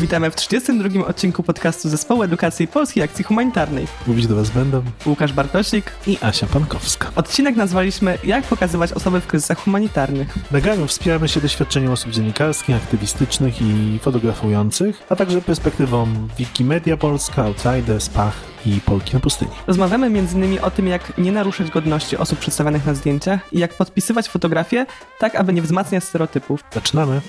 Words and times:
Witamy 0.00 0.30
w 0.30 0.36
32. 0.36 1.06
odcinku 1.06 1.42
podcastu 1.42 1.88
Zespołu 1.88 2.22
Edukacji 2.22 2.68
Polskiej 2.68 3.02
Akcji 3.02 3.24
Humanitarnej. 3.24 3.86
Mówić 4.06 4.26
do 4.26 4.36
Was 4.36 4.50
będą 4.50 4.82
Łukasz 5.06 5.32
Bartosik 5.32 5.92
i 6.06 6.18
Asia 6.20 6.46
Pankowska. 6.46 7.10
Odcinek 7.16 7.56
nazwaliśmy 7.56 8.18
Jak 8.24 8.44
pokazywać 8.44 8.92
osoby 8.92 9.20
w 9.20 9.26
kryzysach 9.26 9.58
humanitarnych. 9.58 10.38
Nagraniu 10.50 10.86
wspieramy 10.86 11.28
się 11.28 11.40
doświadczeniem 11.40 11.92
osób 11.92 12.10
dziennikarskich, 12.10 12.76
aktywistycznych 12.76 13.62
i 13.62 13.98
fotografujących, 14.02 15.02
a 15.08 15.16
także 15.16 15.42
perspektywą 15.42 16.06
Wikimedia 16.38 16.96
Polska, 16.96 17.42
Outriders, 17.42 18.08
Pach 18.08 18.34
i 18.66 18.80
Polki 18.80 19.14
na 19.14 19.20
pustyni. 19.20 19.50
Rozmawiamy 19.66 20.06
m.in. 20.06 20.58
o 20.62 20.70
tym, 20.70 20.86
jak 20.86 21.18
nie 21.18 21.32
naruszać 21.32 21.70
godności 21.70 22.16
osób 22.16 22.38
przedstawionych 22.38 22.86
na 22.86 22.94
zdjęciach 22.94 23.40
i 23.52 23.58
jak 23.58 23.74
podpisywać 23.74 24.28
fotografie 24.28 24.86
tak, 25.18 25.34
aby 25.34 25.52
nie 25.52 25.62
wzmacniać 25.62 26.04
stereotypów. 26.04 26.64
Zaczynamy. 26.74 27.20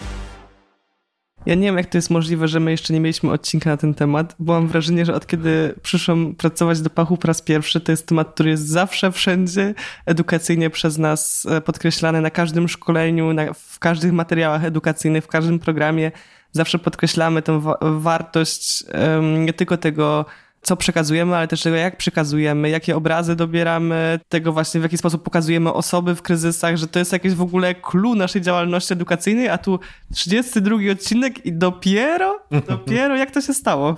Ja 1.46 1.56
nie 1.56 1.62
wiem, 1.62 1.78
jak 1.78 1.86
to 1.86 1.98
jest 1.98 2.10
możliwe, 2.10 2.48
że 2.48 2.60
my 2.60 2.72
jeszcze 2.72 2.94
nie 2.94 3.00
mieliśmy 3.00 3.32
odcinka 3.32 3.70
na 3.70 3.78
ten 3.78 3.94
temat, 3.94 4.36
bo 4.40 4.54
mam 4.54 4.68
wrażenie, 4.68 5.06
że 5.06 5.16
od 5.16 5.28
kiedy 5.28 5.76
przyszłam 5.82 6.36
pracować 6.36 6.82
do 6.82 6.90
Pachu 6.90 7.18
po 7.18 7.28
raz 7.28 7.42
pierwszy, 7.42 7.82
to 7.82 7.92
jest 7.92 8.08
temat, 8.08 8.34
który 8.34 8.50
jest 8.50 8.68
zawsze 8.68 9.12
wszędzie 9.12 9.74
edukacyjnie 10.06 10.70
przez 10.70 10.98
nas 10.98 11.48
e, 11.50 11.62
podkreślany 11.62 12.22
na 12.22 12.30
każdym 12.30 12.68
szkoleniu, 12.68 13.34
na, 13.34 13.54
w 13.54 13.80
każdych 13.80 14.12
materiałach 14.12 14.66
edukacyjnych, 14.66 15.24
w 15.24 15.28
każdym 15.28 15.60
programie. 15.60 16.12
Zawsze 16.52 16.80
podkreślamy 16.80 17.42
tę 17.42 17.62
wa 17.62 17.78
wartość 17.82 18.84
um, 18.94 19.46
nie 19.46 19.54
tylko 19.54 19.78
tego 19.78 20.26
co 20.62 20.76
przekazujemy, 20.76 21.36
ale 21.36 21.48
też 21.48 21.62
tego, 21.62 21.76
jak 21.76 21.98
przekazujemy, 21.98 22.70
jakie 22.70 22.96
obrazy 22.96 23.36
dobieramy, 23.36 24.20
tego 24.30 24.54
właśnie, 24.54 24.80
w 24.80 24.84
jaki 24.84 24.98
sposób 24.98 25.24
pokazujemy 25.24 25.74
osoby 25.74 26.16
w 26.16 26.22
kryzysach, 26.22 26.78
że 26.78 26.88
to 26.88 27.00
jest 27.00 27.14
jakieś 27.14 27.34
w 27.34 27.42
ogóle 27.42 27.76
clue 27.76 28.16
naszej 28.16 28.42
działalności 28.42 28.94
edukacyjnej, 28.94 29.50
a 29.50 29.58
tu 29.58 29.80
32 30.14 30.76
odcinek 30.92 31.46
i 31.46 31.54
dopiero, 31.54 32.40
dopiero 32.70 33.16
jak 33.16 33.32
to 33.32 33.42
się 33.42 33.54
stało? 33.54 33.96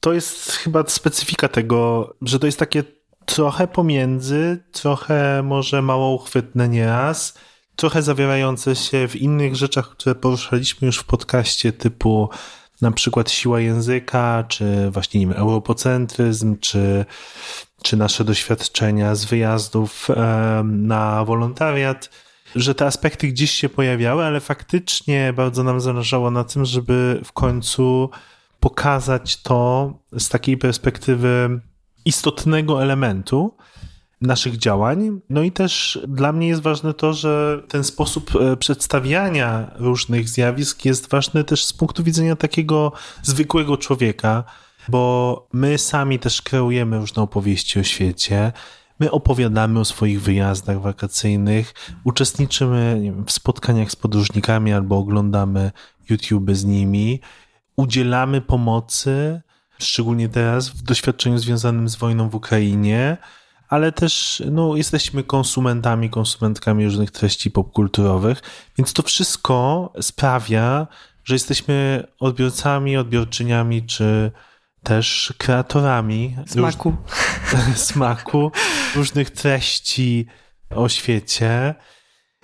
To 0.00 0.12
jest 0.12 0.52
chyba 0.52 0.84
specyfika 0.86 1.48
tego, 1.48 2.10
że 2.22 2.38
to 2.38 2.46
jest 2.46 2.58
takie 2.58 2.82
trochę 3.24 3.66
pomiędzy, 3.66 4.64
trochę 4.72 5.42
może 5.42 5.82
mało 5.82 6.14
uchwytne 6.14 6.68
nieraz, 6.68 7.38
trochę 7.76 8.02
zawierające 8.02 8.76
się 8.76 9.08
w 9.08 9.16
innych 9.16 9.56
rzeczach, 9.56 9.88
które 9.88 10.14
poruszaliśmy 10.14 10.86
już 10.86 10.98
w 10.98 11.04
podcaście 11.04 11.72
typu 11.72 12.28
na 12.80 12.90
przykład 12.90 13.30
siła 13.30 13.60
języka, 13.60 14.44
czy 14.48 14.90
właśnie 14.90 15.20
nie 15.20 15.26
wiem, 15.26 15.36
europocentryzm, 15.36 16.56
czy, 16.60 17.04
czy 17.82 17.96
nasze 17.96 18.24
doświadczenia 18.24 19.14
z 19.14 19.24
wyjazdów 19.24 20.08
na 20.64 21.24
wolontariat, 21.24 22.10
że 22.54 22.74
te 22.74 22.86
aspekty 22.86 23.28
gdzieś 23.28 23.50
się 23.50 23.68
pojawiały, 23.68 24.24
ale 24.24 24.40
faktycznie 24.40 25.32
bardzo 25.32 25.62
nam 25.62 25.80
zależało 25.80 26.30
na 26.30 26.44
tym, 26.44 26.64
żeby 26.64 27.20
w 27.24 27.32
końcu 27.32 28.10
pokazać 28.60 29.42
to 29.42 29.92
z 30.18 30.28
takiej 30.28 30.58
perspektywy 30.58 31.60
istotnego 32.04 32.82
elementu, 32.82 33.56
naszych 34.20 34.56
działań. 34.56 35.20
No 35.30 35.42
i 35.42 35.52
też 35.52 35.98
dla 36.08 36.32
mnie 36.32 36.48
jest 36.48 36.62
ważne 36.62 36.94
to, 36.94 37.12
że 37.12 37.62
ten 37.68 37.84
sposób 37.84 38.30
e, 38.36 38.56
przedstawiania 38.56 39.70
różnych 39.74 40.28
zjawisk 40.28 40.84
jest 40.84 41.08
ważny 41.08 41.44
też 41.44 41.64
z 41.64 41.72
punktu 41.72 42.04
widzenia 42.04 42.36
takiego 42.36 42.92
zwykłego 43.22 43.76
człowieka, 43.76 44.44
bo 44.88 45.48
my 45.52 45.78
sami 45.78 46.18
też 46.18 46.42
kreujemy 46.42 46.98
różne 46.98 47.22
opowieści 47.22 47.80
o 47.80 47.82
świecie. 47.82 48.52
My 49.00 49.10
opowiadamy 49.10 49.80
o 49.80 49.84
swoich 49.84 50.22
wyjazdach 50.22 50.80
wakacyjnych, 50.80 51.74
uczestniczymy 52.04 53.12
w 53.26 53.32
spotkaniach 53.32 53.90
z 53.90 53.96
podróżnikami 53.96 54.72
albo 54.72 54.98
oglądamy 54.98 55.72
YouTube 56.10 56.50
z 56.52 56.64
nimi, 56.64 57.20
udzielamy 57.76 58.40
pomocy, 58.40 59.40
szczególnie 59.78 60.28
teraz 60.28 60.68
w 60.68 60.82
doświadczeniu 60.82 61.38
związanym 61.38 61.88
z 61.88 61.96
wojną 61.96 62.28
w 62.28 62.34
Ukrainie 62.34 63.16
ale 63.68 63.92
też 63.92 64.42
no, 64.50 64.76
jesteśmy 64.76 65.24
konsumentami, 65.24 66.10
konsumentkami 66.10 66.84
różnych 66.84 67.10
treści 67.10 67.50
popkulturowych, 67.50 68.42
więc 68.78 68.92
to 68.92 69.02
wszystko 69.02 69.92
sprawia, 70.00 70.86
że 71.24 71.34
jesteśmy 71.34 72.06
odbiorcami, 72.18 72.96
odbiorczyniami, 72.96 73.82
czy 73.82 74.30
też 74.82 75.34
kreatorami 75.38 76.36
smaku, 76.46 76.96
róż... 77.68 77.78
smaku 77.90 78.52
różnych 78.94 79.30
treści 79.30 80.26
o 80.70 80.88
świecie. 80.88 81.74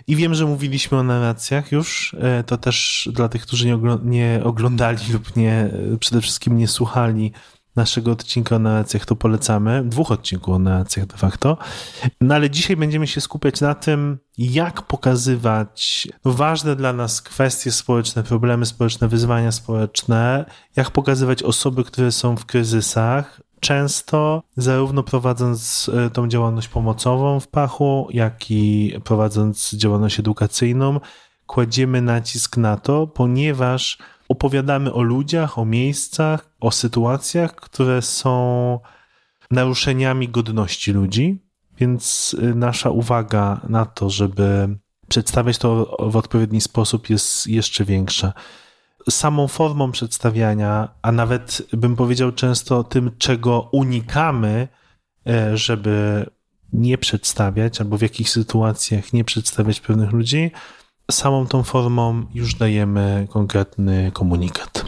I 0.06 0.16
wiem, 0.16 0.34
że 0.34 0.46
mówiliśmy 0.46 0.98
o 0.98 1.02
narracjach 1.02 1.72
już. 1.72 2.16
E, 2.20 2.44
to 2.44 2.56
też 2.56 3.08
dla 3.12 3.28
tych, 3.28 3.42
którzy 3.42 3.66
nie, 3.66 3.78
nie 4.02 4.40
oglądali 4.44 5.12
lub 5.12 5.36
nie 5.36 5.70
przede 6.00 6.20
wszystkim 6.20 6.56
nie 6.56 6.68
słuchali 6.68 7.32
naszego 7.76 8.10
odcinka 8.10 8.56
o 8.56 8.58
narracjach, 8.58 9.06
to 9.06 9.16
polecamy. 9.16 9.82
Dwóch 9.84 10.10
odcinków 10.10 10.54
o 10.54 10.58
narracjach 10.58 11.06
de 11.06 11.16
facto. 11.16 11.58
No 12.20 12.34
ale 12.34 12.50
dzisiaj 12.50 12.76
będziemy 12.76 13.06
się 13.06 13.20
skupiać 13.20 13.60
na 13.60 13.74
tym, 13.74 14.18
jak 14.38 14.82
pokazywać 14.82 16.08
ważne 16.24 16.76
dla 16.76 16.92
nas 16.92 17.22
kwestie 17.22 17.72
społeczne, 17.72 18.22
problemy 18.22 18.66
społeczne, 18.66 19.08
wyzwania 19.08 19.52
społeczne, 19.52 20.44
jak 20.76 20.90
pokazywać 20.90 21.42
osoby, 21.42 21.84
które 21.84 22.12
są 22.12 22.36
w 22.36 22.46
kryzysach, 22.46 23.40
często 23.60 24.42
zarówno 24.56 25.02
prowadząc 25.02 25.90
e, 25.94 26.10
tą 26.10 26.28
działalność 26.28 26.68
pomocową 26.68 27.40
w 27.40 27.48
pachu, 27.48 28.08
jak 28.10 28.50
i 28.50 28.94
prowadząc 29.04 29.74
działalność 29.74 30.20
edukacyjną, 30.20 31.00
kładziemy 31.46 32.02
nacisk 32.02 32.56
na 32.56 32.76
to, 32.76 33.06
ponieważ 33.06 33.98
opowiadamy 34.32 34.92
o 34.92 35.02
ludziach, 35.02 35.58
o 35.58 35.64
miejscach, 35.64 36.50
o 36.60 36.70
sytuacjach, 36.70 37.54
które 37.54 38.02
są 38.02 38.80
naruszeniami 39.50 40.28
godności 40.28 40.92
ludzi, 40.92 41.42
więc 41.78 42.34
y, 42.42 42.54
nasza 42.54 42.90
uwaga 42.90 43.60
na 43.68 43.86
to, 43.86 44.10
żeby 44.10 44.76
przedstawiać 45.08 45.58
to 45.58 45.96
w 46.10 46.16
odpowiedni 46.16 46.60
sposób 46.60 47.10
jest 47.10 47.46
jeszcze 47.46 47.84
większa. 47.84 48.32
Samą 49.10 49.48
formą 49.48 49.92
przedstawiania, 49.92 50.88
a 51.02 51.12
nawet 51.12 51.62
bym 51.72 51.96
powiedział 51.96 52.32
często 52.32 52.84
tym, 52.84 53.10
czego 53.18 53.68
unikamy, 53.72 54.68
e, 55.26 55.56
żeby 55.56 56.26
nie 56.72 56.98
przedstawiać, 56.98 57.80
albo 57.80 57.98
w 57.98 58.02
jakich 58.02 58.30
sytuacjach 58.30 59.12
nie 59.12 59.24
przedstawiać 59.24 59.80
pewnych 59.80 60.12
ludzi, 60.12 60.50
samą 61.12 61.46
tą 61.46 61.62
formą 61.62 62.26
już 62.34 62.54
dajemy 62.54 63.26
konkretny 63.30 64.10
komunikat. 64.14 64.84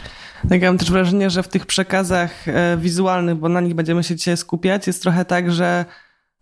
Tak, 0.49 0.61
ja 0.61 0.69
mam 0.69 0.77
też 0.77 0.91
wrażenie, 0.91 1.29
że 1.29 1.43
w 1.43 1.47
tych 1.47 1.65
przekazach 1.65 2.47
e, 2.47 2.77
wizualnych, 2.77 3.35
bo 3.35 3.49
na 3.49 3.61
nich 3.61 3.73
będziemy 3.73 4.03
się 4.03 4.15
dzisiaj 4.15 4.37
skupiać, 4.37 4.87
jest 4.87 5.01
trochę 5.01 5.25
tak, 5.25 5.51
że 5.51 5.85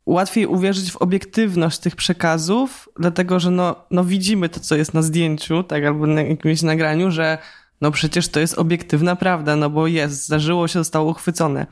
łatwiej 0.05 0.45
uwierzyć 0.45 0.91
w 0.91 0.97
obiektywność 0.97 1.79
tych 1.79 1.95
przekazów, 1.95 2.89
dlatego 2.99 3.39
że 3.39 3.51
no, 3.51 3.75
no 3.91 4.03
widzimy 4.03 4.49
to, 4.49 4.59
co 4.59 4.75
jest 4.75 4.93
na 4.93 5.01
zdjęciu, 5.01 5.63
tak, 5.63 5.83
albo 5.83 6.07
na 6.07 6.21
jakimś 6.21 6.61
nagraniu, 6.61 7.11
że 7.11 7.37
no 7.83 7.91
przecież 7.91 8.27
to 8.27 8.39
jest 8.39 8.57
obiektywna 8.57 9.15
prawda, 9.15 9.55
no 9.55 9.69
bo 9.69 9.87
jest, 9.87 10.25
zdarzyło 10.25 10.67
się, 10.67 10.79
zostało 10.79 11.11
uchwycone. 11.11 11.65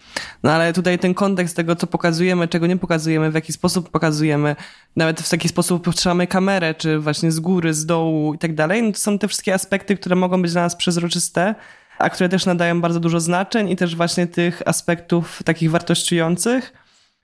No 0.44 0.52
ale 0.52 0.74
tutaj 0.74 1.00
ten 1.00 1.14
kontekst 1.14 1.56
tego, 1.56 1.76
co 1.76 1.88
pokazujemy, 1.88 2.48
czego 2.48 2.68
nie 2.68 2.78
pokazujemy, 2.78 3.32
w 3.32 3.36
jaki 3.36 3.54
sposób 3.54 3.90
pokazujemy, 3.90 4.56
nawet 4.96 5.22
w 5.22 5.30
taki 5.30 5.50
sposób 5.50 5.94
trzymamy 5.96 6.28
kamerę, 6.28 6.74
czy 6.74 7.00
właśnie 7.00 7.32
z 7.32 7.40
góry, 7.40 7.74
z 7.74 7.86
dołu 7.86 8.34
i 8.34 8.38
tak 8.38 8.56
dalej, 8.56 8.84
no 8.84 8.92
to 8.92 8.98
są 8.98 9.20
te 9.20 9.28
wszystkie 9.28 9.54
aspekty, 9.54 9.96
które 9.96 10.16
mogą 10.16 10.42
być 10.42 10.52
dla 10.52 10.62
nas 10.62 10.76
przezroczyste, 10.76 11.56
a 11.98 12.10
które 12.10 12.30
też 12.30 12.46
nadają 12.46 12.82
bardzo 12.82 13.00
dużo 13.00 13.20
znaczeń 13.20 13.70
i 13.70 13.76
też 13.76 13.96
właśnie 13.96 14.28
tych 14.28 14.62
aspektów 14.66 15.44
takich 15.44 15.72
wartościujących. 15.72 16.74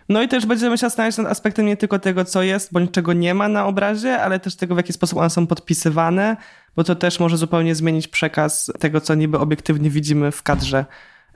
No 0.09 0.21
i 0.21 0.27
też 0.27 0.45
będziemy 0.45 0.77
się 0.77 0.81
zastanawiać 0.81 1.17
nad 1.17 1.27
aspektem 1.27 1.65
nie 1.65 1.77
tylko 1.77 1.99
tego, 1.99 2.25
co 2.25 2.43
jest, 2.43 2.73
bądź 2.73 2.91
czego 2.91 3.13
nie 3.13 3.33
ma 3.33 3.47
na 3.47 3.65
obrazie, 3.65 4.21
ale 4.21 4.39
też 4.39 4.55
tego, 4.55 4.75
w 4.75 4.77
jaki 4.77 4.93
sposób 4.93 5.19
one 5.19 5.29
są 5.29 5.47
podpisywane, 5.47 6.37
bo 6.75 6.83
to 6.83 6.95
też 6.95 7.19
może 7.19 7.37
zupełnie 7.37 7.75
zmienić 7.75 8.07
przekaz 8.07 8.71
tego, 8.79 9.01
co 9.01 9.15
niby 9.15 9.39
obiektywnie 9.39 9.89
widzimy 9.89 10.31
w 10.31 10.43
kadrze. 10.43 10.85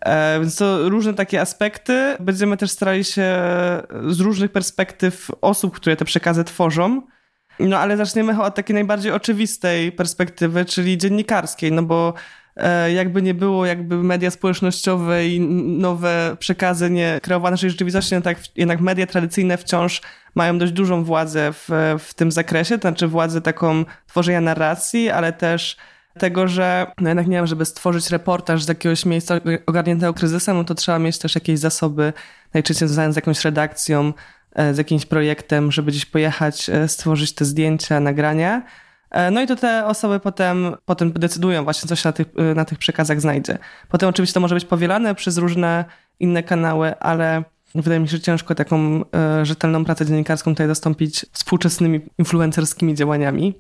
E, 0.02 0.40
więc 0.40 0.56
to 0.56 0.90
różne 0.90 1.14
takie 1.14 1.42
aspekty. 1.42 2.16
Będziemy 2.20 2.58
też 2.58 2.72
starali 2.72 3.04
się 3.04 3.42
z 4.08 4.20
różnych 4.20 4.52
perspektyw 4.52 5.32
osób, 5.42 5.76
które 5.76 5.96
te 5.96 6.06
przekazy 6.06 6.44
tworzą. 6.44 7.02
No 7.60 7.80
ale 7.80 7.98
zaczniemy 7.98 8.44
od 8.44 8.56
takiej 8.56 8.74
najbardziej 8.74 9.12
oczywistej 9.12 9.92
perspektywy, 9.92 10.66
czyli 10.66 10.98
dziennikarskiej, 10.98 11.72
no 11.72 11.84
bo 11.84 12.14
jakby 12.96 13.22
nie 13.22 13.34
było, 13.34 13.66
jakby 13.66 14.04
media 14.04 14.32
społecznościowe 14.32 15.28
i 15.28 15.40
nowe 15.80 16.36
przekazy 16.40 16.90
nie 16.90 17.20
kreowane 17.24 17.52
naszej 17.52 17.70
rzeczywistości, 17.70 18.16
no 18.16 18.22
tak 18.22 18.38
jednak 18.56 18.82
media 18.82 19.08
tradycyjne 19.08 19.58
wciąż 19.58 20.02
mają 20.36 20.58
dość 20.58 20.72
dużą 20.72 21.04
władzę 21.04 21.54
w, 21.54 21.70
w 22.00 22.14
tym 22.14 22.32
zakresie, 22.32 22.78
to 22.78 22.82
znaczy 22.82 23.08
władzę 23.08 23.42
taką 23.42 23.86
tworzenia 24.08 24.42
narracji, 24.42 25.10
ale 25.10 25.34
też 25.34 25.78
tego, 26.20 26.48
że 26.48 26.92
no 27.02 27.10
jednak 27.10 27.28
nie 27.28 27.38
wiem, 27.38 27.48
żeby 27.48 27.66
stworzyć 27.66 28.10
reportaż 28.10 28.64
z 28.64 28.68
jakiegoś 28.68 29.06
miejsca 29.06 29.40
ogarniętego 29.66 30.14
kryzysem, 30.14 30.58
no 30.58 30.64
to 30.64 30.76
trzeba 30.76 31.00
mieć 31.00 31.18
też 31.18 31.36
jakieś 31.36 31.60
zasoby, 31.60 32.14
najczęściej 32.54 32.88
związane 32.88 33.14
z 33.14 33.16
jakąś 33.16 33.46
redakcją, 33.46 34.14
e, 34.54 34.74
z 34.74 34.78
jakimś 34.78 35.06
projektem, 35.06 35.72
żeby 35.72 35.92
gdzieś 35.92 36.06
pojechać, 36.06 36.70
e, 36.70 36.88
stworzyć 36.88 37.34
te 37.34 37.46
zdjęcia, 37.46 38.00
nagrania. 38.00 38.62
E, 39.12 39.32
no 39.32 39.42
i 39.42 39.48
to 39.48 39.56
te 39.56 39.86
osoby 39.86 40.20
potem, 40.20 40.76
potem 40.86 41.12
decydują 41.12 41.64
właśnie, 41.64 41.90
co 41.90 41.96
się 41.96 42.10
na 42.10 42.14
tych, 42.14 42.28
na 42.56 42.66
tych 42.66 42.78
przekazach 42.78 43.22
znajdzie. 43.22 43.58
Potem 43.90 44.10
oczywiście 44.10 44.34
to 44.34 44.40
może 44.40 44.56
być 44.56 44.66
powielane 44.66 45.16
przez 45.16 45.38
różne 45.38 45.86
inne 46.20 46.44
kanały, 46.44 47.00
ale 47.00 47.44
wydaje 47.76 48.00
mi 48.00 48.08
się, 48.08 48.18
że 48.18 48.22
ciężko 48.24 48.56
taką 48.56 49.02
e, 49.16 49.46
rzetelną 49.46 49.86
pracę 49.86 50.06
dziennikarską 50.06 50.52
tutaj 50.52 50.68
zastąpić 50.68 51.26
współczesnymi 51.32 52.02
influencerskimi 52.18 52.96
działaniami. 52.96 53.54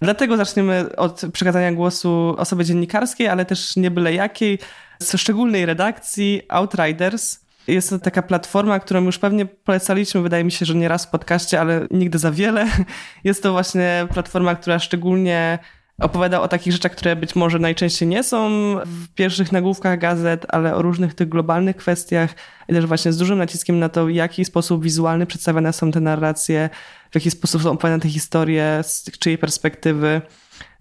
Dlatego 0.00 0.36
zaczniemy 0.36 0.96
od 0.96 1.22
przekazania 1.32 1.72
głosu 1.72 2.34
osobie 2.38 2.64
dziennikarskiej, 2.64 3.28
ale 3.28 3.44
też 3.44 3.76
nie 3.76 3.90
byle 3.90 4.14
jakiej, 4.14 4.58
z 4.98 5.20
szczególnej 5.20 5.66
redakcji 5.66 6.42
Outriders. 6.48 7.45
Jest 7.68 7.90
to 7.90 7.98
taka 7.98 8.22
platforma, 8.22 8.80
którą 8.80 9.04
już 9.04 9.18
pewnie 9.18 9.46
polecaliśmy, 9.46 10.22
wydaje 10.22 10.44
mi 10.44 10.52
się, 10.52 10.66
że 10.66 10.74
nie 10.74 10.88
raz 10.88 11.06
w 11.06 11.10
podcaście, 11.10 11.60
ale 11.60 11.86
nigdy 11.90 12.18
za 12.18 12.32
wiele. 12.32 12.66
Jest 13.24 13.42
to 13.42 13.52
właśnie 13.52 14.06
platforma, 14.12 14.54
która 14.54 14.78
szczególnie 14.78 15.58
opowiada 16.00 16.40
o 16.40 16.48
takich 16.48 16.72
rzeczach, 16.72 16.92
które 16.92 17.16
być 17.16 17.36
może 17.36 17.58
najczęściej 17.58 18.08
nie 18.08 18.22
są 18.22 18.50
w 18.84 19.08
pierwszych 19.14 19.52
nagłówkach 19.52 19.98
gazet, 19.98 20.46
ale 20.48 20.74
o 20.74 20.82
różnych 20.82 21.14
tych 21.14 21.28
globalnych 21.28 21.76
kwestiach 21.76 22.34
i 22.68 22.72
też 22.72 22.86
właśnie 22.86 23.12
z 23.12 23.16
dużym 23.16 23.38
naciskiem 23.38 23.78
na 23.78 23.88
to, 23.88 24.06
w 24.06 24.10
jaki 24.10 24.44
sposób 24.44 24.82
wizualny 24.82 25.26
przedstawiane 25.26 25.72
są 25.72 25.90
te 25.90 26.00
narracje, 26.00 26.70
w 27.10 27.14
jaki 27.14 27.30
sposób 27.30 27.62
są 27.62 27.70
opowiadane 27.70 28.00
te 28.00 28.08
historie, 28.08 28.80
z 28.82 29.04
czyjej 29.18 29.38
perspektywy. 29.38 30.22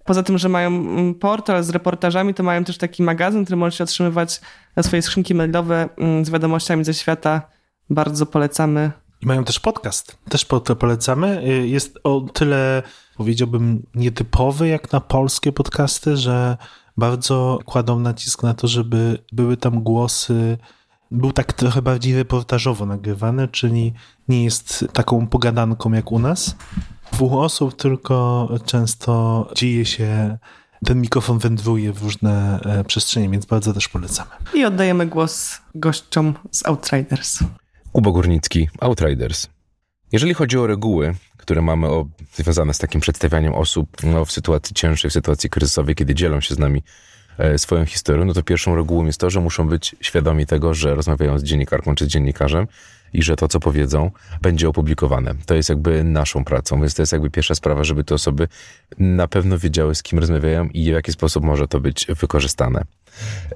Poza 0.05 0.23
tym, 0.23 0.37
że 0.37 0.49
mają 0.49 0.67
mm, 0.67 1.15
portal 1.15 1.63
z 1.63 1.69
reportażami, 1.69 2.33
to 2.33 2.43
mają 2.43 2.63
też 2.63 2.77
taki 2.77 3.03
magazyn, 3.03 3.45
który 3.45 3.57
możecie 3.57 3.83
otrzymywać 3.83 4.41
na 4.75 4.83
swoje 4.83 5.01
skrzynki 5.01 5.35
mailowe 5.35 5.89
mm, 5.97 6.25
z 6.25 6.29
wiadomościami 6.29 6.83
ze 6.83 6.93
świata. 6.93 7.41
Bardzo 7.89 8.25
polecamy. 8.25 8.91
I 9.21 9.25
mają 9.25 9.43
też 9.43 9.59
podcast. 9.59 10.17
Też 10.29 10.45
polecamy. 10.79 11.43
Y, 11.47 11.67
jest 11.67 11.99
o 12.03 12.21
tyle, 12.33 12.83
powiedziałbym, 13.17 13.85
nietypowy 13.95 14.67
jak 14.67 14.91
na 14.91 14.99
polskie 14.99 15.51
podcasty, 15.51 16.17
że 16.17 16.57
bardzo 16.97 17.59
kładą 17.65 17.99
nacisk 17.99 18.43
na 18.43 18.53
to, 18.53 18.67
żeby 18.67 19.17
były 19.31 19.57
tam 19.57 19.83
głosy 19.83 20.57
był 21.11 21.31
tak 21.31 21.53
trochę 21.53 21.81
bardziej 21.81 22.15
reportażowo 22.15 22.85
nagrywany, 22.85 23.47
czyli 23.47 23.93
nie 24.27 24.43
jest 24.43 24.85
taką 24.93 25.27
pogadanką 25.27 25.91
jak 25.91 26.11
u 26.11 26.19
nas. 26.19 26.55
Dwóch 27.11 27.33
osób, 27.33 27.75
tylko 27.75 28.49
często 28.65 29.47
dzieje 29.55 29.85
się, 29.85 30.37
ten 30.85 31.01
mikrofon 31.01 31.39
wędruje 31.39 31.93
w 31.93 32.03
różne 32.03 32.59
e, 32.61 32.83
przestrzenie, 32.83 33.29
więc 33.29 33.45
bardzo 33.45 33.73
też 33.73 33.87
polecamy. 33.87 34.29
I 34.53 34.65
oddajemy 34.65 35.05
głos 35.05 35.61
gościom 35.75 36.33
z 36.51 36.65
Outriders. 36.65 37.39
Kuba 37.91 38.11
Górnicki, 38.11 38.69
Outriders. 38.79 39.47
Jeżeli 40.11 40.33
chodzi 40.33 40.57
o 40.57 40.67
reguły, 40.67 41.15
które 41.37 41.61
mamy 41.61 41.87
o, 41.87 42.05
związane 42.33 42.73
z 42.73 42.77
takim 42.77 43.01
przedstawianiem 43.01 43.53
osób 43.53 44.03
no, 44.03 44.25
w 44.25 44.31
sytuacji 44.31 44.75
cięższej, 44.75 45.09
w 45.09 45.13
sytuacji 45.13 45.49
kryzysowej, 45.49 45.95
kiedy 45.95 46.15
dzielą 46.15 46.41
się 46.41 46.55
z 46.55 46.59
nami 46.59 46.81
E, 47.37 47.57
swoją 47.57 47.85
historię, 47.85 48.25
no 48.25 48.33
to 48.33 48.43
pierwszą 48.43 48.75
regułą 48.75 49.05
jest 49.05 49.19
to, 49.19 49.29
że 49.29 49.39
muszą 49.39 49.67
być 49.67 49.95
świadomi 50.01 50.45
tego, 50.45 50.73
że 50.73 50.95
rozmawiają 50.95 51.39
z 51.39 51.43
dziennikarką 51.43 51.95
czy 51.95 52.05
z 52.05 52.07
dziennikarzem 52.07 52.67
i 53.15 53.23
że 53.23 53.35
to, 53.35 53.47
co 53.47 53.59
powiedzą, 53.59 54.12
będzie 54.41 54.69
opublikowane. 54.69 55.33
To 55.45 55.56
jest 55.56 55.69
jakby 55.69 56.03
naszą 56.03 56.44
pracą, 56.44 56.79
więc 56.79 56.95
to 56.95 57.01
jest 57.01 57.12
jakby 57.12 57.29
pierwsza 57.29 57.56
sprawa, 57.56 57.83
żeby 57.83 58.03
te 58.03 58.15
osoby 58.15 58.47
na 58.97 59.27
pewno 59.27 59.57
wiedziały, 59.57 59.95
z 59.95 60.03
kim 60.03 60.19
rozmawiają 60.19 60.67
i 60.67 60.83
w 60.83 60.94
jaki 60.94 61.12
sposób 61.12 61.44
może 61.44 61.67
to 61.67 61.79
być 61.79 62.07
wykorzystane. 62.21 62.81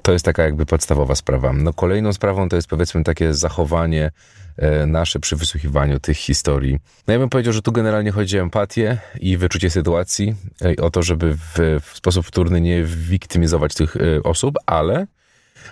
To 0.02 0.12
jest 0.12 0.24
taka 0.24 0.42
jakby 0.42 0.66
podstawowa 0.66 1.14
sprawa. 1.14 1.52
No 1.52 1.72
kolejną 1.72 2.12
sprawą 2.12 2.48
to 2.48 2.56
jest 2.56 2.68
powiedzmy 2.68 3.04
takie 3.04 3.34
zachowanie 3.34 4.10
e, 4.56 4.86
nasze 4.86 5.20
przy 5.20 5.36
wysłuchiwaniu 5.36 6.00
tych 6.00 6.16
historii. 6.16 6.78
No 7.06 7.12
ja 7.12 7.18
bym 7.18 7.28
powiedział, 7.28 7.52
że 7.52 7.62
tu 7.62 7.72
generalnie 7.72 8.10
chodzi 8.10 8.38
o 8.38 8.42
empatię 8.42 8.98
i 9.20 9.36
wyczucie 9.36 9.70
sytuacji, 9.70 10.34
e, 10.64 10.82
o 10.82 10.90
to, 10.90 11.02
żeby 11.02 11.34
w, 11.34 11.80
w 11.82 11.96
sposób 11.96 12.26
wtórny 12.26 12.60
nie 12.60 12.84
wiktymizować 12.84 13.74
tych 13.74 13.96
e, 13.96 14.22
osób, 14.22 14.54
ale 14.66 15.06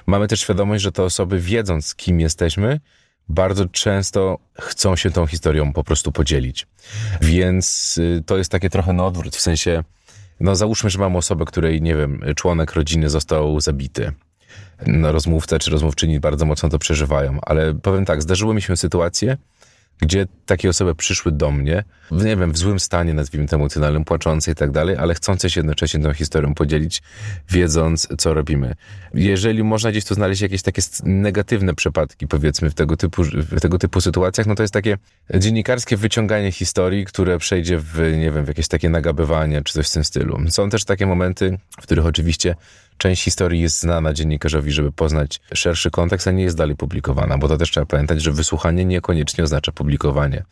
mamy 0.07 0.29
też 0.29 0.41
świadomość, 0.41 0.83
że 0.83 0.93
te 0.93 1.03
osoby 1.03 1.41
wiedząc, 1.41 1.95
kim 1.95 2.21
jesteśmy, 2.21 2.81
bardzo 3.29 3.67
często 3.67 4.39
chcą 4.61 4.97
się 4.97 5.11
tą 5.11 5.27
historią 5.27 5.73
po 5.73 5.85
prostu 5.85 6.13
podzielić. 6.13 6.67
Więc 7.21 8.01
to 8.27 8.39
jest 8.39 8.51
takie 8.51 8.71
trochę 8.71 8.93
na 8.93 9.07
odwrót, 9.07 9.37
w 9.37 9.41
sensie 9.41 9.85
no 10.41 10.57
załóżmy, 10.57 10.91
że 10.91 10.99
mamy 10.99 11.19
osobę, 11.19 11.45
której, 11.45 11.83
nie 11.83 11.97
wiem, 11.97 12.21
członek 12.37 12.73
rodziny 12.73 13.11
został 13.11 13.61
zabity. 13.61 14.13
No, 14.87 15.13
rozmówca 15.13 15.59
czy 15.59 15.71
rozmówczyni 15.71 16.21
bardzo 16.21 16.45
mocno 16.45 16.69
to 16.69 16.79
przeżywają, 16.79 17.39
ale 17.43 17.75
powiem 17.75 18.05
tak, 18.05 18.23
zdarzyło 18.23 18.55
mi 18.55 18.63
się 18.63 18.77
sytuację, 18.77 19.37
gdzie 20.01 20.27
takie 20.47 20.69
osoby 20.69 20.95
przyszły 20.95 21.33
do 21.33 21.51
mnie, 21.51 21.85
w, 22.11 22.25
nie 22.25 22.37
wiem, 22.37 22.53
w 22.53 22.59
złym 22.59 22.81
stanie, 22.81 23.15
nazwijmy 23.15 23.49
to 23.49 23.57
emocjonalnym, 23.57 24.05
płaczące 24.05 24.51
i 24.51 24.55
tak 24.55 24.71
dalej, 24.71 24.97
ale 24.97 25.15
chcące 25.15 25.51
się 25.51 25.61
jednocześnie 25.61 26.01
tą 26.01 26.13
historią 26.13 26.55
podzielić, 26.55 27.03
wiedząc, 27.51 28.09
co 28.19 28.35
robimy. 28.35 28.75
Jeżeli 29.15 29.65
można 29.65 29.91
gdzieś 29.91 30.05
tu 30.05 30.15
znaleźć 30.15 30.41
jakieś 30.41 30.63
takie 30.63 30.83
negatywne 31.03 31.75
przypadki, 31.75 32.27
powiedzmy, 32.27 32.71
w 32.71 32.75
tego 32.75 32.97
typu, 32.97 33.23
w 33.25 33.61
tego 33.61 33.79
typu 33.79 34.01
sytuacjach, 34.01 34.47
no 34.47 34.55
to 34.55 34.63
jest 34.63 34.75
takie 34.75 34.99
dziennikarskie 35.35 35.97
wyciąganie 35.97 36.53
historii, 36.53 37.05
które 37.05 37.39
przejdzie 37.39 37.79
w, 37.79 37.99
nie 38.19 38.33
wiem, 38.33 38.45
w 38.45 38.49
jakieś 38.49 38.69
takie 38.69 38.89
nagabywanie, 38.89 39.63
czy 39.63 39.73
coś 39.73 39.89
w 39.89 39.93
tym 39.93 40.05
stylu. 40.05 40.39
Są 40.51 40.71
też 40.71 40.85
takie 40.85 41.07
momenty, 41.07 41.59
w 41.81 41.83
których 41.83 42.07
oczywiście 42.07 42.55
część 42.99 43.25
historii 43.25 43.61
jest 43.61 43.81
znana 43.81 44.13
dziennikarzowi, 44.13 44.73
żeby 44.73 44.93
poznać 44.93 45.41
szerszy 45.55 45.91
kontekst, 45.91 46.29
a 46.29 46.31
nie 46.31 46.43
jest 46.43 46.57
dalej 46.57 46.77
publikowana, 46.77 47.39
bo 47.39 47.49
to 47.49 47.57
też 47.57 47.71
trzeba 47.71 47.87
pamiętać, 47.87 48.23
że 48.23 48.33
wysłuchanie 48.33 48.85
niekoniecznie 48.85 49.45
oznacza 49.45 49.73
publikowanie. 49.73 50.45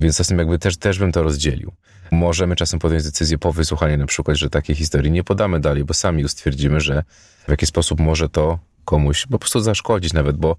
Więc 0.00 0.16
czasem 0.16 0.38
jakby 0.38 0.58
też, 0.58 0.76
też 0.76 0.98
bym 0.98 1.12
to 1.12 1.22
rozdzielił. 1.22 1.72
Możemy 2.10 2.56
czasem 2.56 2.78
podjąć 2.80 3.04
decyzję 3.04 3.38
po 3.38 3.52
wysłuchaniu 3.52 3.96
na 3.96 4.06
przykład, 4.06 4.36
że 4.36 4.50
takiej 4.50 4.76
historii 4.76 5.10
nie 5.10 5.24
podamy 5.24 5.60
dalej, 5.60 5.84
bo 5.84 5.94
sami 5.94 6.22
już 6.22 6.30
stwierdzimy, 6.30 6.80
że 6.80 7.04
w 7.46 7.50
jakiś 7.50 7.68
sposób 7.68 8.00
może 8.00 8.28
to 8.28 8.58
komuś 8.84 9.26
po 9.26 9.38
prostu 9.38 9.60
zaszkodzić 9.60 10.12
nawet, 10.12 10.36
bo 10.36 10.56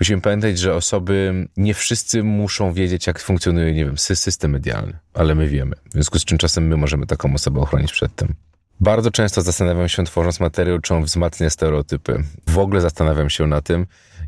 musimy 0.00 0.20
pamiętać, 0.20 0.58
że 0.58 0.74
osoby, 0.74 1.48
nie 1.56 1.74
wszyscy 1.74 2.22
muszą 2.22 2.72
wiedzieć, 2.72 3.06
jak 3.06 3.20
funkcjonuje, 3.20 3.74
nie 3.74 3.84
wiem, 3.84 3.98
system 3.98 4.50
medialny, 4.50 4.98
ale 5.14 5.34
my 5.34 5.48
wiemy. 5.48 5.76
W 5.90 5.92
związku 5.92 6.18
z 6.18 6.24
czym 6.24 6.38
czasem 6.38 6.66
my 6.66 6.76
możemy 6.76 7.06
taką 7.06 7.34
osobę 7.34 7.60
ochronić 7.60 7.92
przed 7.92 8.16
tym. 8.16 8.34
Bardzo 8.80 9.10
często 9.10 9.42
zastanawiam 9.42 9.88
się, 9.88 10.04
tworząc 10.04 10.40
materiał, 10.40 10.78
czy 10.78 10.94
on 10.94 11.04
wzmacnia 11.04 11.50
stereotypy. 11.50 12.24
W 12.48 12.58
ogóle 12.58 12.80
zastanawiam 12.80 13.30
się 13.30 13.46
na 13.46 13.60
tym. 13.60 13.86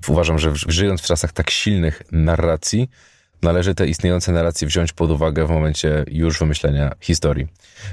Uważam, 0.08 0.38
że 0.38 0.52
żyjąc 0.69 1.00
w 1.02 1.06
czasach 1.06 1.32
tak 1.32 1.50
silnych 1.50 2.02
narracji, 2.12 2.90
należy 3.43 3.75
te 3.75 3.87
istniejące 3.87 4.32
narracje 4.32 4.69
wziąć 4.69 4.93
pod 4.93 5.10
uwagę 5.10 5.46
w 5.46 5.50
momencie 5.50 6.04
już 6.10 6.38
wymyślenia 6.38 6.94
historii. 7.00 7.46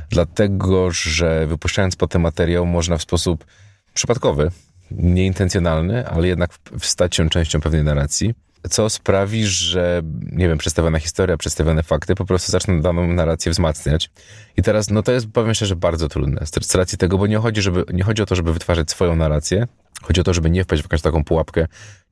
Dlatego, 0.09 0.91
że 0.91 1.47
wypuszczając 1.47 1.95
potem 1.95 2.21
materiał, 2.21 2.65
można 2.65 2.97
w 2.97 3.01
sposób 3.01 3.45
przypadkowy, 3.93 4.51
nieintencjonalny, 4.91 6.07
ale 6.07 6.27
jednak 6.27 6.51
stać 6.81 7.15
się 7.15 7.29
częścią 7.29 7.61
pewnej 7.61 7.83
narracji 7.83 8.33
co 8.69 8.89
sprawi, 8.89 9.45
że, 9.45 10.01
nie 10.31 10.47
wiem, 10.47 10.57
przedstawiona 10.57 10.99
historia, 10.99 11.37
przedstawione 11.37 11.83
fakty 11.83 12.15
po 12.15 12.25
prostu 12.25 12.51
zaczną 12.51 12.81
daną 12.81 13.13
narrację 13.13 13.51
wzmacniać. 13.51 14.09
I 14.57 14.61
teraz, 14.61 14.89
no 14.89 15.03
to 15.03 15.11
jest, 15.11 15.27
powiem 15.27 15.53
szczerze, 15.53 15.75
bardzo 15.75 16.09
trudne 16.09 16.45
z 16.61 16.75
racji 16.75 16.97
tego, 16.97 17.17
bo 17.17 17.27
nie 17.27 17.37
chodzi, 17.37 17.61
żeby, 17.61 17.83
nie 17.93 18.03
chodzi 18.03 18.21
o 18.21 18.25
to, 18.25 18.35
żeby 18.35 18.53
wytwarzać 18.53 18.91
swoją 18.91 19.15
narrację, 19.15 19.67
chodzi 20.01 20.21
o 20.21 20.23
to, 20.23 20.33
żeby 20.33 20.49
nie 20.49 20.63
wpaść 20.63 20.81
w 20.81 20.85
jakąś 20.85 21.01
taką 21.01 21.23
pułapkę 21.23 21.67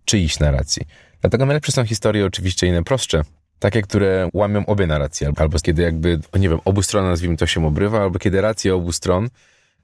czyjś 0.05 0.39
narracji. 0.39 0.87
Dlatego 1.21 1.45
najlepsze 1.45 1.71
są 1.71 1.85
historie 1.85 2.25
oczywiście 2.25 2.67
inne 2.67 2.83
prostsze, 2.83 3.21
takie, 3.59 3.81
które 3.81 4.29
łamią 4.33 4.65
obie 4.65 4.87
narracje, 4.87 5.31
albo 5.37 5.59
kiedy 5.59 5.81
jakby, 5.81 6.19
nie 6.39 6.49
wiem, 6.49 6.59
obu 6.65 6.83
stron, 6.83 7.05
nazwijmy 7.05 7.37
to, 7.37 7.47
się 7.47 7.65
obrywa, 7.65 8.01
albo 8.01 8.19
kiedy 8.19 8.41
racje 8.41 8.75
obu 8.75 8.91
stron 8.91 9.29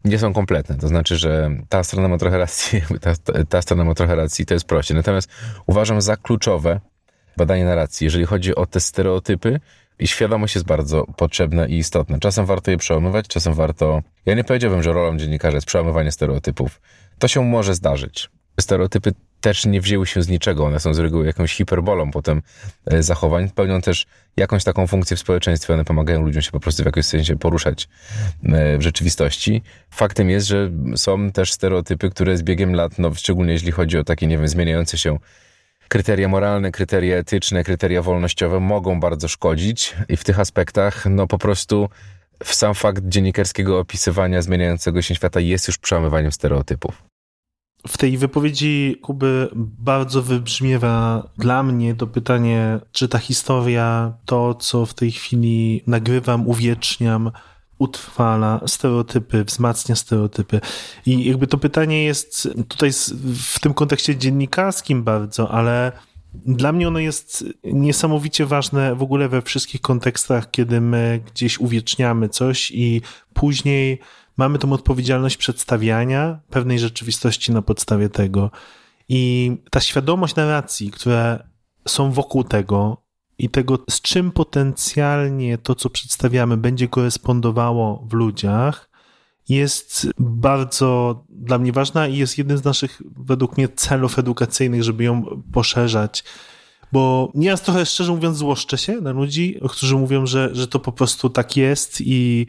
nie 0.06 0.20
są 0.20 0.34
kompletne. 0.34 0.76
To 0.76 0.88
znaczy, 0.88 1.18
że 1.18 1.50
ta 1.70 1.84
strona 1.84 2.08
ma 2.08 2.18
trochę 2.18 2.38
racji, 2.38 2.82
ta, 3.02 3.14
ta 3.50 3.62
strona 3.62 3.84
ma 3.84 3.94
trochę 3.94 4.16
racji, 4.16 4.46
to 4.46 4.54
jest 4.54 4.66
prościej. 4.66 4.98
Natomiast 4.98 5.30
uważam 5.66 6.02
za 6.02 6.18
kluczowe 6.18 6.80
badanie 7.38 7.66
narracji, 7.66 8.06
jeżeli 8.06 8.26
chodzi 8.26 8.56
o 8.56 8.66
te 8.66 8.80
stereotypy, 8.80 9.60
i 10.00 10.08
świadomość 10.08 10.56
jest 10.56 10.68
bardzo 10.68 11.06
potrzebna 11.06 11.68
i 11.68 11.76
istotna. 11.76 12.20
Czasem 12.20 12.46
warto 12.46 12.72
je 12.72 12.78
przełamywać, 12.78 13.28
czasem 13.28 13.54
warto. 13.54 14.02
Ja 14.26 14.36
nie 14.36 14.44
powiedziałbym, 14.44 14.84
że 14.84 14.94
rolą 14.94 15.18
dziennikarza 15.18 15.58
jest 15.58 15.68
przełamywanie 15.68 16.12
stereotypów. 16.12 16.82
To 17.20 17.28
się 17.28 17.46
może 17.46 17.76
zdarzyć. 17.76 18.30
Stereotypy 18.60 19.14
też 19.48 19.66
nie 19.66 19.82
wzięły 19.82 20.08
się 20.08 20.22
z 20.22 20.30
niczego. 20.30 20.66
One 20.66 20.80
są 20.80 20.94
z 20.94 21.00
reguły 21.00 21.26
jakąś 21.26 21.54
hiperbolą 21.54 22.12
potem 22.12 22.42
e, 22.86 23.04
zachowań. 23.04 23.50
Pełnią 23.50 23.82
też 23.82 24.06
jakąś 24.38 24.64
taką 24.64 24.88
funkcję 24.88 25.18
w 25.18 25.20
społeczeństwie. 25.20 25.74
One 25.74 25.86
pomagają 25.86 26.22
ludziom 26.22 26.42
się 26.42 26.52
po 26.52 26.60
prostu 26.60 26.84
w 26.84 26.86
jakimś 26.86 27.06
sensie 27.06 27.36
poruszać 27.36 27.88
e, 28.44 28.78
w 28.78 28.82
rzeczywistości. 28.82 29.62
Faktem 29.90 30.30
jest, 30.30 30.48
że 30.48 30.72
są 30.96 31.32
też 31.32 31.54
stereotypy, 31.54 32.10
które 32.10 32.38
z 32.38 32.44
biegiem 32.44 32.76
lat, 32.76 33.00
no 33.00 33.14
szczególnie 33.14 33.54
jeśli 33.54 33.72
chodzi 33.72 33.98
o 33.98 34.04
takie, 34.04 34.28
nie 34.28 34.38
wiem, 34.38 34.48
zmieniające 34.48 34.98
się 34.98 35.18
kryteria 35.88 36.28
moralne, 36.28 36.72
kryteria 36.72 37.18
etyczne, 37.18 37.64
kryteria 37.64 38.02
wolnościowe 38.02 38.60
mogą 38.60 39.00
bardzo 39.00 39.28
szkodzić 39.28 39.96
i 40.10 40.18
w 40.18 40.24
tych 40.24 40.40
aspektach, 40.40 41.06
no 41.10 41.28
po 41.28 41.38
prostu 41.38 41.90
w 42.44 42.54
sam 42.54 42.74
fakt 42.74 43.04
dziennikarskiego 43.08 43.80
opisywania 43.80 44.42
zmieniającego 44.42 45.02
się 45.02 45.16
świata 45.16 45.40
jest 45.40 45.68
już 45.68 45.78
przełamywaniem 45.78 46.32
stereotypów 46.32 47.07
w 47.88 47.98
tej 47.98 48.18
wypowiedzi 48.18 48.96
Kuby 49.02 49.50
bardzo 49.56 50.22
wybrzmiewa 50.22 51.30
dla 51.38 51.64
mnie 51.64 51.96
to 51.96 52.08
pytanie, 52.08 52.80
czy 52.92 53.08
ta 53.08 53.18
historia, 53.18 54.14
to 54.26 54.56
co 54.56 54.86
w 54.86 54.94
tej 54.94 55.12
chwili 55.12 55.84
nagrywam, 55.88 56.48
uwieczniam, 56.48 57.32
utrwala 57.80 58.62
stereotypy, 58.66 59.44
wzmacnia 59.44 59.96
stereotypy. 59.96 60.62
I 61.06 61.26
jakby 61.26 61.48
to 61.48 61.58
pytanie 61.58 62.04
jest 62.04 62.50
tutaj 62.68 62.92
w 63.36 63.60
tym 63.60 63.74
kontekście 63.74 64.16
dziennikarskim 64.16 65.04
bardzo, 65.04 65.52
ale 65.52 65.92
dla 66.34 66.72
mnie 66.72 66.88
ono 66.88 67.00
jest 67.00 67.46
niesamowicie 67.64 68.46
ważne 68.46 68.96
w 68.96 69.02
ogóle 69.02 69.30
we 69.30 69.42
wszystkich 69.42 69.82
kontekstach, 69.82 70.52
kiedy 70.52 70.82
my 70.82 71.24
gdzieś 71.34 71.60
uwieczniamy 71.60 72.30
coś 72.30 72.72
i 72.72 73.02
później 73.34 74.00
mamy 74.38 74.60
tą 74.60 74.74
odpowiedzialność 74.74 75.38
przedstawiania 75.38 76.40
pewnej 76.50 76.80
rzeczywistości 76.80 77.52
na 77.52 77.62
podstawie 77.62 78.10
tego. 78.10 78.52
I 79.10 79.52
ta 79.72 79.80
świadomość 79.80 80.36
narracji, 80.36 80.92
które 80.92 81.48
są 81.88 82.12
wokół 82.12 82.44
tego 82.44 82.98
i 83.38 83.50
tego, 83.50 83.80
z 83.90 84.02
czym 84.02 84.32
potencjalnie 84.32 85.58
to, 85.58 85.76
co 85.76 85.90
przedstawiamy, 85.90 86.58
będzie 86.58 86.88
korespondowało 86.88 88.06
w 88.10 88.14
ludziach, 88.14 88.90
jest 89.50 90.08
bardzo 90.20 91.24
dla 91.30 91.58
mnie 91.58 91.72
ważna 91.72 92.08
i 92.08 92.18
jest 92.18 92.38
jednym 92.38 92.58
z 92.58 92.64
naszych, 92.64 93.02
według 93.18 93.58
mnie, 93.58 93.70
celów 93.70 94.20
edukacyjnych, 94.20 94.84
żeby 94.84 95.04
ją 95.04 95.42
poszerzać. 95.54 96.24
Bo 96.92 97.32
nieraz 97.36 97.62
trochę, 97.62 97.86
szczerze 97.86 98.12
mówiąc, 98.12 98.38
złoszczę 98.38 98.78
się 98.78 99.02
na 99.02 99.12
ludzi, 99.12 99.60
którzy 99.70 99.96
mówią, 99.96 100.26
że, 100.26 100.50
że 100.56 100.68
to 100.68 100.80
po 100.80 100.92
prostu 100.92 101.30
tak 101.30 101.58
jest 101.58 102.02
i 102.02 102.48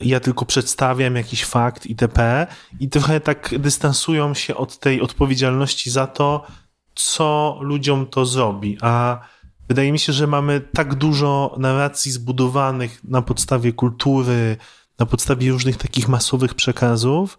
ja 0.00 0.20
tylko 0.20 0.46
przedstawiam 0.46 1.16
jakiś 1.16 1.44
fakt 1.44 1.86
itp. 1.86 2.46
I 2.80 2.88
trochę 2.88 3.20
tak 3.20 3.54
dystansują 3.58 4.34
się 4.34 4.56
od 4.56 4.78
tej 4.78 5.00
odpowiedzialności 5.00 5.90
za 5.90 6.06
to, 6.06 6.46
co 6.94 7.58
ludziom 7.60 8.06
to 8.06 8.26
zrobi. 8.26 8.78
A 8.80 9.20
wydaje 9.68 9.92
mi 9.92 9.98
się, 9.98 10.12
że 10.12 10.26
mamy 10.26 10.60
tak 10.60 10.94
dużo 10.94 11.54
narracji 11.58 12.12
zbudowanych 12.12 13.04
na 13.04 13.22
podstawie 13.22 13.72
kultury, 13.72 14.56
na 14.98 15.06
podstawie 15.06 15.50
różnych 15.50 15.76
takich 15.76 16.08
masowych 16.08 16.54
przekazów, 16.54 17.38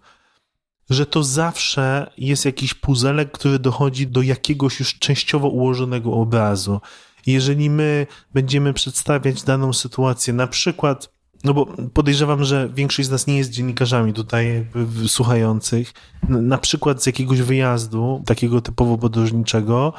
że 0.90 1.06
to 1.06 1.22
zawsze 1.22 2.12
jest 2.18 2.44
jakiś 2.44 2.74
puzelek, 2.74 3.32
który 3.32 3.58
dochodzi 3.58 4.06
do 4.06 4.22
jakiegoś 4.22 4.80
już 4.80 4.98
częściowo 4.98 5.48
ułożonego 5.48 6.12
obrazu. 6.12 6.80
Jeżeli 7.26 7.70
my 7.70 8.06
będziemy 8.34 8.72
przedstawiać 8.72 9.42
daną 9.42 9.72
sytuację, 9.72 10.32
na 10.32 10.46
przykład, 10.46 11.15
no 11.44 11.54
bo 11.54 11.66
podejrzewam, 11.94 12.44
że 12.44 12.68
większość 12.74 13.08
z 13.08 13.10
nas 13.10 13.26
nie 13.26 13.38
jest 13.38 13.50
dziennikarzami 13.50 14.12
tutaj 14.12 14.66
słuchających, 15.06 15.92
na 16.28 16.58
przykład 16.58 17.02
z 17.02 17.06
jakiegoś 17.06 17.40
wyjazdu, 17.40 18.22
takiego 18.26 18.60
typowo 18.60 18.98
podróżniczego, 18.98 19.92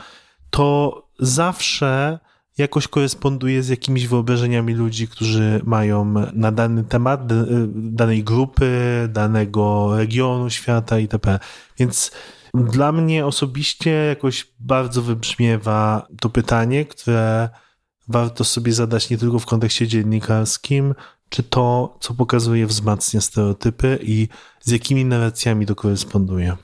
to 0.50 1.04
zawsze 1.20 2.20
jakoś 2.58 2.88
koresponduje 2.88 3.64
z 3.64 3.70
jakimiś 3.70 4.08
wyobrażeniami 4.08 4.74
ludzi, 4.74 5.08
którzy 5.08 5.62
mają 5.64 6.14
na 6.34 6.52
dany 6.52 6.84
temat, 6.84 7.22
danej 7.76 8.24
grupy, 8.24 8.70
danego 9.10 9.98
regionu 9.98 10.50
świata 10.50 11.00
itp. 11.00 11.40
Więc 11.80 12.12
dla 12.54 12.92
mnie 12.92 13.26
osobiście 13.26 13.90
jakoś 13.90 14.48
bardzo 14.60 15.02
wybrzmiewa 15.02 16.08
to 16.20 16.30
pytanie, 16.30 16.86
które 16.86 17.50
warto 18.08 18.44
sobie 18.44 18.74
zadać 18.74 19.10
nie 19.10 19.18
tylko 19.18 19.40
w 19.40 19.46
kontekście 19.46 19.88
dziennikarskim, 19.88 20.96
czy 21.30 21.44
to, 21.44 21.98
co 22.00 22.14
pokazuje, 22.14 22.68
wzmacnia 22.68 23.22
stereotypy 23.22 24.00
i 24.02 24.28
z 24.60 24.72
jakimi 24.72 25.06
narracjami 25.06 25.66
to 25.66 25.76
koresponduje. 25.76 26.58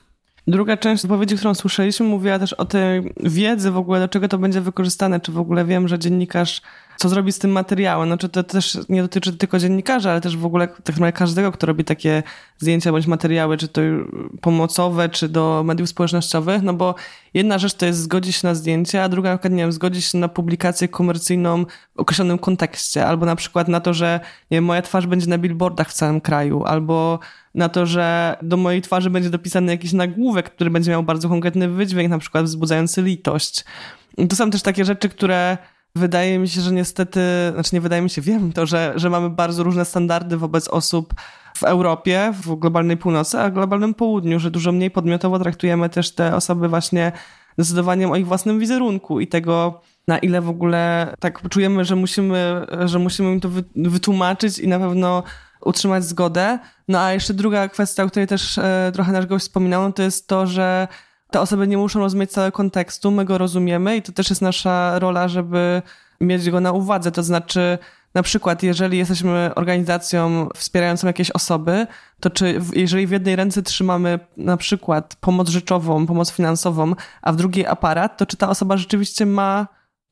Druga 0.46 0.76
część 0.76 1.02
wypowiedzi, 1.02 1.36
którą 1.36 1.54
słyszeliśmy, 1.54 2.06
mówiła 2.06 2.38
też 2.38 2.52
o 2.52 2.64
tej 2.64 3.14
wiedzy 3.20 3.70
w 3.70 3.76
ogóle, 3.76 4.00
do 4.00 4.08
czego 4.08 4.28
to 4.28 4.38
będzie 4.38 4.60
wykorzystane. 4.60 5.20
Czy 5.20 5.32
w 5.32 5.38
ogóle 5.38 5.64
wiem, 5.64 5.88
że 5.88 5.98
dziennikarz 5.98 6.62
co 6.96 7.08
zrobi 7.08 7.32
z 7.32 7.38
tym 7.38 7.50
materiałem. 7.50 8.08
Znaczy 8.08 8.28
to 8.28 8.42
też 8.42 8.78
nie 8.88 9.02
dotyczy 9.02 9.36
tylko 9.36 9.58
dziennikarzy, 9.58 10.10
ale 10.10 10.20
też 10.20 10.36
w 10.36 10.46
ogóle 10.46 10.68
tak 10.68 10.88
naprawdę 10.88 11.12
każdego, 11.12 11.52
kto 11.52 11.66
robi 11.66 11.84
takie 11.84 12.22
zdjęcia 12.58 12.92
bądź 12.92 13.06
materiały, 13.06 13.56
czy 13.56 13.68
to 13.68 13.80
pomocowe, 14.40 15.08
czy 15.08 15.28
do 15.28 15.62
mediów 15.64 15.88
społecznościowych, 15.88 16.62
no 16.62 16.74
bo 16.74 16.94
jedna 17.34 17.58
rzecz 17.58 17.74
to 17.74 17.86
jest 17.86 17.98
zgodzić 17.98 18.36
się 18.36 18.48
na 18.48 18.54
zdjęcie, 18.54 19.02
a 19.02 19.08
druga 19.08 19.38
nie 19.50 19.56
wiem, 19.56 19.72
zgodzić 19.72 20.04
się 20.04 20.18
na 20.18 20.28
publikację 20.28 20.88
komercyjną 20.88 21.64
w 21.96 22.00
określonym 22.00 22.38
kontekście, 22.38 23.06
albo 23.06 23.26
na 23.26 23.36
przykład 23.36 23.68
na 23.68 23.80
to, 23.80 23.94
że 23.94 24.20
nie 24.50 24.56
wiem, 24.56 24.64
moja 24.64 24.82
twarz 24.82 25.06
będzie 25.06 25.26
na 25.26 25.38
billboardach 25.38 25.90
w 25.90 25.92
całym 25.92 26.20
kraju, 26.20 26.64
albo 26.64 27.18
na 27.54 27.68
to, 27.68 27.86
że 27.86 28.36
do 28.42 28.56
mojej 28.56 28.82
twarzy 28.82 29.10
będzie 29.10 29.30
dopisany 29.30 29.72
jakiś 29.72 29.92
nagłówek, 29.92 30.50
który 30.54 30.70
będzie 30.70 30.90
miał 30.90 31.02
bardzo 31.02 31.28
konkretny 31.28 31.68
wydźwięk, 31.68 32.10
na 32.10 32.18
przykład 32.18 32.44
wzbudzający 32.44 33.02
litość. 33.02 33.64
To 34.28 34.36
są 34.36 34.50
też 34.50 34.62
takie 34.62 34.84
rzeczy, 34.84 35.08
które 35.08 35.58
wydaje 35.96 36.38
mi 36.38 36.48
się, 36.48 36.60
że 36.60 36.72
niestety, 36.72 37.20
znaczy 37.54 37.70
nie 37.72 37.80
wydaje 37.80 38.02
mi 38.02 38.10
się, 38.10 38.22
wiem 38.22 38.52
to, 38.52 38.66
że, 38.66 38.92
że 38.96 39.10
mamy 39.10 39.30
bardzo 39.30 39.62
różne 39.62 39.84
standardy 39.84 40.36
wobec 40.36 40.68
osób 40.68 41.14
w 41.56 41.62
Europie, 41.62 42.32
w 42.42 42.56
globalnej 42.56 42.96
północy, 42.96 43.40
a 43.40 43.50
w 43.50 43.52
globalnym 43.52 43.94
południu, 43.94 44.38
że 44.38 44.50
dużo 44.50 44.72
mniej 44.72 44.90
podmiotowo 44.90 45.38
traktujemy 45.38 45.88
też 45.88 46.14
te 46.14 46.36
osoby 46.36 46.68
właśnie 46.68 47.12
decydowaniem 47.58 48.10
o 48.10 48.16
ich 48.16 48.26
własnym 48.26 48.58
wizerunku 48.58 49.20
i 49.20 49.26
tego, 49.26 49.80
na 50.08 50.18
ile 50.18 50.40
w 50.40 50.48
ogóle 50.48 51.14
tak 51.20 51.48
czujemy, 51.48 51.84
że 51.84 51.96
musimy, 51.96 52.66
że 52.84 52.98
musimy 52.98 53.32
im 53.32 53.40
to 53.40 53.48
wytłumaczyć 53.76 54.58
i 54.58 54.68
na 54.68 54.78
pewno 54.78 55.22
utrzymać 55.60 56.04
zgodę. 56.04 56.58
No 56.88 57.00
a 57.00 57.12
jeszcze 57.12 57.34
druga 57.34 57.68
kwestia, 57.68 58.02
o 58.04 58.06
której 58.06 58.26
też 58.26 58.58
e, 58.58 58.90
trochę 58.94 59.12
nasz 59.12 59.26
gość 59.26 59.44
wspominał, 59.44 59.82
no 59.82 59.92
to 59.92 60.02
jest 60.02 60.28
to, 60.28 60.46
że 60.46 60.88
te 61.30 61.40
osoby 61.40 61.66
nie 61.66 61.76
muszą 61.76 62.00
rozumieć 62.00 62.30
całego 62.30 62.56
kontekstu, 62.56 63.10
my 63.10 63.24
go 63.24 63.38
rozumiemy 63.38 63.96
i 63.96 64.02
to 64.02 64.12
też 64.12 64.30
jest 64.30 64.42
nasza 64.42 64.98
rola, 64.98 65.28
żeby 65.28 65.82
mieć 66.20 66.50
go 66.50 66.60
na 66.60 66.72
uwadze. 66.72 67.12
To 67.12 67.22
znaczy, 67.22 67.78
na 68.14 68.22
przykład, 68.22 68.62
jeżeli 68.62 68.98
jesteśmy 68.98 69.50
organizacją 69.54 70.48
wspierającą 70.54 71.06
jakieś 71.06 71.30
osoby, 71.30 71.86
to 72.20 72.30
czy 72.30 72.60
jeżeli 72.74 73.06
w 73.06 73.10
jednej 73.10 73.36
ręce 73.36 73.62
trzymamy 73.62 74.18
na 74.36 74.56
przykład 74.56 75.16
pomoc 75.20 75.48
rzeczową, 75.48 76.06
pomoc 76.06 76.32
finansową, 76.32 76.94
a 77.22 77.32
w 77.32 77.36
drugiej 77.36 77.66
aparat, 77.66 78.16
to 78.16 78.26
czy 78.26 78.36
ta 78.36 78.48
osoba 78.48 78.76
rzeczywiście 78.76 79.26
ma 79.26 79.66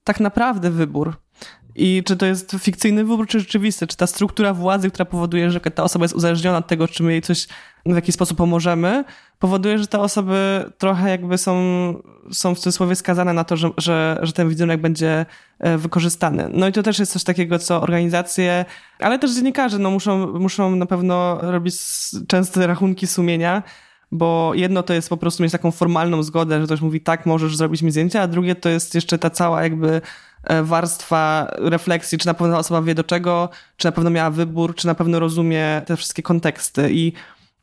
tak 0.05 0.21
naprawdę 0.21 0.71
wybór? 0.71 1.22
I 1.77 2.03
czy 2.07 2.17
to 2.17 2.27
jest 2.27 2.57
fikcyjny 2.59 3.05
wybór, 3.05 3.27
czy 3.27 3.41
rzeczywisty? 3.41 3.87
Czy 3.87 3.97
ta 3.97 4.07
struktura 4.07 4.55
władzy, 4.55 4.91
która 4.91 5.05
powoduje, 5.05 5.51
że 5.51 5.61
ta 5.61 5.83
osoba 5.83 6.05
jest 6.05 6.15
uzależniona 6.15 6.59
od 6.59 6.67
tego, 6.67 6.89
czy 6.89 7.03
my 7.03 7.13
jej 7.13 7.23
coś 7.23 7.49
w 7.87 7.95
jakiś 7.95 8.15
sposób 8.15 8.39
pomożemy, 8.39 9.05
powoduje, 9.39 9.79
że 9.79 9.87
te 9.87 9.99
osoby 10.01 10.71
trochę 10.79 11.11
jakby 11.11 11.39
są, 11.39 11.55
są 12.33 12.55
w 12.55 12.59
cudzysłowie 12.59 12.95
skazane 12.95 13.33
na 13.33 13.45
to, 13.45 13.57
że, 13.57 13.71
że, 13.79 14.19
że 14.23 14.33
ten 14.33 14.49
wizerunek 14.49 14.81
będzie 14.81 15.27
e, 15.59 15.79
wykorzystany. 15.79 16.49
No 16.53 16.69
i 16.69 16.73
to 16.73 16.83
też 16.83 16.99
jest 16.99 17.13
coś 17.13 17.25
takiego, 17.25 17.59
co 17.59 17.83
organizacje, 17.83 18.65
ale 18.99 19.19
też 19.19 19.35
dziennikarze 19.35 19.79
no 19.79 19.91
muszą, 19.91 20.39
muszą 20.39 20.77
na 20.77 20.87
pewno 20.87 21.39
robić 21.43 21.75
częste 22.27 22.67
rachunki 22.67 23.07
sumienia, 23.07 23.63
bo 24.13 24.53
jedno 24.55 24.83
to 24.83 24.95
jest 24.95 25.09
po 25.09 25.17
prostu 25.17 25.43
mieć 25.43 25.53
taką 25.53 25.71
formalną 25.71 26.23
zgodę, 26.23 26.61
że 26.61 26.67
ktoś 26.67 26.81
mówi 26.81 27.01
tak, 27.01 27.27
możesz 27.27 27.57
zrobić 27.57 27.83
mi 27.83 27.91
zdjęcie, 27.91 28.21
a 28.23 28.27
drugie 28.27 28.55
to 28.55 28.69
jest 28.69 28.95
jeszcze 28.95 29.19
ta 29.19 29.31
cała 29.31 29.63
jakby 29.63 30.01
warstwa 30.63 31.49
refleksji, 31.59 32.19
czy 32.19 32.27
na 32.27 32.35
pewno 32.35 32.59
osoba 32.59 32.83
wie 32.83 32.95
do 32.95 33.05
czego, 33.05 33.49
czy 33.77 33.87
na 33.89 33.93
pewno 33.93 34.11
miała 34.11 34.31
wybór, 34.31 34.75
czy 34.75 34.87
na 34.87 34.95
pewno 34.95 35.21
rozumie 35.21 35.83
te 35.87 35.97
wszystkie 35.97 36.23
konteksty. 36.23 36.89
I 36.93 37.13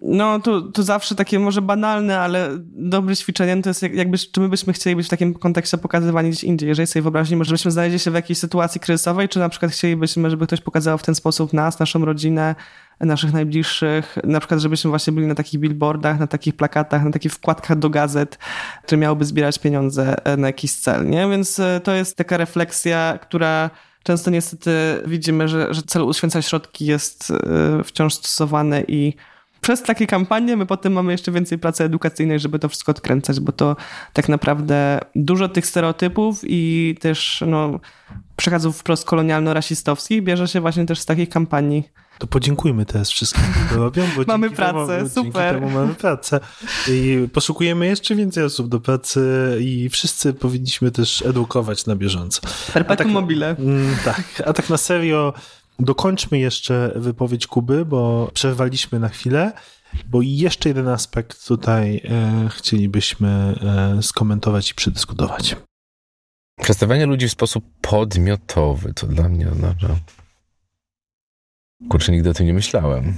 no, 0.02 0.40
to, 0.40 0.62
to 0.62 0.84
zawsze 0.84 1.16
takie 1.16 1.40
może 1.40 1.62
banalne, 1.62 2.20
ale 2.20 2.50
dobre 2.72 3.16
ćwiczenie 3.16 3.62
to 3.62 3.70
jest 3.70 3.82
jakby, 3.82 4.18
czy 4.18 4.40
my 4.40 4.50
byśmy 4.50 4.74
chcieli 4.74 4.96
być 4.96 5.08
w 5.08 5.10
takim 5.10 5.34
kontekście 5.34 5.78
pokazywani 5.78 6.30
gdzieś 6.30 6.44
indziej. 6.44 6.70
Jeżeli 6.70 6.88
sobie 6.88 7.04
wyobrazimy, 7.04 7.46
żebyśmy 7.46 7.72
znaleźli 7.72 8.00
się 8.00 8.12
w 8.12 8.14
jakiejś 8.14 8.40
sytuacji 8.40 8.82
kryzysowej, 8.82 9.30
czy 9.30 9.40
na 9.40 9.50
przykład 9.50 9.72
chcielibyśmy, 9.72 10.30
żeby 10.30 10.48
ktoś 10.48 10.62
pokazał 10.62 10.98
w 10.98 11.04
ten 11.04 11.16
sposób 11.16 11.54
nas, 11.54 11.80
naszą 11.80 12.06
rodzinę, 12.06 12.56
naszych 13.00 13.34
najbliższych, 13.34 14.18
na 14.24 14.40
przykład 14.40 14.60
żebyśmy 14.60 14.90
właśnie 14.90 15.14
byli 15.14 15.28
na 15.28 15.36
takich 15.36 15.60
billboardach, 15.60 16.20
na 16.20 16.28
takich 16.28 16.56
plakatach, 16.56 17.04
na 17.04 17.12
takich 17.12 17.34
wkładkach 17.34 17.80
do 17.80 17.90
gazet, 17.90 18.38
które 18.84 18.98
miałyby 18.98 19.26
zbierać 19.26 19.60
pieniądze 19.60 20.26
e, 20.26 20.38
na 20.38 20.48
jakiś 20.48 20.74
cel, 20.74 21.10
nie? 21.10 21.30
Więc 21.30 21.60
e, 21.60 21.82
to 21.84 21.94
jest 21.94 22.18
taka 22.18 22.38
refleksja, 22.38 23.20
która 23.22 23.70
często 24.04 24.32
niestety 24.32 24.72
widzimy, 25.06 25.48
że, 25.48 25.74
że 25.74 25.82
cel 25.82 26.02
uświęca 26.02 26.42
środki 26.42 26.86
jest 26.86 27.32
e, 27.32 27.84
wciąż 27.84 28.14
stosowany 28.14 28.86
i 28.88 29.14
przez 29.62 29.84
takie 29.84 30.08
kampanie 30.08 30.58
my 30.58 30.66
potem 30.66 30.94
mamy 30.94 31.12
jeszcze 31.12 31.32
więcej 31.32 31.58
pracy 31.58 31.84
edukacyjnej, 31.84 32.40
żeby 32.40 32.60
to 32.60 32.70
wszystko 32.70 32.92
odkręcać, 32.92 33.40
bo 33.40 33.52
to 33.52 33.76
tak 34.14 34.30
naprawdę 34.30 35.00
dużo 35.16 35.50
tych 35.50 35.66
stereotypów 35.66 36.42
i 36.44 36.96
też 37.00 37.44
no, 37.48 37.80
przekazów 38.36 38.78
wprost 38.78 39.08
kolonialno-rasistowskich 39.08 40.22
bierze 40.22 40.48
się 40.48 40.62
właśnie 40.62 40.86
też 40.86 41.00
z 41.00 41.06
takich 41.06 41.30
kampanii 41.30 41.90
to 42.20 42.28
podziękujmy 42.28 42.86
teraz 42.86 43.10
wszystkim, 43.10 43.44
którzy 43.54 43.80
robią, 43.80 44.08
bo 44.16 44.24
mamy 44.34 44.50
pracę, 44.52 44.98
temu, 44.98 45.10
super. 45.10 45.24
Dzięki 45.24 45.34
temu 45.34 45.70
mamy 45.70 45.96
pracę. 45.96 46.40
I 46.88 47.28
poszukujemy 47.34 47.88
jeszcze 47.88 48.16
więcej 48.16 48.44
osób 48.44 48.68
do 48.68 48.80
pracy 48.80 49.22
i 49.62 49.90
wszyscy 49.90 50.34
powinniśmy 50.34 50.92
też 50.92 51.22
edukować 51.22 51.86
na 51.86 51.96
bieżąco. 51.96 52.42
Perpetuum 52.74 53.10
tak, 53.10 53.14
mobile. 53.14 53.56
Mm, 53.60 53.96
tak, 54.06 54.44
a 54.46 54.54
tak 54.54 54.70
na 54.70 54.78
serio 54.78 55.34
dokończmy 55.80 56.40
jeszcze 56.40 56.92
wypowiedź 56.96 57.48
Kuby, 57.48 57.86
bo 57.86 58.32
przerwaliśmy 58.34 59.00
na 59.00 59.10
chwilę. 59.10 59.52
Bo 60.06 60.22
jeszcze 60.22 60.70
jeden 60.70 60.88
aspekt 60.88 61.48
tutaj 61.48 62.02
e, 62.10 62.50
chcielibyśmy 62.50 63.30
e, 64.00 64.04
skomentować 64.04 64.72
i 64.72 64.76
przedyskutować. 64.76 65.56
Przedstawianie 66.62 67.06
ludzi 67.06 67.28
w 67.28 67.32
sposób 67.32 67.66
podmiotowy, 67.82 68.94
to 68.94 69.08
dla 69.08 69.30
mnie 69.30 69.52
oznacza 69.52 69.88
Kurczę, 71.88 72.12
nigdy 72.12 72.30
o 72.30 72.34
tym 72.34 72.46
nie 72.46 72.54
myślałem. 72.54 73.14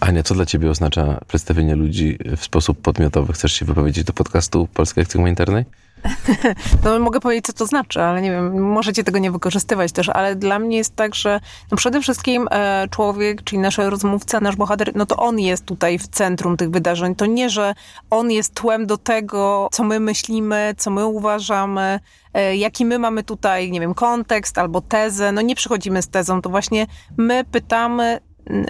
Ania, 0.00 0.22
co 0.22 0.34
dla 0.34 0.46
ciebie 0.46 0.70
oznacza 0.70 1.20
przedstawienie 1.28 1.74
ludzi 1.74 2.18
w 2.36 2.44
sposób 2.44 2.80
podmiotowy? 2.80 3.32
Chcesz 3.32 3.52
się 3.52 3.64
wypowiedzieć 3.64 4.04
do 4.04 4.12
podcastu 4.12 4.68
Polskiej 4.74 5.02
Akcji 5.02 5.18
Humanitarnej? 5.18 5.64
No 6.84 6.98
mogę 6.98 7.20
powiedzieć, 7.20 7.46
co 7.46 7.52
to 7.52 7.66
znaczy, 7.66 8.02
ale 8.02 8.22
nie 8.22 8.30
wiem, 8.30 8.62
możecie 8.62 9.04
tego 9.04 9.18
nie 9.18 9.30
wykorzystywać 9.30 9.92
też, 9.92 10.08
ale 10.08 10.36
dla 10.36 10.58
mnie 10.58 10.76
jest 10.76 10.96
tak, 10.96 11.14
że 11.14 11.40
no 11.70 11.76
przede 11.76 12.00
wszystkim 12.00 12.48
e, 12.50 12.88
człowiek, 12.90 13.44
czyli 13.44 13.58
nasz 13.58 13.78
rozmówca, 13.78 14.40
nasz 14.40 14.56
bohater, 14.56 14.92
no 14.94 15.06
to 15.06 15.16
on 15.16 15.38
jest 15.38 15.64
tutaj 15.64 15.98
w 15.98 16.08
centrum 16.08 16.56
tych 16.56 16.70
wydarzeń. 16.70 17.14
To 17.14 17.26
nie, 17.26 17.50
że 17.50 17.74
on 18.10 18.30
jest 18.30 18.54
tłem 18.54 18.86
do 18.86 18.96
tego, 18.96 19.68
co 19.72 19.84
my 19.84 20.00
myślimy, 20.00 20.74
co 20.78 20.90
my 20.90 21.06
uważamy, 21.06 22.00
e, 22.34 22.56
jaki 22.56 22.84
my 22.84 22.98
mamy 22.98 23.22
tutaj, 23.22 23.70
nie 23.70 23.80
wiem, 23.80 23.94
kontekst 23.94 24.58
albo 24.58 24.80
tezę. 24.80 25.32
No 25.32 25.40
nie 25.40 25.54
przychodzimy 25.54 26.02
z 26.02 26.08
tezą, 26.08 26.42
to 26.42 26.50
właśnie 26.50 26.86
my 27.16 27.44
pytamy, 27.44 28.20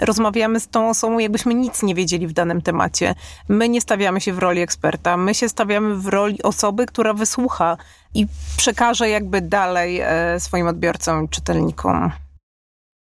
rozmawiamy 0.01 0.59
z 0.59 0.67
tą 0.67 0.89
osobą, 0.89 1.19
jakbyśmy 1.19 1.53
nic 1.53 1.83
nie 1.83 1.95
wiedzieli 1.95 2.27
w 2.27 2.33
danym 2.33 2.61
temacie. 2.61 3.15
My 3.49 3.69
nie 3.69 3.81
stawiamy 3.81 4.21
się 4.21 4.33
w 4.33 4.39
roli 4.39 4.61
eksperta, 4.61 5.17
my 5.17 5.33
się 5.33 5.49
stawiamy 5.49 5.95
w 5.95 6.07
roli 6.07 6.43
osoby, 6.43 6.85
która 6.85 7.13
wysłucha 7.13 7.77
i 8.13 8.27
przekaże 8.57 9.09
jakby 9.09 9.41
dalej 9.41 9.99
e, 10.01 10.39
swoim 10.39 10.67
odbiorcom, 10.67 11.27
czytelnikom. 11.27 12.11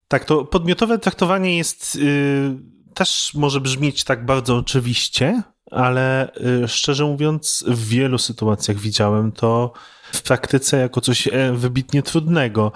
Tak, 0.07 0.25
to 0.25 0.45
podmiotowe 0.45 0.99
traktowanie 0.99 1.57
jest 1.57 1.95
yy, 1.95 2.59
też 2.93 3.31
może 3.35 3.61
brzmieć 3.61 4.03
tak 4.03 4.25
bardzo 4.25 4.57
oczywiście, 4.57 5.41
ale 5.71 6.31
yy, 6.39 6.67
szczerze 6.67 7.05
mówiąc, 7.05 7.63
w 7.67 7.87
wielu 7.87 8.17
sytuacjach 8.17 8.77
widziałem 8.77 9.31
to 9.31 9.73
w 10.13 10.21
praktyce 10.21 10.77
jako 10.77 11.01
coś 11.01 11.27
e, 11.27 11.53
wybitnie 11.53 12.03
trudnego. 12.03 12.71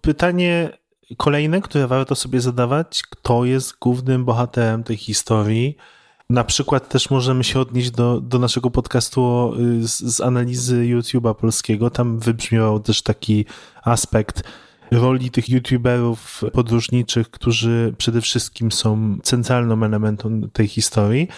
Pytanie 0.00 0.70
Kolejne, 1.16 1.60
które 1.60 1.86
warto 1.86 2.14
sobie 2.14 2.40
zadawać, 2.40 3.02
kto 3.10 3.44
jest 3.44 3.78
głównym 3.78 4.24
bohaterem 4.24 4.84
tej 4.84 4.96
historii. 4.96 5.76
Na 6.30 6.44
przykład 6.44 6.88
też 6.88 7.10
możemy 7.10 7.44
się 7.44 7.60
odnieść 7.60 7.90
do, 7.90 8.20
do 8.20 8.38
naszego 8.38 8.70
podcastu 8.70 9.52
z, 9.80 9.98
z 10.00 10.20
analizy 10.20 10.76
YouTube'a 10.76 11.34
polskiego. 11.34 11.90
Tam 11.90 12.18
wybrzmiał 12.18 12.80
też 12.80 13.02
taki 13.02 13.44
aspekt 13.84 14.42
roli 14.90 15.30
tych 15.30 15.48
YouTuberów 15.48 16.44
podróżniczych, 16.52 17.30
którzy 17.30 17.94
przede 17.98 18.20
wszystkim 18.20 18.72
są 18.72 19.18
centralnym 19.22 19.82
elementem 19.82 20.50
tej 20.50 20.68
historii. 20.68 21.28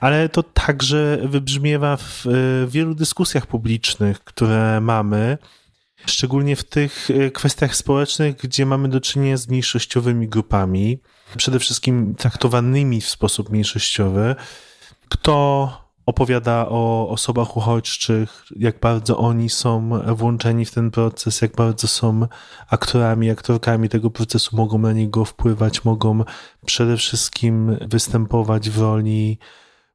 Ale 0.00 0.28
to 0.28 0.42
także 0.42 1.18
wybrzmiewa 1.24 1.96
w 1.96 2.26
wielu 2.68 2.94
dyskusjach 2.94 3.46
publicznych, 3.46 4.24
które 4.24 4.80
mamy 4.80 5.38
Szczególnie 6.06 6.56
w 6.56 6.64
tych 6.64 7.08
e, 7.10 7.30
kwestiach 7.30 7.76
społecznych, 7.76 8.36
gdzie 8.36 8.66
mamy 8.66 8.88
do 8.88 9.00
czynienia 9.00 9.36
z 9.36 9.48
mniejszościowymi 9.48 10.28
grupami, 10.28 10.98
przede 11.36 11.58
wszystkim 11.58 12.14
traktowanymi 12.14 13.00
w 13.00 13.08
sposób 13.08 13.50
mniejszościowy. 13.50 14.34
Kto 15.08 15.68
opowiada 16.06 16.66
o 16.68 17.08
osobach 17.08 17.56
uchodźczych, 17.56 18.44
jak 18.56 18.80
bardzo 18.80 19.18
oni 19.18 19.50
są 19.50 19.90
włączeni 20.16 20.64
w 20.64 20.70
ten 20.70 20.90
proces, 20.90 21.42
jak 21.42 21.56
bardzo 21.56 21.88
są 21.88 22.26
aktorami, 22.68 23.30
aktorkami 23.30 23.88
tego 23.88 24.10
procesu, 24.10 24.56
mogą 24.56 24.78
na 24.78 24.92
niego 24.92 25.24
wpływać, 25.24 25.84
mogą 25.84 26.24
przede 26.66 26.96
wszystkim 26.96 27.76
występować 27.80 28.70
w 28.70 28.80
roli 28.80 29.38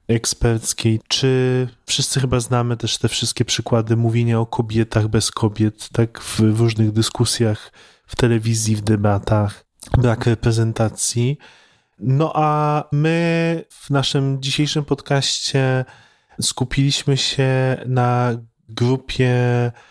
eksperckiej. 0.07 0.99
Czy 1.07 1.67
wszyscy 1.85 2.19
chyba 2.19 2.39
znamy 2.39 2.77
też 2.77 2.97
te 2.97 3.07
wszystkie 3.09 3.45
przykłady 3.45 3.97
mówienia 3.97 4.39
o 4.39 4.45
kobietach 4.45 5.07
bez 5.07 5.31
kobiet, 5.31 5.89
tak 5.89 6.21
w, 6.21 6.39
różnych 6.39 6.91
dyskusjach, 6.91 7.71
w 8.07 8.15
telewizji, 8.15 8.75
w 8.75 8.81
debatach, 8.81 9.65
brak 9.97 10.25
reprezentacji. 10.25 11.37
No 11.99 12.31
a 12.35 12.83
my 12.91 13.65
w 13.69 13.89
naszym 13.89 14.41
dzisiejszym 14.41 14.85
podcaście 14.85 15.85
skupiliśmy 16.41 17.17
się 17.17 17.77
na 17.86 18.38
grupie 18.69 19.32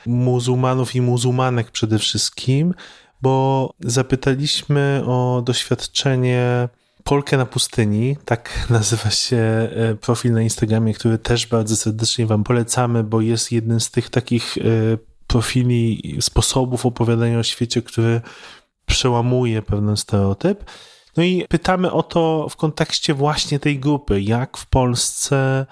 muzułmanów 0.06 0.94
i 0.94 1.00
muzułmanek 1.00 1.70
przede 1.70 1.98
wszystkim, 1.98 2.74
bo 3.22 3.70
zapytaliśmy 3.80 5.02
o 5.06 5.42
doświadczenie 5.46 6.68
Polkę 7.06 7.36
na 7.36 7.46
pustyni, 7.46 8.16
tak 8.24 8.50
nazywa 8.70 9.10
się 9.10 9.36
e, 9.36 9.94
profil 9.94 10.32
na 10.32 10.42
Instagramie, 10.42 10.94
który 10.94 11.18
też 11.18 11.46
bardzo 11.46 11.76
serdecznie 11.76 12.26
Wam 12.26 12.44
polecamy, 12.44 13.04
bo 13.04 13.20
jest 13.20 13.52
jednym 13.52 13.80
z 13.80 13.90
tych 13.90 14.10
takich 14.10 14.58
e, 14.58 14.60
profili, 15.26 16.16
sposobów 16.20 16.86
opowiadania 16.86 17.38
o 17.38 17.42
świecie, 17.42 17.82
który 17.82 18.20
przełamuje 18.86 19.62
pewien 19.62 19.96
stereotyp. 19.96 20.64
No 21.16 21.22
i 21.22 21.44
pytamy 21.48 21.92
o 21.92 22.02
to 22.02 22.46
w 22.50 22.56
kontekście 22.56 23.14
właśnie 23.14 23.58
tej 23.58 23.78
grupy, 23.78 24.20
jak 24.20 24.56
w 24.56 24.66
Polsce 24.66 25.66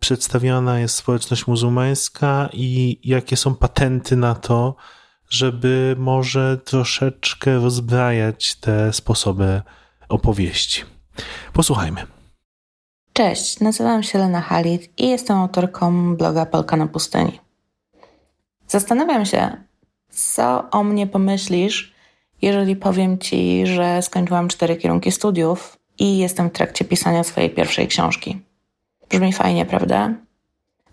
przedstawiona 0.00 0.80
jest 0.80 0.94
społeczność 0.94 1.46
muzułmańska 1.46 2.48
i 2.52 3.00
jakie 3.04 3.36
są 3.36 3.54
patenty 3.54 4.16
na 4.16 4.34
to, 4.34 4.76
żeby 5.28 5.96
może 5.98 6.58
troszeczkę 6.64 7.54
rozbrajać 7.54 8.54
te 8.54 8.92
sposoby 8.92 9.62
opowieści. 10.08 10.84
Posłuchajmy. 11.52 12.06
Cześć, 13.12 13.60
nazywam 13.60 14.02
się 14.02 14.18
Lena 14.18 14.40
Halit 14.40 15.00
i 15.00 15.08
jestem 15.08 15.36
autorką 15.36 16.16
bloga 16.16 16.46
Polka 16.46 16.76
na 16.76 16.86
pustyni. 16.86 17.40
Zastanawiam 18.66 19.26
się, 19.26 19.56
co 20.10 20.70
o 20.70 20.84
mnie 20.84 21.06
pomyślisz, 21.06 21.94
jeżeli 22.42 22.76
powiem 22.76 23.18
ci, 23.18 23.66
że 23.66 24.02
skończyłam 24.02 24.48
cztery 24.48 24.76
kierunki 24.76 25.12
studiów 25.12 25.78
i 25.98 26.18
jestem 26.18 26.48
w 26.48 26.52
trakcie 26.52 26.84
pisania 26.84 27.24
swojej 27.24 27.50
pierwszej 27.50 27.88
książki. 27.88 28.40
Brzmi 29.08 29.32
fajnie, 29.32 29.66
prawda? 29.66 30.14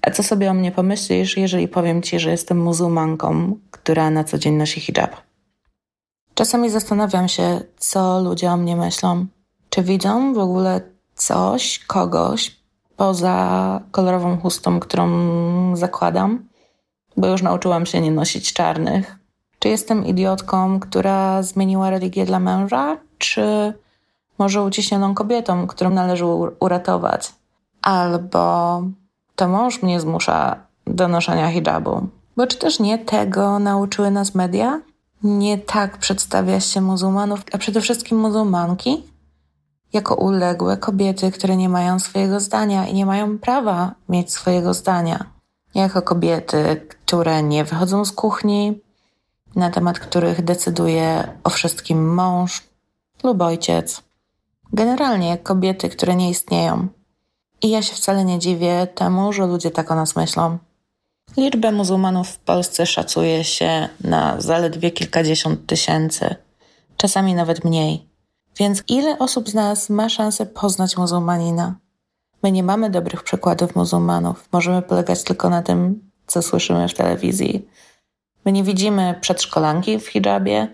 A 0.01 0.11
co 0.11 0.23
sobie 0.23 0.51
o 0.51 0.53
mnie 0.53 0.71
pomyślisz, 0.71 1.37
jeżeli 1.37 1.67
powiem 1.67 2.01
ci, 2.01 2.19
że 2.19 2.31
jestem 2.31 2.61
muzułmanką, 2.61 3.57
która 3.71 4.09
na 4.09 4.23
co 4.23 4.37
dzień 4.37 4.53
nosi 4.53 4.81
hijab? 4.81 5.32
Czasami 6.35 6.69
zastanawiam 6.69 7.27
się, 7.27 7.61
co 7.77 8.21
ludzie 8.21 8.51
o 8.51 8.57
mnie 8.57 8.75
myślą. 8.75 9.25
Czy 9.69 9.83
widzą 9.83 10.33
w 10.33 10.37
ogóle 10.37 10.81
coś, 11.15 11.79
kogoś 11.79 12.57
poza 12.97 13.81
kolorową 13.91 14.37
chustą, 14.37 14.79
którą 14.79 15.75
zakładam? 15.75 16.45
Bo 17.17 17.27
już 17.27 17.41
nauczyłam 17.41 17.85
się 17.85 18.01
nie 18.01 18.11
nosić 18.11 18.53
czarnych. 18.53 19.15
Czy 19.59 19.69
jestem 19.69 20.05
idiotką, 20.05 20.79
która 20.79 21.43
zmieniła 21.43 21.89
religię 21.89 22.25
dla 22.25 22.39
męża? 22.39 22.97
Czy 23.17 23.73
może 24.39 24.63
uciśnioną 24.63 25.13
kobietą, 25.13 25.67
którą 25.67 25.89
należy 25.89 26.25
uratować? 26.59 27.33
Albo 27.81 28.81
to 29.35 29.47
mąż 29.47 29.81
mnie 29.81 29.99
zmusza 29.99 30.55
do 30.87 31.07
noszenia 31.07 31.51
hijabu? 31.51 32.07
Bo 32.37 32.47
czy 32.47 32.57
też 32.57 32.79
nie 32.79 32.97
tego 32.97 33.59
nauczyły 33.59 34.11
nas 34.11 34.35
media? 34.35 34.81
Nie 35.23 35.57
tak 35.57 35.97
przedstawia 35.97 36.59
się 36.59 36.81
muzułmanów, 36.81 37.39
a 37.53 37.57
przede 37.57 37.81
wszystkim 37.81 38.19
muzułmanki, 38.19 39.03
jako 39.93 40.15
uległe 40.15 40.77
kobiety, 40.77 41.31
które 41.31 41.57
nie 41.57 41.69
mają 41.69 41.99
swojego 41.99 42.39
zdania 42.39 42.87
i 42.87 42.93
nie 42.93 43.05
mają 43.05 43.37
prawa 43.37 43.95
mieć 44.09 44.31
swojego 44.31 44.73
zdania. 44.73 45.25
Jako 45.75 46.01
kobiety, 46.01 46.87
które 46.89 47.43
nie 47.43 47.63
wychodzą 47.63 48.05
z 48.05 48.11
kuchni, 48.11 48.79
na 49.55 49.69
temat 49.69 49.99
których 49.99 50.43
decyduje 50.43 51.27
o 51.43 51.49
wszystkim 51.49 52.13
mąż 52.13 52.63
lub 53.23 53.41
ojciec. 53.41 54.03
Generalnie 54.73 55.37
kobiety, 55.37 55.89
które 55.89 56.15
nie 56.15 56.29
istnieją. 56.29 56.87
I 57.61 57.69
ja 57.69 57.81
się 57.81 57.95
wcale 57.95 58.25
nie 58.25 58.39
dziwię 58.39 58.87
temu, 58.95 59.33
że 59.33 59.47
ludzie 59.47 59.71
tak 59.71 59.91
o 59.91 59.95
nas 59.95 60.15
myślą. 60.15 60.57
Liczbę 61.37 61.71
muzułmanów 61.71 62.29
w 62.29 62.37
Polsce 62.37 62.85
szacuje 62.85 63.43
się 63.43 63.89
na 64.03 64.41
zaledwie 64.41 64.91
kilkadziesiąt 64.91 65.65
tysięcy, 65.65 66.35
czasami 66.97 67.33
nawet 67.35 67.65
mniej. 67.65 68.07
Więc 68.57 68.83
ile 68.87 69.19
osób 69.19 69.49
z 69.49 69.53
nas 69.53 69.89
ma 69.89 70.09
szansę 70.09 70.45
poznać 70.45 70.97
muzułmanina? 70.97 71.75
My 72.43 72.51
nie 72.51 72.63
mamy 72.63 72.89
dobrych 72.89 73.23
przykładów 73.23 73.75
muzułmanów. 73.75 74.49
Możemy 74.51 74.81
polegać 74.81 75.23
tylko 75.23 75.49
na 75.49 75.61
tym, 75.61 76.09
co 76.27 76.41
słyszymy 76.41 76.87
w 76.87 76.93
telewizji. 76.93 77.67
My 78.45 78.51
nie 78.51 78.63
widzimy 78.63 79.15
przedszkolanki 79.21 79.99
w 79.99 80.07
hijabie, 80.07 80.67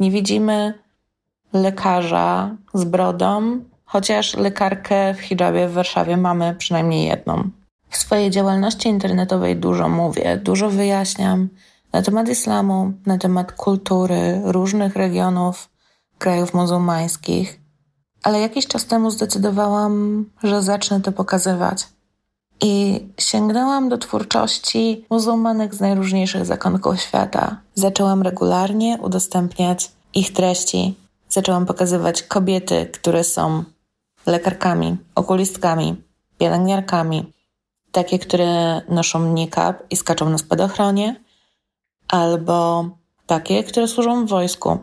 nie 0.00 0.10
widzimy 0.10 0.74
lekarza 1.52 2.56
z 2.74 2.84
brodą, 2.84 3.60
chociaż 3.84 4.36
lekarkę 4.36 5.14
w 5.14 5.20
hijabie 5.20 5.68
w 5.68 5.72
Warszawie 5.72 6.16
mamy 6.16 6.54
przynajmniej 6.54 7.08
jedną. 7.08 7.50
W 7.90 7.96
swojej 7.96 8.30
działalności 8.30 8.88
internetowej 8.88 9.56
dużo 9.56 9.88
mówię, 9.88 10.40
dużo 10.44 10.70
wyjaśniam 10.70 11.48
na 11.92 12.02
temat 12.02 12.28
islamu, 12.28 12.92
na 13.06 13.18
temat 13.18 13.52
kultury 13.52 14.40
różnych 14.44 14.96
regionów, 14.96 15.68
krajów 16.18 16.54
muzułmańskich, 16.54 17.60
ale 18.22 18.40
jakiś 18.40 18.66
czas 18.66 18.86
temu 18.86 19.10
zdecydowałam, 19.10 20.24
że 20.42 20.62
zacznę 20.62 21.00
to 21.00 21.12
pokazywać. 21.12 21.88
I 22.60 23.00
sięgnęłam 23.18 23.88
do 23.88 23.98
twórczości 23.98 25.04
muzułmanek 25.10 25.74
z 25.74 25.80
najróżniejszych 25.80 26.46
zakątków 26.46 27.00
świata. 27.00 27.56
Zaczęłam 27.74 28.22
regularnie 28.22 28.98
udostępniać 29.02 29.92
ich 30.14 30.32
treści. 30.32 30.94
zaczęłam 31.28 31.66
pokazywać 31.66 32.22
kobiety, 32.22 32.86
które 32.92 33.24
są 33.24 33.64
lekarkami, 34.26 34.96
okulistkami, 35.14 35.96
pielęgniarkami, 36.38 37.32
takie, 37.92 38.18
które 38.18 38.80
noszą 38.88 39.32
niqab 39.32 39.82
i 39.90 39.96
skaczą 39.96 40.30
na 40.30 40.38
spadochronie, 40.38 41.20
albo 42.08 42.88
takie, 43.26 43.64
które 43.64 43.88
służą 43.88 44.26
w 44.26 44.28
wojsku. 44.28 44.78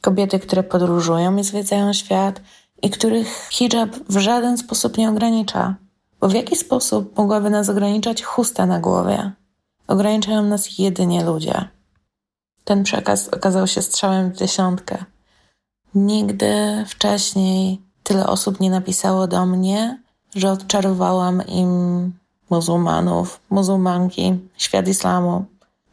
Kobiety, 0.00 0.38
które 0.38 0.62
podróżują 0.62 1.36
i 1.36 1.44
zwiedzają 1.44 1.92
świat 1.92 2.40
i 2.82 2.90
których 2.90 3.48
hijab 3.50 3.90
w 4.08 4.18
żaden 4.18 4.58
sposób 4.58 4.98
nie 4.98 5.08
ogranicza. 5.08 5.74
Bo 6.20 6.28
w 6.28 6.32
jaki 6.32 6.56
sposób 6.56 7.18
mogłaby 7.18 7.50
nas 7.50 7.68
ograniczać 7.68 8.22
chusta 8.22 8.66
na 8.66 8.80
głowie? 8.80 9.32
Ograniczają 9.86 10.42
nas 10.42 10.78
jedynie 10.78 11.24
ludzie. 11.24 11.68
Ten 12.64 12.84
przekaz 12.84 13.28
okazał 13.28 13.66
się 13.66 13.82
strzałem 13.82 14.32
w 14.32 14.36
dziesiątkę. 14.36 15.04
Nigdy 15.94 16.84
wcześniej 16.86 17.82
tyle 18.02 18.26
osób 18.26 18.60
nie 18.60 18.70
napisało 18.70 19.26
do 19.26 19.46
mnie, 19.46 20.02
że 20.34 20.52
odczarowałam 20.52 21.46
im 21.46 22.12
muzułmanów, 22.50 23.40
muzułmanki, 23.50 24.38
świat 24.56 24.88
islamu. 24.88 25.44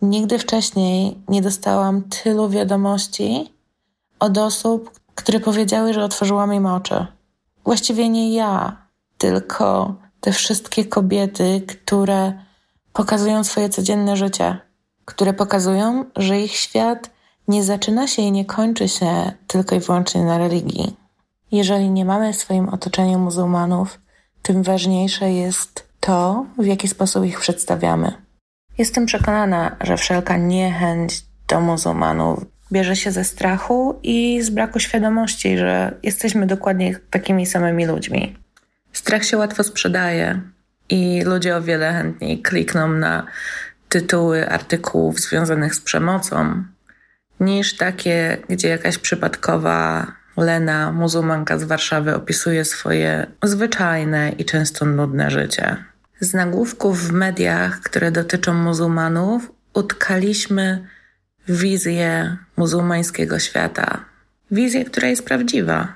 Nigdy 0.02 0.40
wcześniej 0.40 1.18
nie 1.28 1.42
dostałam 1.42 2.04
tylu 2.04 2.50
wiadomości 2.50 3.54
od 4.20 4.38
osób, 4.38 5.00
które 5.16 5.40
powiedziały, 5.40 5.94
że 5.94 6.04
otworzyłam 6.04 6.54
im 6.54 6.66
oczy. 6.66 7.06
Właściwie 7.64 8.10
nie 8.10 8.34
ja, 8.34 8.78
tylko 9.18 9.96
te 10.22 10.32
wszystkie 10.32 10.86
kobiety, 10.86 11.62
które 11.68 12.34
pokazują 12.94 13.44
swoje 13.44 13.70
codzienne 13.70 14.18
życie, 14.18 14.58
które 15.06 15.34
pokazują, 15.34 16.06
że 16.16 16.42
ich 16.42 16.56
świat 16.56 17.10
nie 17.48 17.64
zaczyna 17.64 18.08
się 18.08 18.22
i 18.22 18.32
nie 18.32 18.46
kończy 18.46 18.90
się 18.90 19.32
tylko 19.48 19.76
i 19.76 19.80
wyłącznie 19.80 20.24
na 20.24 20.38
religii. 20.38 20.96
Jeżeli 21.52 21.90
nie 21.90 22.06
mamy 22.06 22.34
w 22.34 22.36
swoim 22.36 22.70
otoczeniu 22.70 23.20
muzułmanów, 23.20 24.00
tym 24.42 24.64
ważniejsze 24.64 25.32
jest 25.32 25.85
to, 26.06 26.46
w 26.58 26.66
jaki 26.66 26.88
sposób 26.88 27.26
ich 27.26 27.40
przedstawiamy. 27.40 28.12
Jestem 28.78 29.06
przekonana, 29.06 29.76
że 29.82 29.98
wszelka 29.98 30.38
niechęć 30.38 31.22
do 31.48 31.62
muzułmanów 31.62 32.46
bierze 32.72 32.96
się 32.96 33.12
ze 33.12 33.24
strachu 33.24 34.00
i 34.04 34.42
z 34.42 34.50
braku 34.50 34.80
świadomości, 34.80 35.58
że 35.58 35.98
jesteśmy 36.04 36.48
dokładnie 36.48 37.00
takimi 37.10 37.46
samymi 37.46 37.86
ludźmi. 37.86 38.38
Strach 38.94 39.26
się 39.26 39.38
łatwo 39.38 39.64
sprzedaje 39.64 40.42
i 40.90 41.22
ludzie 41.26 41.56
o 41.56 41.62
wiele 41.62 41.94
chętniej 41.94 42.42
klikną 42.42 42.88
na 42.88 43.26
tytuły 43.90 44.50
artykułów 44.50 45.20
związanych 45.20 45.76
z 45.76 45.82
przemocą, 45.82 46.64
niż 47.40 47.78
takie, 47.78 48.38
gdzie 48.50 48.70
jakaś 48.70 48.98
przypadkowa 48.98 50.08
Lena, 50.38 50.92
muzułmanka 50.92 51.58
z 51.58 51.64
Warszawy, 51.64 52.16
opisuje 52.16 52.66
swoje 52.66 53.28
zwyczajne 53.44 54.30
i 54.30 54.46
często 54.46 54.86
nudne 54.86 55.32
życie. 55.32 55.78
Z 56.20 56.34
nagłówków 56.34 57.08
w 57.08 57.12
mediach, 57.12 57.80
które 57.80 58.12
dotyczą 58.12 58.54
muzułmanów, 58.54 59.52
utkaliśmy 59.74 60.88
wizję 61.48 62.38
muzułmańskiego 62.58 63.40
świata. 63.40 64.06
Wizję, 64.52 64.86
która 64.86 65.08
jest 65.08 65.26
prawdziwa, 65.26 65.94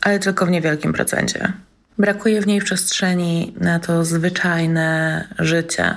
ale 0.00 0.18
tylko 0.18 0.46
w 0.46 0.50
niewielkim 0.50 0.92
procencie. 0.92 1.52
Brakuje 1.98 2.40
w 2.40 2.46
niej 2.46 2.60
przestrzeni 2.60 3.54
na 3.60 3.78
to 3.78 4.04
zwyczajne 4.04 5.28
życie, 5.38 5.96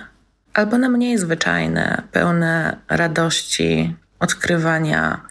albo 0.53 0.77
na 0.77 0.89
mniej 0.89 1.17
zwyczajne, 1.17 2.03
pełne 2.11 2.77
radości, 2.89 3.95
odkrywania 4.19 5.21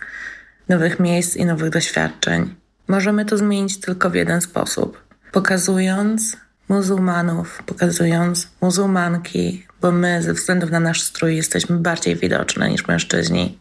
nowych 0.68 1.00
miejsc 1.00 1.36
i 1.36 1.44
nowych 1.44 1.70
doświadczeń. 1.70 2.54
Możemy 2.88 3.24
to 3.24 3.38
zmienić 3.38 3.80
tylko 3.80 4.10
w 4.10 4.14
jeden 4.14 4.40
sposób: 4.40 5.04
pokazując 5.32 6.36
muzułmanów, 6.68 7.62
pokazując 7.66 8.48
muzułmanki, 8.60 9.66
bo 9.80 9.92
my 9.92 10.22
ze 10.22 10.32
względu 10.32 10.66
na 10.66 10.80
nasz 10.80 11.02
strój 11.02 11.36
jesteśmy 11.36 11.76
bardziej 11.76 12.16
widoczne 12.16 12.70
niż 12.70 12.88
mężczyźni 12.88 13.58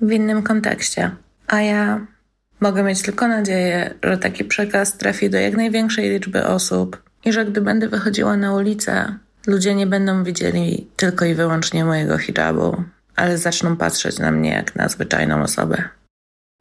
w 0.00 0.12
innym 0.12 0.42
kontekście. 0.42 1.10
A 1.46 1.60
ja 1.60 2.06
mogę 2.60 2.82
mieć 2.82 3.02
tylko 3.02 3.28
nadzieję, 3.28 3.94
że 4.02 4.18
taki 4.18 4.44
przekaz 4.44 4.98
trafi 4.98 5.30
do 5.30 5.38
jak 5.38 5.56
największej 5.56 6.10
liczby 6.10 6.46
osób 6.46 7.02
i 7.24 7.32
że 7.32 7.44
gdy 7.44 7.60
będę 7.60 7.88
wychodziła 7.88 8.36
na 8.36 8.54
ulicę, 8.54 9.14
ludzie 9.46 9.74
nie 9.74 9.86
będą 9.86 10.24
widzieli 10.24 10.88
tylko 10.96 11.24
i 11.24 11.34
wyłącznie 11.34 11.84
mojego 11.84 12.18
hijabu, 12.18 12.82
ale 13.16 13.38
zaczną 13.38 13.76
patrzeć 13.76 14.18
na 14.18 14.30
mnie 14.30 14.50
jak 14.50 14.76
na 14.76 14.88
zwyczajną 14.88 15.42
osobę. 15.42 15.82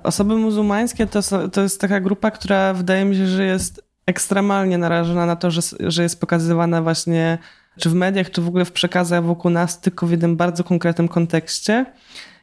Osoby 0.04 0.36
muzułmańskie 0.36 1.08
to, 1.08 1.50
to 1.50 1.62
jest 1.62 1.82
taka 1.82 2.00
grupa, 2.00 2.32
która 2.32 2.74
wydaje 2.74 3.06
mi 3.06 3.16
się, 3.16 3.28
że 3.28 3.46
jest 3.46 3.91
ekstremalnie 4.12 4.78
narażona 4.78 5.26
na 5.26 5.36
to, 5.36 5.52
że, 5.52 5.62
że 5.80 6.04
jest 6.04 6.20
pokazywana 6.20 6.82
właśnie 6.82 7.38
czy 7.80 7.90
w 7.90 7.94
mediach, 7.94 8.32
czy 8.32 8.42
w 8.42 8.48
ogóle 8.48 8.66
w 8.66 8.72
przekazach 8.72 9.24
wokół 9.24 9.52
nas 9.52 9.82
tylko 9.82 10.08
w 10.08 10.12
jednym 10.12 10.38
bardzo 10.38 10.64
konkretnym 10.64 11.08
kontekście. 11.08 11.86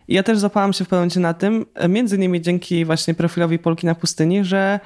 I 0.09 0.14
ja 0.14 0.22
też 0.22 0.38
zapałam 0.38 0.72
się 0.72 0.85
w 0.85 0.88
pewnym 0.88 1.00
momencie 1.00 1.20
na 1.20 1.35
tym, 1.35 1.66
między 1.88 2.16
innymi 2.16 2.40
dzięki 2.40 2.85
właśnie 2.85 3.14
profilowi 3.14 3.59
Polki 3.59 3.87
na 3.87 3.94
pustyni, 3.94 4.44
że 4.44 4.81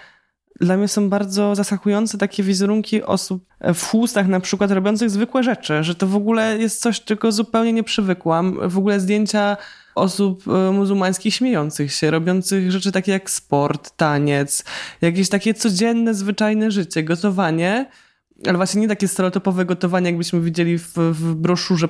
dla 0.61 0.77
mnie 0.77 0.88
są 0.88 1.09
bardzo 1.09 1.55
zaskakujące 1.55 2.18
takie 2.18 2.42
wizerunki 2.42 3.03
osób 3.03 3.47
w 3.75 3.83
chustach 3.87 4.29
na 4.29 4.40
przykład 4.40 4.71
robiących 4.71 5.11
zwykłe 5.11 5.42
rzeczy, 5.42 5.85
że 5.85 5.95
to 5.95 6.07
w 6.07 6.16
ogóle 6.16 6.59
jest 6.59 6.81
coś, 6.81 7.05
czego 7.05 7.33
zupełnie 7.33 7.73
nie 7.73 7.83
przywykłam. 7.83 8.59
W 8.71 8.79
ogóle 8.79 9.01
zdjęcia 9.01 9.57
osób 9.95 10.45
e, 10.49 10.73
muzułmańskich 10.73 11.35
śmiejących 11.35 11.93
się, 11.93 12.11
robiących 12.11 12.73
rzeczy 12.73 12.93
takie 12.93 13.13
jak 13.13 13.31
sport, 13.31 13.97
taniec, 13.97 14.65
jakieś 15.01 15.29
takie 15.29 15.55
codzienne, 15.55 16.15
zwyczajne 16.15 16.71
życie, 16.71 17.03
gotowanie, 17.03 17.87
ale 18.47 18.57
właśnie 18.57 18.81
nie 18.81 18.89
takie 18.89 19.09
stereotypowe 19.09 19.65
gotowanie, 19.65 20.07
jakbyśmy 20.07 20.41
widzieli 20.41 20.79
w, 20.79 20.93
w 20.95 21.35
broszurze 21.35 21.89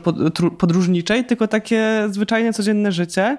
podróżniczej, 0.58 1.24
tylko 1.24 1.48
takie 1.48 2.08
zwyczajne, 2.10 2.52
codzienne 2.52 2.92
życie. 2.92 3.38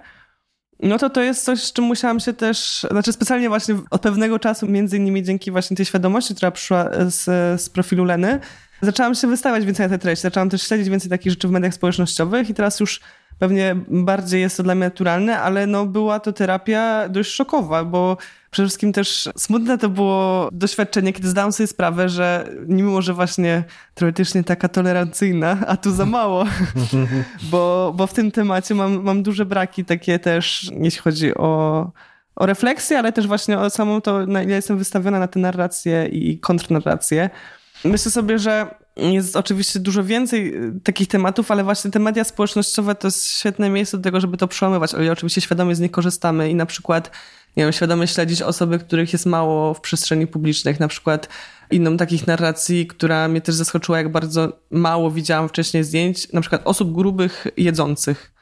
No 0.79 0.97
to 0.97 1.09
to 1.09 1.21
jest 1.21 1.45
coś, 1.45 1.63
z 1.63 1.73
czym 1.73 1.85
musiałam 1.85 2.19
się 2.19 2.33
też, 2.33 2.85
znaczy 2.91 3.13
specjalnie 3.13 3.49
właśnie 3.49 3.75
od 3.89 4.01
pewnego 4.01 4.39
czasu, 4.39 4.67
między 4.67 4.97
innymi 4.97 5.23
dzięki 5.23 5.51
właśnie 5.51 5.77
tej 5.77 5.85
świadomości, 5.85 6.35
która 6.35 6.51
przyszła 6.51 6.89
z, 7.07 7.21
z 7.61 7.69
profilu 7.69 8.03
Leny, 8.03 8.39
zaczęłam 8.81 9.15
się 9.15 9.27
wystawiać 9.27 9.65
więcej 9.65 9.85
na 9.85 9.89
te 9.89 9.99
treści, 9.99 10.21
zaczęłam 10.21 10.49
też 10.49 10.61
śledzić 10.61 10.89
więcej 10.89 11.09
takich 11.09 11.31
rzeczy 11.31 11.47
w 11.47 11.51
mediach 11.51 11.73
społecznościowych 11.73 12.49
i 12.49 12.53
teraz 12.53 12.79
już 12.79 13.01
pewnie 13.39 13.75
bardziej 13.87 14.41
jest 14.41 14.57
to 14.57 14.63
dla 14.63 14.75
mnie 14.75 14.85
naturalne, 14.85 15.39
ale 15.39 15.67
no 15.67 15.85
była 15.85 16.19
to 16.19 16.33
terapia 16.33 17.09
dość 17.09 17.31
szokowa, 17.31 17.83
bo 17.83 18.17
przede 18.51 18.67
wszystkim 18.67 18.93
też 18.93 19.29
smutne 19.37 19.77
to 19.77 19.89
było 19.89 20.49
doświadczenie, 20.51 21.13
kiedy 21.13 21.27
zdałam 21.27 21.51
sobie 21.51 21.67
sprawę, 21.67 22.09
że 22.09 22.49
mimo, 22.67 23.01
że 23.01 23.13
właśnie 23.13 23.63
teoretycznie 23.93 24.43
taka 24.43 24.69
tolerancyjna, 24.69 25.57
a 25.67 25.77
tu 25.77 25.91
za 25.91 26.05
mało, 26.05 26.45
bo, 27.51 27.93
bo 27.95 28.07
w 28.07 28.13
tym 28.13 28.31
temacie 28.31 28.75
mam, 28.75 29.03
mam 29.03 29.23
duże 29.23 29.45
braki 29.45 29.85
takie 29.85 30.19
też, 30.19 30.71
jeśli 30.79 31.01
chodzi 31.01 31.35
o, 31.35 31.91
o 32.35 32.45
refleksję, 32.45 32.99
ale 32.99 33.11
też 33.11 33.27
właśnie 33.27 33.59
o 33.59 33.69
samą 33.69 34.01
to, 34.01 34.25
na 34.25 34.43
ile 34.43 34.55
jestem 34.55 34.77
wystawiona 34.77 35.19
na 35.19 35.27
te 35.27 35.39
narracje 35.39 36.07
i 36.07 36.39
kontrnarracje. 36.39 37.29
Myślę 37.85 38.11
sobie, 38.11 38.39
że 38.39 38.82
jest 38.95 39.35
oczywiście 39.35 39.79
dużo 39.79 40.03
więcej 40.03 40.55
y, 40.55 40.79
takich 40.83 41.07
tematów, 41.07 41.51
ale 41.51 41.63
właśnie 41.63 41.91
te 41.91 41.99
media 41.99 42.23
społecznościowe 42.23 42.95
to 42.95 43.07
jest 43.07 43.27
świetne 43.27 43.69
miejsce 43.69 43.97
do 43.97 44.03
tego, 44.03 44.19
żeby 44.19 44.37
to 44.37 44.47
przełamywać, 44.47 44.93
ale 44.93 45.11
oczywiście 45.11 45.41
świadomie 45.41 45.75
z 45.75 45.79
nich 45.79 45.91
korzystamy 45.91 46.49
i 46.49 46.55
na 46.55 46.65
przykład 46.65 47.11
nie 47.57 47.63
wiem, 47.63 47.73
świadomie 47.73 48.07
śledzić 48.07 48.41
osoby, 48.41 48.79
których 48.79 49.13
jest 49.13 49.25
mało 49.25 49.73
w 49.73 49.81
przestrzeni 49.81 50.27
publicznej, 50.27 50.75
na 50.79 50.87
przykład 50.87 51.29
inną 51.71 51.97
takich 51.97 52.27
narracji, 52.27 52.87
która 52.87 53.27
mnie 53.27 53.41
też 53.41 53.55
zaskoczyła, 53.55 53.97
jak 53.97 54.11
bardzo 54.11 54.59
mało 54.71 55.11
widziałam 55.11 55.49
wcześniej 55.49 55.83
zdjęć, 55.83 56.31
na 56.33 56.41
przykład 56.41 56.61
osób 56.65 56.93
grubych 56.93 57.47
jedzących 57.57 58.33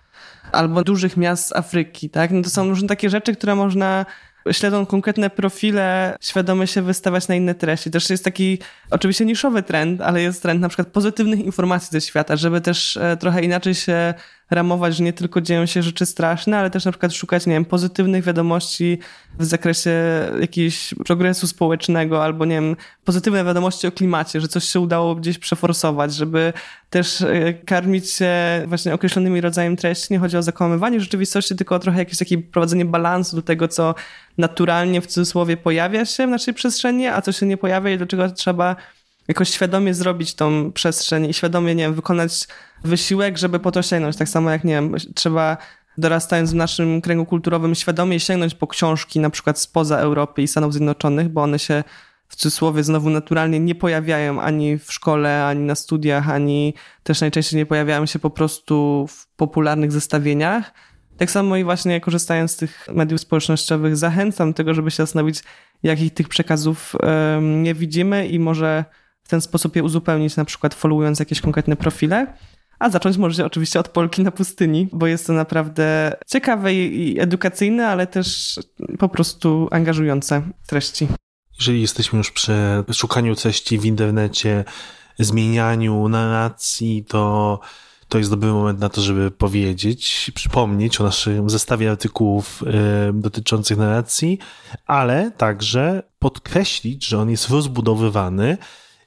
albo 0.52 0.84
dużych 0.84 1.18
miast 1.18 1.48
z 1.48 1.56
Afryki, 1.56 2.10
tak? 2.10 2.32
No 2.32 2.42
to 2.42 2.50
są 2.50 2.70
różne 2.70 2.88
takie 2.88 3.10
rzeczy, 3.10 3.36
które 3.36 3.56
można 3.56 4.06
śledzą 4.52 4.86
konkretne 4.86 5.30
profile, 5.30 6.18
świadomie 6.22 6.68
się 6.68 6.82
wystawiać 6.82 7.28
na 7.28 7.36
inne 7.36 7.56
treści. 7.56 7.92
Też 7.92 8.10
jest 8.10 8.24
taki 8.24 8.60
oczywiście 8.90 9.26
niszowy 9.26 9.64
trend, 9.64 10.02
ale 10.02 10.22
jest 10.22 10.42
trend 10.42 10.62
na 10.62 10.70
przykład 10.70 10.88
pozytywnych 10.88 11.40
informacji 11.40 11.90
ze 11.92 12.02
świata, 12.02 12.36
żeby 12.36 12.62
też 12.62 12.98
e, 12.98 13.18
trochę 13.18 13.42
inaczej 13.42 13.76
się 13.76 14.14
ramować, 14.52 14.96
że 14.96 15.04
nie 15.04 15.14
tylko 15.14 15.42
dzieją 15.42 15.66
się 15.66 15.84
rzeczy 15.84 16.06
straszne, 16.06 16.58
ale 16.58 16.70
też 16.70 16.86
na 16.86 16.92
przykład 16.92 17.14
szukać, 17.14 17.46
nie 17.46 17.54
wiem, 17.54 17.66
pozytywnych 17.66 18.24
wiadomości 18.24 19.00
w 19.40 19.46
zakresie 19.46 19.92
jakiegoś 20.42 20.94
progresu 21.06 21.48
społecznego 21.48 22.24
albo, 22.24 22.46
nie 22.46 22.56
wiem, 22.56 22.76
pozytywne 23.06 23.46
wiadomości 23.46 23.88
o 23.88 23.92
klimacie, 23.92 24.42
że 24.42 24.48
coś 24.48 24.64
się 24.64 24.80
udało 24.80 25.16
gdzieś 25.16 25.38
przeforsować, 25.38 26.14
żeby 26.14 26.54
też 26.90 27.22
e, 27.22 27.54
karmić 27.54 28.12
się 28.12 28.34
właśnie 28.68 28.94
określonymi 28.94 29.42
rodzajami 29.42 29.78
treści. 29.78 30.08
Nie 30.14 30.20
chodzi 30.20 30.38
o 30.38 30.44
zakłamywanie 30.44 31.00
rzeczywistości, 31.00 31.56
tylko 31.56 31.76
o 31.76 31.80
trochę 31.80 32.00
jakieś 32.00 32.18
takie 32.18 32.38
prowadzenie 32.38 32.86
balansu 32.86 33.36
do 33.36 33.42
tego, 33.42 33.68
co 33.68 33.96
naturalnie 34.38 35.02
w 35.02 35.08
cudzysłowie 35.08 35.58
pojawia 35.58 36.06
się 36.06 36.28
w 36.28 36.30
naszej 36.30 36.54
przestrzeni, 36.54 37.08
a 37.08 37.22
co 37.22 37.32
się 37.32 37.46
nie 37.46 37.58
pojawia 37.58 37.92
i 37.92 37.98
do 37.98 38.06
czego 38.06 38.32
trzeba 38.32 38.76
jakoś 39.28 39.50
świadomie 39.50 39.94
zrobić 39.94 40.34
tą 40.36 40.72
przestrzeń 40.72 41.30
i 41.30 41.34
świadomie, 41.34 41.76
nie 41.76 41.84
wiem, 41.84 41.94
wykonać 41.94 42.48
wysiłek, 42.84 43.38
żeby 43.38 43.60
po 43.60 43.72
to 43.72 43.82
sięgnąć. 43.82 44.18
Tak 44.18 44.30
samo 44.30 44.50
jak, 44.50 44.64
nie 44.64 44.74
wiem, 44.74 44.96
trzeba 45.16 45.58
dorastając 45.98 46.52
w 46.52 46.56
naszym 46.56 47.02
kręgu 47.02 47.26
kulturowym, 47.26 47.76
świadomie 47.76 48.20
sięgnąć 48.20 48.56
po 48.56 48.68
książki 48.68 49.20
na 49.20 49.30
przykład 49.30 49.60
spoza 49.60 49.98
Europy 49.98 50.42
i 50.42 50.48
Stanów 50.48 50.74
Zjednoczonych, 50.74 51.30
bo 51.30 51.44
one 51.44 51.60
się 51.60 51.84
w 52.28 52.36
cudzysłowie 52.36 52.84
znowu 52.84 53.10
naturalnie 53.10 53.60
nie 53.60 53.76
pojawiają 53.76 54.42
ani 54.42 54.78
w 54.78 54.94
szkole, 54.94 55.46
ani 55.46 55.62
na 55.62 55.76
studiach, 55.76 56.30
ani 56.30 56.74
też 57.04 57.22
najczęściej 57.22 57.58
nie 57.58 57.66
pojawiają 57.66 58.06
się 58.06 58.20
po 58.20 58.30
prostu 58.30 59.06
w 59.10 59.28
popularnych 59.28 59.92
zestawieniach. 59.92 60.74
Tak 61.18 61.32
samo 61.32 61.58
i 61.58 61.64
właśnie 61.64 62.02
korzystając 62.02 62.52
z 62.52 62.58
tych 62.58 62.88
mediów 62.94 63.22
społecznościowych, 63.22 63.98
zachęcam 63.98 64.52
do 64.52 64.54
tego, 64.58 64.74
żeby 64.74 64.92
się 64.92 64.98
zastanowić, 64.98 65.44
jakich 65.84 66.14
tych 66.14 66.30
przekazów 66.30 66.96
nie 67.42 67.74
widzimy 67.74 68.28
i 68.28 68.40
może 68.40 68.86
w 69.24 69.30
ten 69.30 69.42
sposób 69.42 69.76
je 69.76 69.84
uzupełnić, 69.84 70.36
na 70.36 70.46
przykład 70.46 70.74
followując 70.74 71.20
jakieś 71.20 71.42
konkretne 71.42 71.76
profile. 71.76 72.28
A 72.82 72.90
zacząć 72.90 73.18
możecie 73.18 73.46
oczywiście 73.46 73.80
od 73.80 73.90
Polki 73.90 74.24
na 74.24 74.32
pustyni, 74.32 74.90
bo 74.94 75.08
jest 75.08 75.28
to 75.28 75.34
naprawdę 75.34 76.16
ciekawe 76.28 76.74
i 76.74 77.20
edukacyjne, 77.20 77.88
ale 77.88 78.08
też 78.08 78.60
po 79.00 79.10
prostu 79.10 79.68
angażujące 79.72 80.42
treści. 80.68 81.08
Jeżeli 81.60 81.82
jesteśmy 81.82 82.18
już 82.18 82.32
przy 82.32 82.54
szukaniu 82.94 83.36
treści 83.36 83.80
w 83.80 83.86
internecie, 83.86 84.64
zmienianiu 85.20 86.10
narracji, 86.10 87.06
to 87.08 87.60
to 88.08 88.18
jest 88.18 88.30
dobry 88.30 88.50
moment 88.50 88.80
na 88.80 88.90
to, 88.90 89.02
żeby 89.02 89.32
powiedzieć, 89.32 90.32
przypomnieć 90.36 91.02
o 91.02 91.04
naszym 91.04 91.50
zestawie 91.50 91.92
artykułów 91.92 92.64
y, 92.64 93.14
dotyczących 93.14 93.78
narracji, 93.78 94.40
ale 94.86 95.32
także 95.38 96.04
podkreślić, 96.20 97.06
że 97.06 97.20
on 97.20 97.30
jest 97.30 97.50
rozbudowywany 97.50 98.58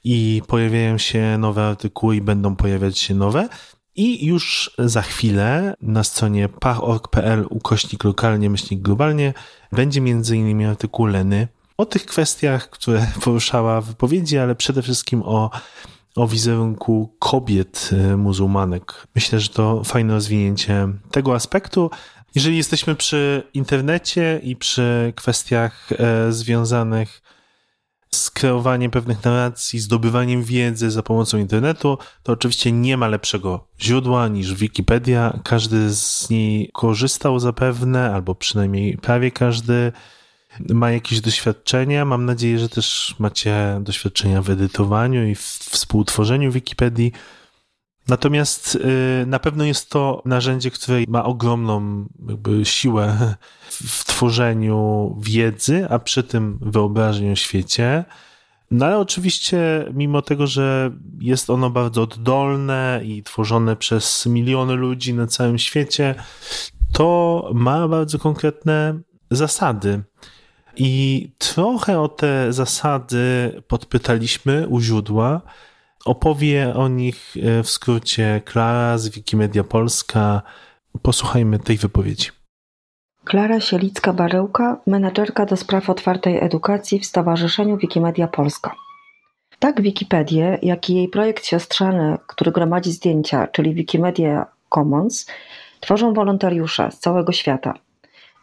i 0.05 0.43
pojawiają 0.47 0.99
się 0.99 1.39
nowe 1.39 1.63
artykuły 1.63 2.17
i 2.17 2.21
będą 2.21 2.57
pojawiać 2.57 2.99
się 2.99 3.15
nowe. 3.15 3.49
I 3.97 4.27
już 4.27 4.75
za 4.79 5.03
chwilę 5.03 5.75
na 5.81 6.05
stronie 6.05 6.49
par.org.pl 6.49 7.47
ukośnik 7.51 8.05
lokalnie, 8.05 8.51
myślnik 8.51 8.83
globalnie 8.83 9.35
będzie 9.73 10.01
między 10.01 10.37
innymi 10.37 10.65
artykuł 10.65 11.07
Leny 11.07 11.49
o 11.77 11.87
tych 11.87 12.07
kwestiach, 12.07 12.71
które 12.71 13.07
poruszała 13.25 13.81
w 13.81 13.87
wypowiedzi, 13.87 14.39
ale 14.39 14.55
przede 14.55 14.83
wszystkim 14.83 15.23
o, 15.23 15.51
o 16.17 16.29
wizerunku 16.29 17.17
kobiet 17.19 17.91
e, 17.93 18.17
muzułmanek. 18.17 19.07
Myślę, 19.15 19.41
że 19.41 19.49
to 19.49 19.85
fajne 19.85 20.15
rozwinięcie 20.15 20.89
tego 21.11 21.35
aspektu. 21.35 21.91
Jeżeli 22.35 22.57
jesteśmy 22.57 22.95
przy 22.95 23.43
internecie 23.55 24.41
i 24.43 24.57
przy 24.57 25.13
kwestiach 25.17 25.89
e, 25.93 26.33
związanych 26.33 27.23
z 28.15 28.31
kreowaniem 28.31 28.91
pewnych 28.91 29.25
narracji, 29.25 29.81
zdobywaniem 29.81 30.43
wiedzy 30.45 30.91
za 30.91 31.03
pomocą 31.03 31.39
internetu, 31.39 31.99
to 32.23 32.33
oczywiście 32.33 32.73
nie 32.73 32.97
ma 32.97 33.09
lepszego 33.09 33.67
źródła 33.81 34.29
niż 34.29 34.55
Wikipedia. 34.55 35.41
Każdy 35.45 35.95
z 35.95 36.31
niej 36.31 36.71
korzystał 36.73 37.39
zapewne, 37.39 38.15
albo 38.15 38.35
przynajmniej 38.35 38.99
prawie 38.99 39.31
każdy 39.31 39.93
ma 40.61 40.91
jakieś 40.91 41.21
doświadczenia. 41.21 42.05
Mam 42.05 42.25
nadzieję, 42.25 42.59
że 42.59 42.69
też 42.69 43.15
macie 43.19 43.81
doświadczenia 43.81 44.43
w 44.43 44.51
edytowaniu 44.51 45.27
i 45.29 45.35
w 45.35 45.41
współtworzeniu 45.43 46.53
Wikipedii. 46.53 47.13
Natomiast 48.09 48.75
y, 48.75 49.27
na 49.27 49.39
pewno 49.39 49.65
jest 49.65 49.91
to 49.91 50.23
narzędzie, 50.25 50.71
które 50.71 50.99
ma 51.09 51.25
ogromną 51.25 52.07
siłę 52.65 53.35
w 53.71 54.05
tworzeniu 54.05 55.17
wiedzy, 55.21 55.87
a 55.91 55.99
przy 55.99 56.23
tym 56.23 56.59
wyobrażeń 56.63 57.33
o 57.33 57.37
świecie. 57.37 58.05
No 58.71 58.87
ale 58.87 58.99
oczywiście, 58.99 59.85
mimo 59.95 60.23
tego, 60.23 60.47
że 60.47 60.91
jest 61.21 61.51
ono 61.51 61.71
bardzo 61.71 62.03
oddolne 62.03 63.01
i 63.05 63.23
tworzone 63.23 63.77
przez 63.77 64.27
miliony 64.27 64.75
ludzi 64.75 65.15
na 65.15 65.27
całym 65.27 65.59
świecie, 65.59 66.15
to 66.93 67.51
ma 67.55 67.89
bardzo 67.89 68.19
konkretne 68.19 69.01
zasady. 69.31 70.03
I 70.77 71.31
trochę 71.39 72.01
o 72.01 72.09
te 72.09 72.53
zasady 72.53 73.53
podpytaliśmy 73.69 74.69
u 74.69 74.81
źródła. 74.81 75.41
Opowie 76.05 76.75
o 76.77 76.89
nich 76.89 77.35
e, 77.37 77.63
w 77.63 77.71
skrócie 77.71 78.43
Klara 78.45 78.99
z 78.99 79.09
Wikimedia 79.09 79.65
Polska. 79.65 80.43
Posłuchajmy 81.03 81.59
tej 81.59 81.77
wypowiedzi. 81.77 82.29
Klara 83.25 83.59
Sielicka-Barełka, 83.59 84.77
menedżerka 84.87 85.47
do 85.47 85.57
spraw 85.57 85.91
otwartej 85.91 86.45
edukacji 86.45 86.99
w 87.01 87.07
Stowarzyszeniu 87.07 87.77
Wikimedia 87.77 88.29
Polska. 88.29 88.75
Tak 89.59 89.83
Wikipedię, 89.83 90.59
jak 90.63 90.91
i 90.91 90.95
jej 90.95 91.09
projekt 91.09 91.47
siostrzany, 91.47 92.19
który 92.27 92.53
gromadzi 92.53 92.93
zdjęcia, 92.93 93.47
czyli 93.47 93.75
Wikimedia 93.75 94.47
Commons, 94.75 95.27
tworzą 95.81 96.15
wolontariusze 96.15 96.91
z 96.91 96.99
całego 96.99 97.33
świata. 97.33 97.75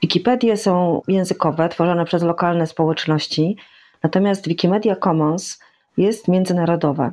Wikipedie 0.01 0.57
są 0.57 1.01
językowe, 1.07 1.69
tworzone 1.69 2.05
przez 2.05 2.23
lokalne 2.23 2.67
społeczności, 2.67 3.57
natomiast 4.03 4.47
Wikimedia 4.47 4.95
Commons 4.95 5.59
jest 5.97 6.27
międzynarodowe. 6.27 7.11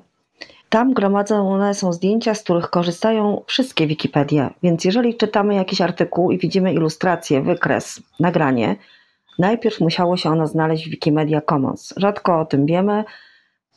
Tam 0.68 0.94
gromadzone 0.94 1.74
są 1.74 1.92
zdjęcia, 1.92 2.34
z 2.34 2.42
których 2.42 2.70
korzystają 2.70 3.42
wszystkie 3.46 3.86
Wikipedie, 3.86 4.50
więc 4.62 4.84
jeżeli 4.84 5.16
czytamy 5.16 5.54
jakiś 5.54 5.80
artykuł 5.80 6.30
i 6.30 6.38
widzimy 6.38 6.72
ilustrację, 6.72 7.42
wykres, 7.42 8.02
nagranie, 8.20 8.76
najpierw 9.38 9.80
musiało 9.80 10.16
się 10.16 10.30
ono 10.30 10.46
znaleźć 10.46 10.86
w 10.86 10.90
Wikimedia 10.90 11.40
Commons. 11.40 11.94
Rzadko 11.96 12.40
o 12.40 12.44
tym 12.44 12.66
wiemy, 12.66 13.04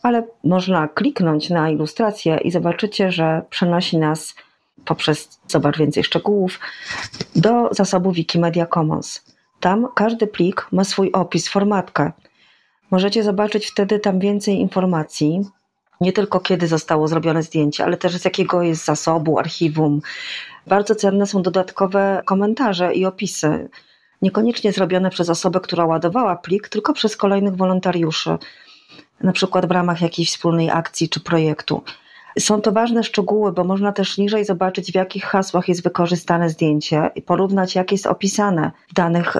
ale 0.03 0.23
można 0.43 0.87
kliknąć 0.87 1.49
na 1.49 1.69
ilustrację 1.69 2.37
i 2.37 2.51
zobaczycie, 2.51 3.11
że 3.11 3.41
przenosi 3.49 3.97
nas 3.97 4.35
poprzez 4.85 5.39
zobacz 5.47 5.77
więcej 5.77 6.03
szczegółów 6.03 6.59
do 7.35 7.69
zasobu 7.71 8.11
Wikimedia 8.11 8.65
Commons. 8.65 9.25
Tam 9.59 9.87
każdy 9.95 10.27
plik 10.27 10.67
ma 10.71 10.83
swój 10.83 11.11
opis, 11.11 11.47
formatkę. 11.49 12.11
Możecie 12.91 13.23
zobaczyć 13.23 13.67
wtedy 13.67 13.99
tam 13.99 14.19
więcej 14.19 14.59
informacji, 14.59 15.45
nie 16.01 16.13
tylko 16.13 16.39
kiedy 16.39 16.67
zostało 16.67 17.07
zrobione 17.07 17.43
zdjęcie, 17.43 17.83
ale 17.83 17.97
też 17.97 18.17
z 18.17 18.25
jakiego 18.25 18.61
jest 18.61 18.85
zasobu, 18.85 19.39
archiwum. 19.39 20.01
Bardzo 20.67 20.95
cenne 20.95 21.27
są 21.27 21.41
dodatkowe 21.41 22.21
komentarze 22.25 22.93
i 22.93 23.05
opisy. 23.05 23.69
Niekoniecznie 24.21 24.71
zrobione 24.71 25.09
przez 25.09 25.29
osobę, 25.29 25.59
która 25.59 25.85
ładowała 25.85 26.35
plik, 26.35 26.69
tylko 26.69 26.93
przez 26.93 27.17
kolejnych 27.17 27.55
wolontariuszy, 27.55 28.37
na 29.21 29.31
przykład 29.31 29.65
w 29.65 29.71
ramach 29.71 30.01
jakiejś 30.01 30.29
wspólnej 30.29 30.69
akcji 30.69 31.09
czy 31.09 31.19
projektu. 31.19 31.83
Są 32.39 32.61
to 32.61 32.71
ważne 32.71 33.03
szczegóły, 33.03 33.51
bo 33.51 33.63
można 33.63 33.91
też 33.91 34.17
niżej 34.17 34.45
zobaczyć, 34.45 34.91
w 34.91 34.95
jakich 34.95 35.25
hasłach 35.25 35.67
jest 35.67 35.83
wykorzystane 35.83 36.49
zdjęcie 36.49 37.09
i 37.15 37.21
porównać, 37.21 37.75
jak 37.75 37.91
jest 37.91 38.07
opisane 38.07 38.71
w 38.89 38.93
danych 38.93 39.37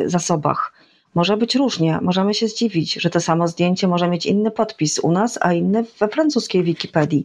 yy, 0.00 0.10
zasobach. 0.10 0.79
Może 1.14 1.36
być 1.36 1.54
różnie, 1.54 1.98
możemy 2.02 2.34
się 2.34 2.48
zdziwić, 2.48 2.94
że 2.94 3.10
to 3.10 3.20
samo 3.20 3.48
zdjęcie 3.48 3.88
może 3.88 4.08
mieć 4.08 4.26
inny 4.26 4.50
podpis 4.50 4.98
u 4.98 5.12
nas, 5.12 5.38
a 5.42 5.52
inny 5.52 5.84
we 5.98 6.08
francuskiej 6.08 6.64
Wikipedii. 6.64 7.24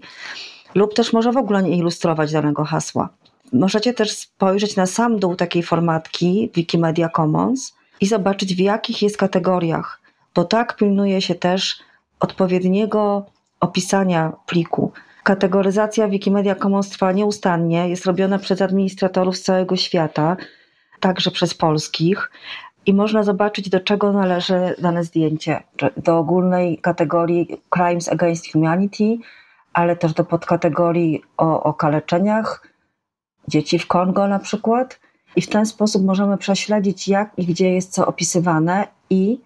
Lub 0.76 0.94
też 0.94 1.14
może 1.14 1.32
w 1.32 1.38
ogóle 1.38 1.64
nie 1.64 1.78
ilustrować 1.78 2.32
danego 2.32 2.64
hasła. 2.64 3.10
Możecie 3.54 3.94
też 3.94 4.12
spojrzeć 4.12 4.76
na 4.76 4.86
sam 4.86 5.20
dół 5.20 5.36
takiej 5.36 5.64
formatki 5.64 6.52
Wikimedia 6.56 7.10
Commons 7.10 7.76
i 8.02 8.06
zobaczyć, 8.06 8.56
w 8.56 8.60
jakich 8.60 9.02
jest 9.02 9.18
kategoriach, 9.18 10.02
bo 10.36 10.44
tak 10.44 10.76
pilnuje 10.76 11.22
się 11.22 11.36
też 11.36 11.80
odpowiedniego 12.20 13.26
opisania 13.60 14.34
pliku. 14.46 14.92
Kategoryzacja 15.24 16.08
Wikimedia 16.08 16.56
Commons 16.56 16.90
trwa 16.90 17.12
nieustannie, 17.12 17.90
jest 17.90 18.06
robiona 18.06 18.40
przez 18.40 18.62
administratorów 18.62 19.38
z 19.38 19.42
całego 19.42 19.76
świata, 19.76 20.38
także 21.00 21.32
przez 21.32 21.54
polskich 21.54 22.32
i 22.86 22.94
można 22.94 23.24
zobaczyć, 23.24 23.70
do 23.70 23.80
czego 23.80 24.14
należy 24.14 24.76
dane 24.82 25.04
zdjęcie. 25.04 25.64
Do 25.98 26.18
ogólnej 26.18 26.78
kategorii 26.78 27.62
Crimes 27.70 28.10
Against 28.10 28.52
Humanity, 28.52 29.18
ale 29.74 29.96
też 29.96 30.14
do 30.14 30.24
podkategorii 30.24 31.22
o 31.38 31.64
okaleczeniach 31.64 32.68
dzieci 33.48 33.80
w 33.80 33.88
Kongo 33.88 34.28
na 34.28 34.40
przykład. 34.40 35.00
I 35.36 35.42
w 35.42 35.50
ten 35.50 35.66
sposób 35.66 36.06
możemy 36.06 36.38
prześledzić, 36.38 37.08
jak 37.08 37.32
i 37.38 37.46
gdzie 37.46 37.74
jest 37.74 37.92
co 37.94 38.08
opisywane 38.08 38.88
i 39.10 39.40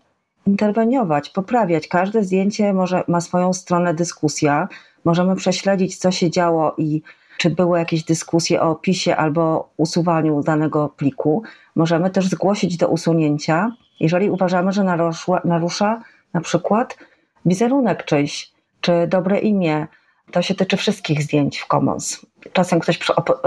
interweniować, 0.48 1.30
poprawiać. 1.30 1.88
Każde 1.88 2.24
zdjęcie 2.24 2.74
może, 2.74 3.04
ma 3.08 3.22
swoją 3.22 3.54
stronę 3.54 3.94
dyskusja. 3.94 4.68
Możemy 5.06 5.36
prześledzić, 5.36 5.98
co 5.98 6.12
się 6.12 6.32
działo 6.32 6.76
i 6.78 7.02
czy 7.40 7.50
były 7.50 7.80
jakieś 7.80 8.04
dyskusje 8.04 8.62
o 8.62 8.70
opisie 8.70 9.16
albo 9.16 9.70
usuwaniu 9.78 10.44
danego 10.44 10.90
pliku. 10.90 11.44
Możemy 11.76 12.10
też 12.10 12.28
zgłosić 12.28 12.78
do 12.78 12.88
usunięcia, 12.88 13.72
jeżeli 14.00 14.30
uważamy, 14.30 14.72
że 14.72 14.84
narusza, 14.84 15.42
narusza 15.46 16.02
na 16.34 16.42
przykład 16.42 16.98
wizerunek 17.46 18.06
czyjś, 18.06 18.52
czy 18.82 19.08
dobre 19.08 19.40
imię. 19.40 19.88
To 20.32 20.42
się 20.42 20.56
tyczy 20.56 20.78
wszystkich 20.78 21.24
zdjęć 21.24 21.60
w 21.60 21.68
Commons. 21.68 22.26
Czasem 22.54 22.80
ktoś 22.80 23.00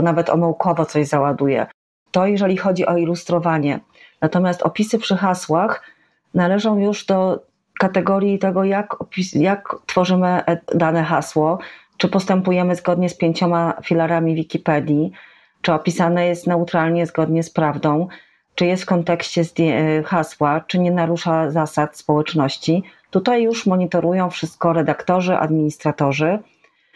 nawet 0.03 0.31
omyłkowo 0.31 0.85
coś 0.85 1.07
załaduje. 1.07 1.67
To 2.11 2.27
jeżeli 2.27 2.57
chodzi 2.57 2.87
o 2.87 2.97
ilustrowanie. 2.97 3.81
Natomiast 4.21 4.63
opisy 4.63 4.99
przy 4.99 5.17
hasłach 5.17 5.83
należą 6.35 6.79
już 6.79 7.07
do 7.07 7.43
kategorii 7.79 8.39
tego, 8.39 8.65
jak, 8.65 8.97
jak 9.35 9.77
tworzymy 9.87 10.43
dane 10.75 11.03
hasło, 11.03 11.59
czy 12.03 12.09
postępujemy 12.09 12.75
zgodnie 12.77 13.09
z 13.09 13.17
pięcioma 13.17 13.75
filarami 13.85 14.35
Wikipedii, 14.35 15.13
czy 15.61 15.73
opisane 15.73 16.27
jest 16.27 16.47
neutralnie, 16.47 17.07
zgodnie 17.07 17.43
z 17.43 17.51
prawdą, 17.51 18.09
czy 18.55 18.67
jest 18.67 18.83
w 18.83 18.87
kontekście 18.87 19.45
hasła, 20.03 20.61
czy 20.61 20.79
nie 20.79 20.91
narusza 20.91 21.51
zasad 21.51 21.97
społeczności. 21.97 22.83
Tutaj 23.11 23.43
już 23.43 23.67
monitorują 23.67 24.31
wszystko 24.31 24.73
redaktorzy, 24.73 25.37
administratorzy, 25.37 26.39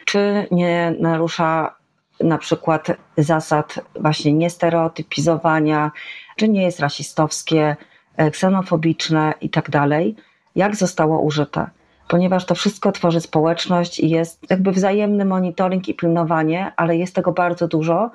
czy 0.04 0.46
nie 0.50 0.94
narusza 1.00 1.74
na 2.20 2.38
przykład 2.38 2.86
zasad 3.16 3.80
właśnie 4.00 4.32
niestereotypizowania, 4.32 5.90
czy 6.36 6.48
nie 6.48 6.62
jest 6.62 6.80
rasistowskie, 6.80 7.76
e, 8.16 8.30
ksenofobiczne 8.30 9.34
tak 9.50 9.70
dalej, 9.70 10.16
jak 10.56 10.76
zostało 10.76 11.20
użyte. 11.20 11.75
Ponieważ 12.08 12.46
to 12.46 12.54
wszystko 12.54 12.92
tworzy 12.92 13.20
społeczność 13.20 14.00
i 14.00 14.10
jest 14.10 14.50
jakby 14.50 14.72
wzajemny 14.72 15.24
monitoring 15.24 15.88
i 15.88 15.94
pilnowanie, 15.94 16.72
ale 16.76 16.96
jest 16.96 17.14
tego 17.14 17.32
bardzo 17.32 17.68
dużo. 17.68 18.10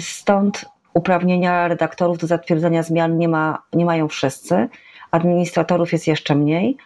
Stąd 0.00 0.64
uprawnienia 0.94 1.68
redaktorów 1.68 2.18
do 2.18 2.26
zatwierdzenia 2.26 2.82
zmian 2.82 3.18
nie, 3.18 3.28
ma, 3.28 3.62
nie 3.72 3.84
mają 3.84 4.08
wszyscy, 4.08 4.68
administratorów 5.10 5.92
jest 5.92 6.06
jeszcze 6.06 6.34
mniej. 6.34 6.76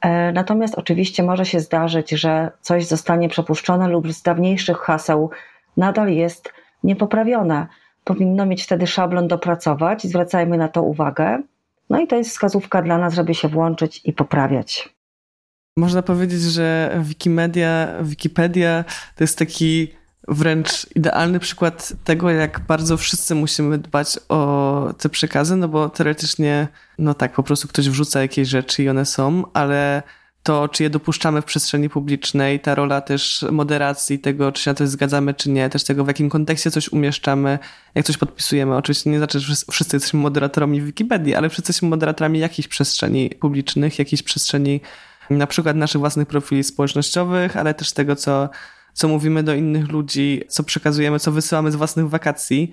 E, 0.00 0.32
natomiast 0.32 0.74
oczywiście 0.74 1.22
może 1.22 1.44
się 1.44 1.60
zdarzyć, 1.60 2.10
że 2.10 2.50
coś 2.60 2.86
zostanie 2.86 3.28
przepuszczone 3.28 3.88
lub 3.88 4.12
z 4.12 4.22
dawniejszych 4.22 4.78
haseł 4.78 5.30
nadal 5.76 6.08
jest 6.08 6.52
niepoprawione. 6.84 7.66
Powinno 8.04 8.46
mieć 8.46 8.62
wtedy 8.64 8.86
szablon 8.86 9.28
dopracować, 9.28 10.04
zwracajmy 10.04 10.58
na 10.58 10.68
to 10.68 10.82
uwagę. 10.82 11.42
No 11.90 12.00
i 12.00 12.06
to 12.06 12.16
jest 12.16 12.30
wskazówka 12.30 12.82
dla 12.82 12.98
nas, 12.98 13.14
żeby 13.14 13.34
się 13.34 13.48
włączyć 13.48 14.00
i 14.04 14.12
poprawiać. 14.12 14.95
Można 15.78 16.02
powiedzieć, 16.02 16.42
że 16.42 16.98
Wikimedia, 17.02 17.88
Wikipedia 18.02 18.84
to 19.16 19.24
jest 19.24 19.38
taki 19.38 19.88
wręcz 20.28 20.86
idealny 20.94 21.40
przykład 21.40 21.92
tego, 22.04 22.30
jak 22.30 22.60
bardzo 22.60 22.96
wszyscy 22.96 23.34
musimy 23.34 23.78
dbać 23.78 24.18
o 24.28 24.94
te 24.98 25.08
przekazy, 25.08 25.56
no 25.56 25.68
bo 25.68 25.88
teoretycznie, 25.88 26.68
no 26.98 27.14
tak, 27.14 27.32
po 27.32 27.42
prostu 27.42 27.68
ktoś 27.68 27.88
wrzuca 27.88 28.20
jakieś 28.20 28.48
rzeczy 28.48 28.82
i 28.82 28.88
one 28.88 29.06
są, 29.06 29.44
ale 29.52 30.02
to, 30.42 30.68
czy 30.68 30.82
je 30.82 30.90
dopuszczamy 30.90 31.42
w 31.42 31.44
przestrzeni 31.44 31.88
publicznej, 31.88 32.60
ta 32.60 32.74
rola 32.74 33.00
też 33.00 33.44
moderacji, 33.50 34.18
tego, 34.18 34.52
czy 34.52 34.62
się 34.62 34.70
na 34.70 34.74
to 34.74 34.86
zgadzamy, 34.86 35.34
czy 35.34 35.50
nie, 35.50 35.70
też 35.70 35.84
tego, 35.84 36.04
w 36.04 36.08
jakim 36.08 36.30
kontekście 36.30 36.70
coś 36.70 36.88
umieszczamy, 36.88 37.58
jak 37.94 38.06
coś 38.06 38.16
podpisujemy. 38.16 38.76
Oczywiście 38.76 39.10
nie 39.10 39.18
znaczy, 39.18 39.40
że 39.40 39.54
wszyscy 39.70 39.96
jesteśmy 39.96 40.20
moderatorami 40.20 40.82
Wikipedii, 40.82 41.34
ale 41.34 41.48
wszyscy 41.48 41.70
jesteśmy 41.70 41.88
moderatorami 41.88 42.38
jakichś 42.38 42.68
przestrzeni 42.68 43.30
publicznych, 43.40 43.98
jakiejś 43.98 44.22
przestrzeni 44.22 44.80
na 45.30 45.46
przykład 45.46 45.76
naszych 45.76 45.98
własnych 45.98 46.28
profili 46.28 46.64
społecznościowych, 46.64 47.56
ale 47.56 47.74
też 47.74 47.92
tego, 47.92 48.16
co, 48.16 48.48
co 48.92 49.08
mówimy 49.08 49.42
do 49.42 49.54
innych 49.54 49.88
ludzi, 49.88 50.42
co 50.48 50.62
przekazujemy, 50.62 51.18
co 51.18 51.32
wysyłamy 51.32 51.72
z 51.72 51.76
własnych 51.76 52.08
wakacji. 52.08 52.70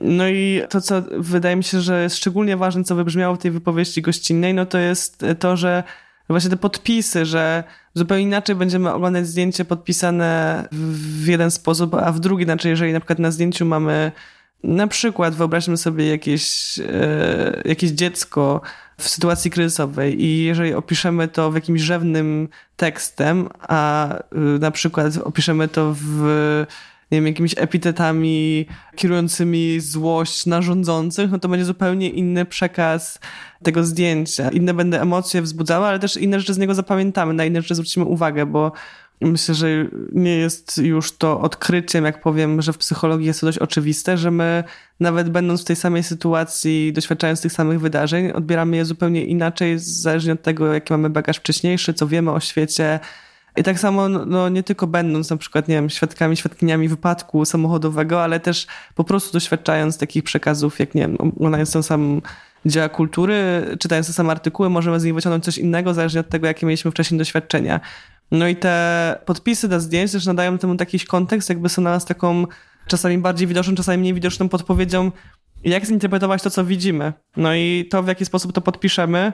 No 0.00 0.28
i 0.28 0.62
to, 0.70 0.80
co 0.80 1.02
wydaje 1.18 1.56
mi 1.56 1.64
się, 1.64 1.80
że 1.80 2.02
jest 2.02 2.16
szczególnie 2.16 2.56
ważne, 2.56 2.84
co 2.84 2.94
wybrzmiało 2.94 3.34
w 3.34 3.38
tej 3.38 3.50
wypowiedzi 3.50 4.02
gościnnej, 4.02 4.54
no 4.54 4.66
to 4.66 4.78
jest 4.78 5.24
to, 5.38 5.56
że 5.56 5.82
właśnie 6.28 6.50
te 6.50 6.56
podpisy, 6.56 7.26
że 7.26 7.64
zupełnie 7.94 8.24
inaczej 8.24 8.56
będziemy 8.56 8.92
oglądać 8.92 9.26
zdjęcie 9.26 9.64
podpisane 9.64 10.68
w 10.72 11.26
jeden 11.26 11.50
sposób, 11.50 11.94
a 11.94 12.12
w 12.12 12.20
drugi, 12.20 12.44
znaczy 12.44 12.68
jeżeli 12.68 12.92
na 12.92 13.00
przykład 13.00 13.18
na 13.18 13.30
zdjęciu 13.30 13.66
mamy 13.66 14.12
na 14.64 14.86
przykład 14.86 15.34
wyobraźmy 15.34 15.76
sobie 15.76 16.08
jakieś, 16.08 16.78
e, 16.78 17.62
jakieś 17.64 17.90
dziecko 17.90 18.60
w 18.98 19.08
sytuacji 19.08 19.50
kryzysowej 19.50 20.24
i 20.24 20.44
jeżeli 20.44 20.74
opiszemy 20.74 21.28
to 21.28 21.50
w 21.50 21.54
jakimś 21.54 21.80
rzewnym 21.80 22.48
tekstem, 22.76 23.48
a 23.60 24.08
e, 24.14 24.38
na 24.60 24.70
przykład 24.70 25.16
opiszemy 25.16 25.68
to 25.68 25.94
w 25.98 26.66
nie 27.10 27.18
wiem, 27.18 27.26
jakimiś 27.26 27.54
epitetami 27.56 28.66
kierującymi 28.96 29.80
złość 29.80 30.46
na 30.46 30.62
rządzących, 30.62 31.30
no 31.30 31.38
to 31.38 31.48
będzie 31.48 31.64
zupełnie 31.64 32.10
inny 32.10 32.44
przekaz 32.44 33.18
tego 33.62 33.84
zdjęcia. 33.84 34.50
Inne 34.50 34.74
będą 34.74 34.98
emocje 34.98 35.42
wzbudzały, 35.42 35.86
ale 35.86 35.98
też 35.98 36.16
inne 36.16 36.40
rzeczy 36.40 36.54
z 36.54 36.58
niego 36.58 36.74
zapamiętamy, 36.74 37.34
na 37.34 37.44
inne 37.44 37.62
rzeczy 37.62 37.74
zwrócimy 37.74 38.06
uwagę, 38.06 38.46
bo 38.46 38.72
myślę, 39.20 39.54
że 39.54 39.66
nie 40.12 40.36
jest 40.36 40.78
już 40.78 41.12
to 41.12 41.40
odkryciem, 41.40 42.04
jak 42.04 42.20
powiem, 42.20 42.62
że 42.62 42.72
w 42.72 42.78
psychologii 42.78 43.26
jest 43.26 43.40
to 43.40 43.46
dość 43.46 43.58
oczywiste, 43.58 44.18
że 44.18 44.30
my 44.30 44.64
nawet 45.00 45.30
będąc 45.30 45.62
w 45.62 45.64
tej 45.64 45.76
samej 45.76 46.02
sytuacji, 46.02 46.92
doświadczając 46.92 47.40
tych 47.40 47.52
samych 47.52 47.80
wydarzeń, 47.80 48.30
odbieramy 48.30 48.76
je 48.76 48.84
zupełnie 48.84 49.24
inaczej, 49.24 49.78
zależnie 49.78 50.32
od 50.32 50.42
tego, 50.42 50.74
jaki 50.74 50.92
mamy 50.92 51.10
bagaż 51.10 51.36
wcześniejszy, 51.36 51.94
co 51.94 52.06
wiemy 52.06 52.30
o 52.32 52.40
świecie, 52.40 53.00
i 53.56 53.62
tak 53.62 53.78
samo, 53.78 54.08
no, 54.08 54.26
no, 54.26 54.48
nie 54.48 54.62
tylko 54.62 54.86
będąc 54.86 55.30
na 55.30 55.36
przykład, 55.36 55.68
nie 55.68 55.74
wiem, 55.74 55.90
świadkami, 55.90 56.36
świadkiniami 56.36 56.88
wypadku 56.88 57.44
samochodowego, 57.44 58.22
ale 58.22 58.40
też 58.40 58.66
po 58.94 59.04
prostu 59.04 59.32
doświadczając 59.32 59.98
takich 59.98 60.24
przekazów, 60.24 60.78
jak 60.78 60.94
nie 60.94 61.02
wiem, 61.02 61.16
oglądając 61.18 61.72
ten 61.72 61.82
sam 61.82 62.22
dzieła 62.66 62.88
kultury, 62.88 63.36
czytając 63.78 64.06
te 64.06 64.12
same 64.12 64.30
artykuły, 64.30 64.70
możemy 64.70 65.00
z 65.00 65.04
nich 65.04 65.14
wyciągnąć 65.14 65.44
coś 65.44 65.58
innego, 65.58 65.94
zależnie 65.94 66.20
od 66.20 66.28
tego, 66.28 66.46
jakie 66.46 66.66
mieliśmy 66.66 66.90
wcześniej 66.90 67.18
doświadczenia. 67.18 67.80
No 68.30 68.48
i 68.48 68.56
te 68.56 69.18
podpisy 69.24 69.68
do 69.68 69.80
zdjęć 69.80 70.12
też 70.12 70.26
nadają 70.26 70.58
temu 70.58 70.76
jakiś 70.80 71.04
kontekst, 71.04 71.48
jakby 71.48 71.68
są 71.68 71.82
na 71.82 71.90
nas 71.90 72.04
taką 72.04 72.46
czasami 72.86 73.18
bardziej 73.18 73.48
widoczną, 73.48 73.74
czasami 73.74 73.98
mniej 73.98 74.14
widoczną 74.14 74.48
podpowiedzią, 74.48 75.12
jak 75.64 75.86
zinterpretować 75.86 76.42
to, 76.42 76.50
co 76.50 76.64
widzimy. 76.64 77.12
No 77.36 77.54
i 77.54 77.88
to, 77.90 78.02
w 78.02 78.08
jaki 78.08 78.24
sposób 78.24 78.52
to 78.52 78.60
podpiszemy, 78.60 79.32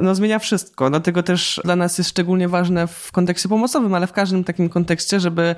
no, 0.00 0.14
zmienia 0.14 0.38
wszystko. 0.38 0.90
Dlatego 0.90 1.22
też 1.22 1.60
dla 1.64 1.76
nas 1.76 1.98
jest 1.98 2.10
szczególnie 2.10 2.48
ważne 2.48 2.86
w 2.86 3.12
kontekście 3.12 3.48
pomocowym, 3.48 3.94
ale 3.94 4.06
w 4.06 4.12
każdym 4.12 4.44
takim 4.44 4.68
kontekście, 4.68 5.20
żeby 5.20 5.54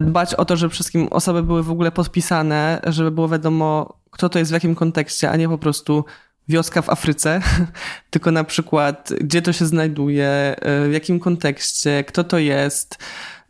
dbać 0.00 0.34
o 0.34 0.44
to, 0.44 0.56
żeby 0.56 0.74
wszystkim 0.74 1.08
osoby 1.10 1.42
były 1.42 1.62
w 1.62 1.70
ogóle 1.70 1.92
podpisane, 1.92 2.80
żeby 2.86 3.10
było 3.10 3.28
wiadomo, 3.28 3.98
kto 4.10 4.28
to 4.28 4.38
jest 4.38 4.50
w 4.50 4.54
jakim 4.54 4.74
kontekście, 4.74 5.30
a 5.30 5.36
nie 5.36 5.48
po 5.48 5.58
prostu 5.58 6.04
wioska 6.48 6.82
w 6.82 6.90
Afryce, 6.90 7.40
tylko 8.10 8.30
na 8.30 8.44
przykład 8.44 9.12
gdzie 9.20 9.42
to 9.42 9.52
się 9.52 9.66
znajduje, 9.66 10.56
w 10.88 10.92
jakim 10.92 11.20
kontekście, 11.20 12.04
kto 12.04 12.24
to 12.24 12.38
jest. 12.38 12.98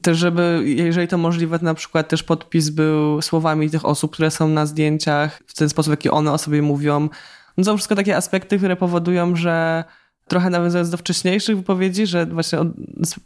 Też, 0.02 0.18
żeby, 0.18 0.62
jeżeli 0.64 1.08
to 1.08 1.18
możliwe, 1.18 1.58
to 1.58 1.64
na 1.64 1.74
przykład 1.74 2.08
też 2.08 2.22
podpis 2.22 2.70
był 2.70 3.22
słowami 3.22 3.70
tych 3.70 3.84
osób, 3.84 4.12
które 4.12 4.30
są 4.30 4.48
na 4.48 4.66
zdjęciach, 4.66 5.40
w 5.46 5.54
ten 5.54 5.68
sposób, 5.68 5.90
jaki 5.90 6.10
one 6.10 6.32
o 6.32 6.38
sobie 6.38 6.62
mówią. 6.62 7.08
No 7.56 7.64
to 7.64 7.76
wszystko 7.76 7.94
takie 7.94 8.16
aspekty, 8.16 8.58
które 8.58 8.76
powodują, 8.76 9.36
że 9.36 9.84
trochę 10.28 10.50
nawiązując 10.50 10.90
do 10.90 10.96
wcześniejszych 10.96 11.56
wypowiedzi, 11.56 12.06
że 12.06 12.26
właśnie 12.26 12.58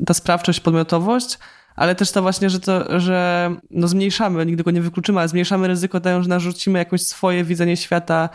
ta 0.07 0.15
sprawczość, 0.15 0.61
podmiotowość, 0.61 1.39
ale 1.77 1.95
też 1.95 2.13
to 2.13 2.23
właśnie, 2.23 2.51
że 2.51 2.61
to, 2.61 3.01
że 3.01 3.51
no 3.71 3.89
zmniejszamy, 3.89 4.47
nigdy 4.47 4.63
go 4.63 4.71
nie 4.71 4.83
wykluczymy, 4.83 5.19
ale 5.19 5.29
zmniejszamy 5.29 5.69
ryzyko 5.69 6.01
tego, 6.01 6.23
że 6.23 6.29
narzucimy 6.29 6.79
jakieś 6.79 7.07
swoje 7.07 7.45
widzenie 7.45 7.77
świata, 7.77 8.29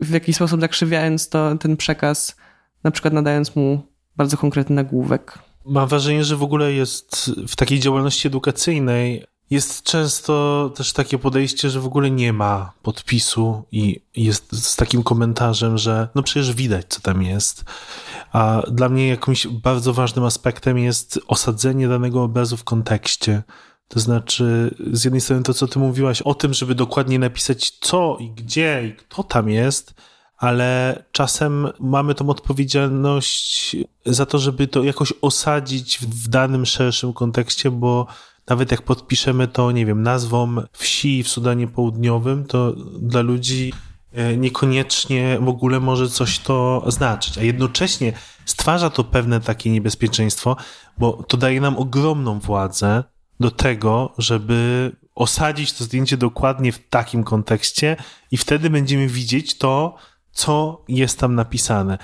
w 0.00 0.10
jakiś 0.10 0.36
sposób 0.36 0.60
zakrzywiając 0.60 1.28
to, 1.28 1.56
ten 1.56 1.76
przekaz, 1.76 2.36
na 2.84 2.90
przykład 2.90 3.14
nadając 3.14 3.56
mu 3.56 3.82
bardzo 4.16 4.36
konkretny 4.36 4.76
nagłówek. 4.76 5.38
Mam 5.64 5.88
wrażenie, 5.88 6.24
że 6.24 6.36
w 6.36 6.42
ogóle 6.42 6.72
jest 6.72 7.30
w 7.48 7.56
takiej 7.56 7.80
działalności 7.80 8.28
edukacyjnej 8.28 9.24
jest 9.50 9.82
często 9.82 10.72
też 10.76 10.92
takie 10.92 11.18
podejście, 11.18 11.70
że 11.70 11.80
w 11.80 11.86
ogóle 11.86 12.10
nie 12.10 12.32
ma 12.32 12.72
podpisu 12.82 13.62
i 13.72 14.00
jest 14.16 14.64
z 14.64 14.76
takim 14.76 15.02
komentarzem, 15.02 15.78
że 15.78 16.08
no 16.14 16.22
przecież 16.22 16.52
widać, 16.52 16.86
co 16.88 17.00
tam 17.00 17.22
jest. 17.22 17.64
A 18.32 18.62
dla 18.70 18.88
mnie 18.88 19.08
jakimś 19.08 19.46
bardzo 19.46 19.92
ważnym 19.92 20.24
aspektem 20.24 20.78
jest 20.78 21.20
osadzenie 21.26 21.88
danego 21.88 22.22
obrazu 22.22 22.56
w 22.56 22.64
kontekście. 22.64 23.42
To 23.88 24.00
znaczy, 24.00 24.74
z 24.92 25.04
jednej 25.04 25.20
strony 25.20 25.42
to, 25.42 25.54
co 25.54 25.68
ty 25.68 25.78
mówiłaś 25.78 26.22
o 26.22 26.34
tym, 26.34 26.54
żeby 26.54 26.74
dokładnie 26.74 27.18
napisać 27.18 27.70
co 27.70 28.16
i 28.20 28.30
gdzie 28.30 28.86
i 28.86 28.92
kto 28.92 29.22
tam 29.22 29.48
jest, 29.48 29.94
ale 30.36 31.02
czasem 31.12 31.68
mamy 31.80 32.14
tą 32.14 32.30
odpowiedzialność 32.30 33.76
za 34.06 34.26
to, 34.26 34.38
żeby 34.38 34.66
to 34.66 34.84
jakoś 34.84 35.12
osadzić 35.20 35.98
w 35.98 36.28
danym 36.28 36.66
szerszym 36.66 37.12
kontekście, 37.12 37.70
bo 37.70 38.06
nawet 38.48 38.70
jak 38.70 38.82
podpiszemy 38.82 39.48
to, 39.48 39.72
nie 39.72 39.86
wiem, 39.86 40.02
nazwą 40.02 40.56
wsi 40.72 41.22
w 41.22 41.28
Sudanie 41.28 41.68
Południowym, 41.68 42.44
to 42.44 42.72
dla 43.00 43.20
ludzi 43.20 43.72
e, 44.12 44.36
niekoniecznie 44.36 45.38
w 45.40 45.48
ogóle 45.48 45.80
może 45.80 46.08
coś 46.08 46.38
to 46.38 46.84
znaczyć, 46.86 47.38
a 47.38 47.42
jednocześnie 47.42 48.12
stwarza 48.44 48.90
to 48.90 49.04
pewne 49.04 49.40
takie 49.40 49.70
niebezpieczeństwo, 49.70 50.56
bo 50.98 51.12
to 51.12 51.36
daje 51.36 51.60
nam 51.60 51.76
ogromną 51.76 52.38
władzę 52.40 53.04
do 53.40 53.50
tego, 53.50 54.14
żeby 54.18 54.92
osadzić 55.14 55.72
to 55.72 55.84
zdjęcie 55.84 56.16
dokładnie 56.16 56.72
w 56.72 56.88
takim 56.88 57.24
kontekście 57.24 57.96
i 58.30 58.36
wtedy 58.36 58.70
będziemy 58.70 59.08
widzieć 59.08 59.58
to, 59.58 59.96
co 60.32 60.84
jest 60.88 61.18
tam 61.18 61.34
napisane. 61.34 61.98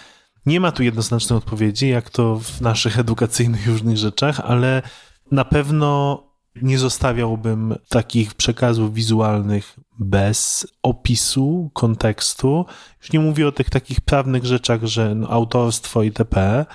Nie 0.46 0.60
ma 0.60 0.72
tu 0.72 0.82
jednoznacznej 0.82 1.36
odpowiedzi, 1.36 1.88
jak 1.88 2.10
to 2.10 2.36
w 2.36 2.60
naszych 2.60 2.98
edukacyjnych 2.98 3.66
różnych 3.66 3.96
rzeczach, 3.96 4.40
ale 4.40 4.82
na 5.30 5.44
pewno 5.44 6.22
nie 6.62 6.78
zostawiałbym 6.78 7.74
takich 7.88 8.34
przekazów 8.34 8.94
wizualnych 8.94 9.76
bez 9.98 10.66
opisu, 10.82 11.70
kontekstu. 11.74 12.66
Już 13.00 13.12
nie 13.12 13.20
mówię 13.20 13.48
o 13.48 13.52
tych 13.52 13.70
takich 13.70 14.00
prawnych 14.00 14.44
rzeczach, 14.44 14.84
że 14.84 15.14
no, 15.14 15.28
autorstwo 15.28 16.02
itp., 16.02 16.66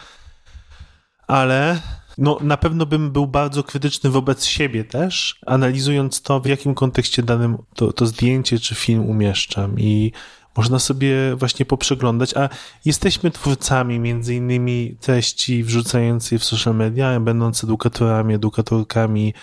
ale 1.28 1.82
no 2.20 2.38
na 2.42 2.58
pewno 2.58 2.86
bym 2.86 3.12
był 3.12 3.28
bardzo 3.28 3.64
krytyczny 3.64 4.10
wobec 4.10 4.46
siebie 4.46 4.84
też, 4.84 5.40
analizując 5.46 6.22
to, 6.22 6.40
w 6.40 6.46
jakim 6.46 6.76
kontekście 6.76 7.24
danym 7.24 7.58
to, 7.76 7.94
to 7.94 8.06
zdjęcie 8.06 8.60
czy 8.60 8.76
film 8.76 9.10
umieszczam 9.10 9.80
i 9.80 10.12
można 10.58 10.80
sobie 10.80 11.36
właśnie 11.36 11.66
poprzeglądać, 11.66 12.34
a 12.38 12.50
jesteśmy 12.86 13.32
twórcami 13.32 14.00
między 14.00 14.36
innymi 14.36 14.98
treści 15.02 15.64
wrzucającej 15.64 16.40
w 16.40 16.44
social 16.44 16.76
media, 16.76 17.20
będąc 17.20 17.64
edukatorami, 17.64 18.34
edukatorkami, 18.34 19.34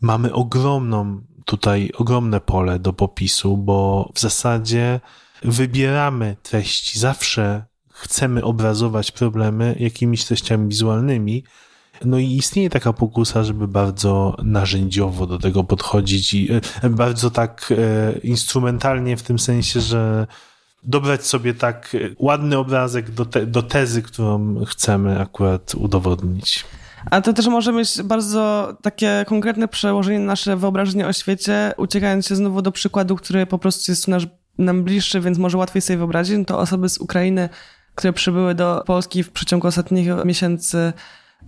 mamy 0.00 0.32
ogromną 0.32 1.20
tutaj, 1.44 1.90
ogromne 1.96 2.40
pole 2.40 2.78
do 2.78 2.92
popisu, 2.92 3.56
bo 3.56 4.10
w 4.14 4.20
zasadzie 4.20 5.00
wybieramy 5.42 6.36
treści, 6.42 6.98
zawsze 6.98 7.64
chcemy 7.90 8.44
obrazować 8.44 9.12
problemy 9.12 9.76
jakimiś 9.78 10.24
treściami 10.24 10.68
wizualnymi, 10.68 11.44
no 12.04 12.18
i 12.18 12.36
istnieje 12.36 12.70
taka 12.70 12.92
pokusa, 12.92 13.44
żeby 13.44 13.68
bardzo 13.68 14.36
narzędziowo 14.42 15.26
do 15.26 15.38
tego 15.38 15.64
podchodzić 15.64 16.34
i 16.34 16.48
e, 16.82 16.90
bardzo 16.90 17.30
tak 17.30 17.72
e, 17.72 18.18
instrumentalnie 18.18 19.16
w 19.16 19.22
tym 19.22 19.38
sensie, 19.38 19.80
że 19.80 20.26
dobrać 20.82 21.26
sobie 21.26 21.54
tak 21.54 21.94
e, 21.94 21.98
ładny 22.18 22.58
obrazek 22.58 23.10
do, 23.10 23.24
te, 23.24 23.46
do 23.46 23.62
tezy, 23.62 24.02
którą 24.02 24.64
chcemy 24.64 25.20
akurat 25.20 25.74
udowodnić. 25.74 26.64
A 27.10 27.20
to 27.20 27.32
też 27.32 27.46
może 27.46 27.72
mieć 27.72 28.02
bardzo 28.02 28.72
takie 28.82 29.24
konkretne 29.26 29.68
przełożenie 29.68 30.18
na 30.18 30.24
nasze 30.24 30.56
wyobrażenie 30.56 31.06
o 31.06 31.12
świecie, 31.12 31.72
uciekając 31.76 32.26
się 32.26 32.36
znowu 32.36 32.62
do 32.62 32.72
przykładu, 32.72 33.16
który 33.16 33.46
po 33.46 33.58
prostu 33.58 33.92
jest 33.92 34.08
nasz, 34.08 34.26
nam 34.58 34.84
bliższy, 34.84 35.20
więc 35.20 35.38
może 35.38 35.58
łatwiej 35.58 35.82
sobie 35.82 35.96
wyobrazić. 35.96 36.38
No 36.38 36.44
to 36.44 36.58
osoby 36.58 36.88
z 36.88 36.98
Ukrainy, 36.98 37.48
które 37.94 38.12
przybyły 38.12 38.54
do 38.54 38.82
Polski 38.86 39.22
w 39.22 39.30
przeciągu 39.30 39.66
ostatnich 39.66 40.08
miesięcy, 40.24 40.92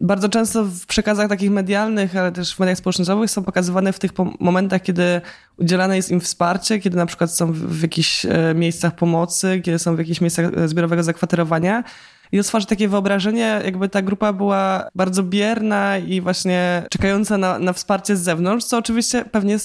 bardzo 0.00 0.28
często 0.28 0.64
w 0.64 0.86
przekazach 0.86 1.28
takich 1.28 1.50
medialnych, 1.50 2.16
ale 2.16 2.32
też 2.32 2.54
w 2.54 2.58
mediach 2.58 2.78
społecznościowych 2.78 3.30
są 3.30 3.44
pokazywane 3.44 3.92
w 3.92 3.98
tych 3.98 4.10
momentach, 4.40 4.82
kiedy 4.82 5.20
udzielane 5.56 5.96
jest 5.96 6.10
im 6.10 6.20
wsparcie, 6.20 6.78
kiedy 6.78 6.96
na 6.96 7.06
przykład 7.06 7.34
są 7.34 7.52
w 7.52 7.82
jakichś 7.82 8.24
e, 8.24 8.54
miejscach 8.54 8.94
pomocy, 8.94 9.60
kiedy 9.64 9.78
są 9.78 9.96
w 9.96 9.98
jakichś 9.98 10.20
miejscach 10.20 10.46
e, 10.56 10.68
zbiorowego 10.68 11.02
zakwaterowania. 11.02 11.84
I 12.32 12.42
stwarza 12.42 12.66
takie 12.66 12.88
wyobrażenie, 12.88 13.60
jakby 13.64 13.88
ta 13.88 14.02
grupa 14.02 14.32
była 14.32 14.88
bardzo 14.94 15.22
bierna 15.22 15.98
i 15.98 16.20
właśnie 16.20 16.82
czekająca 16.90 17.38
na, 17.38 17.58
na 17.58 17.72
wsparcie 17.72 18.16
z 18.16 18.20
zewnątrz, 18.20 18.66
co 18.66 18.78
oczywiście 18.78 19.24
pewnie 19.24 19.56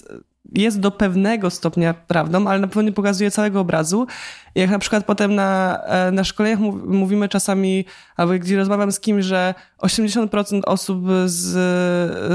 jest, 0.51 0.79
do 0.79 0.91
pewnego 0.91 1.49
stopnia 1.49 1.93
prawdą, 1.93 2.47
ale 2.47 2.59
na 2.59 2.67
pewno 2.67 2.81
nie 2.81 2.91
pokazuje 2.91 3.31
całego 3.31 3.59
obrazu. 3.59 4.07
Jak 4.55 4.69
na 4.69 4.79
przykład 4.79 5.05
potem 5.05 5.35
na, 5.35 5.79
e, 5.85 6.11
na 6.11 6.23
szkoleniach 6.23 6.59
mówimy 6.85 7.29
czasami, 7.29 7.85
albo 8.17 8.33
gdzie 8.33 8.57
rozmawiam 8.57 8.91
z 8.91 8.99
kimś, 8.99 9.25
że 9.25 9.53
80% 9.77 10.61
osób 10.65 11.05
z, 11.25 11.41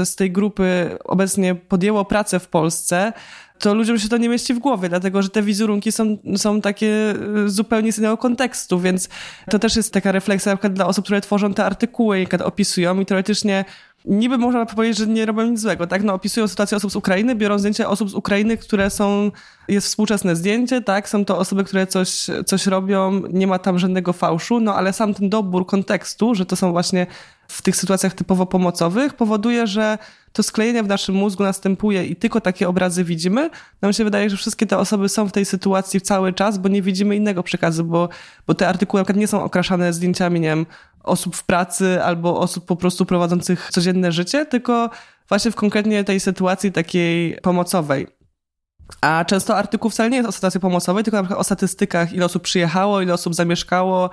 z 0.09 0.15
tej 0.15 0.31
grupy 0.31 0.97
obecnie 1.03 1.55
podjęło 1.55 2.05
pracę 2.05 2.39
w 2.39 2.47
Polsce, 2.47 3.13
to 3.59 3.73
ludziom 3.73 3.99
się 3.99 4.09
to 4.09 4.17
nie 4.17 4.29
mieści 4.29 4.53
w 4.53 4.59
głowie, 4.59 4.89
dlatego 4.89 5.21
że 5.21 5.29
te 5.29 5.41
wizerunki 5.41 5.91
są, 5.91 6.17
są 6.37 6.61
takie 6.61 7.13
e, 7.45 7.49
zupełnie 7.49 7.93
z 7.93 7.97
innego 7.97 8.17
kontekstu, 8.17 8.79
więc 8.79 9.09
to 9.49 9.59
też 9.59 9.75
jest 9.75 9.93
taka 9.93 10.11
refleksja 10.11 10.51
na 10.51 10.55
przykład 10.55 10.73
dla 10.73 10.87
osób, 10.87 11.05
które 11.05 11.21
tworzą 11.21 11.53
te 11.53 11.65
artykuły, 11.65 12.27
opisują 12.43 12.99
i 12.99 13.05
teoretycznie 13.05 13.65
niby 14.05 14.37
można 14.37 14.65
powiedzieć, 14.65 14.97
że 14.97 15.07
nie 15.07 15.25
robią 15.25 15.45
nic 15.45 15.59
złego, 15.59 15.87
tak? 15.87 16.03
No, 16.03 16.13
opisują 16.13 16.47
sytuację 16.47 16.77
osób 16.77 16.91
z 16.91 16.95
Ukrainy, 16.95 17.35
biorą 17.35 17.59
zdjęcia 17.59 17.89
osób 17.89 18.09
z 18.09 18.13
Ukrainy, 18.13 18.57
które 18.57 18.89
są, 18.89 19.31
jest 19.67 19.87
współczesne 19.87 20.35
zdjęcie, 20.35 20.81
tak? 20.81 21.09
Są 21.09 21.25
to 21.25 21.37
osoby, 21.37 21.63
które 21.63 21.87
coś, 21.87 22.27
coś 22.45 22.67
robią, 22.67 23.21
nie 23.29 23.47
ma 23.47 23.59
tam 23.59 23.79
żadnego 23.79 24.13
fałszu, 24.13 24.59
no 24.59 24.75
ale 24.75 24.93
sam 24.93 25.13
ten 25.13 25.29
dobór 25.29 25.65
kontekstu, 25.65 26.35
że 26.35 26.45
to 26.45 26.55
są 26.55 26.71
właśnie 26.71 27.07
w 27.47 27.61
tych 27.61 27.75
sytuacjach 27.75 28.13
typowo 28.13 28.45
pomocowych, 28.45 29.13
powoduje, 29.13 29.67
że 29.67 29.97
to 30.33 30.43
sklejenie 30.43 30.83
w 30.83 30.87
naszym 30.87 31.15
mózgu 31.15 31.43
następuje 31.43 32.05
i 32.05 32.15
tylko 32.15 32.41
takie 32.41 32.69
obrazy 32.69 33.03
widzimy. 33.03 33.49
Nam 33.81 33.93
się 33.93 34.03
wydaje, 34.03 34.29
że 34.29 34.37
wszystkie 34.37 34.65
te 34.65 34.77
osoby 34.77 35.09
są 35.09 35.27
w 35.27 35.31
tej 35.31 35.45
sytuacji 35.45 36.01
cały 36.01 36.33
czas, 36.33 36.57
bo 36.57 36.69
nie 36.69 36.81
widzimy 36.81 37.15
innego 37.15 37.43
przekazu, 37.43 37.85
bo, 37.85 38.09
bo 38.47 38.53
te 38.53 38.67
artykuły 38.67 39.03
na 39.07 39.15
nie 39.15 39.27
są 39.27 39.43
okraszane 39.43 39.93
zdjęciami, 39.93 40.39
nie 40.39 40.47
wiem, 40.47 40.65
osób 41.03 41.35
w 41.35 41.43
pracy 41.43 42.03
albo 42.03 42.39
osób 42.39 42.65
po 42.65 42.75
prostu 42.75 43.05
prowadzących 43.05 43.69
codzienne 43.71 44.11
życie, 44.11 44.45
tylko 44.45 44.89
właśnie 45.29 45.51
w 45.51 45.55
konkretnie 45.55 46.03
tej 46.03 46.19
sytuacji 46.19 46.71
takiej 46.71 47.37
pomocowej. 47.41 48.07
A 49.01 49.25
często 49.25 49.57
artykuł 49.57 49.91
wcale 49.91 50.09
nie 50.09 50.17
jest 50.17 50.29
o 50.29 50.31
sytuacji 50.31 50.59
pomocowej, 50.59 51.03
tylko 51.03 51.17
na 51.17 51.23
przykład 51.23 51.39
o 51.39 51.43
statystykach, 51.43 52.13
ile 52.13 52.25
osób 52.25 52.43
przyjechało, 52.43 53.01
ile 53.01 53.13
osób 53.13 53.35
zamieszkało, 53.35 54.09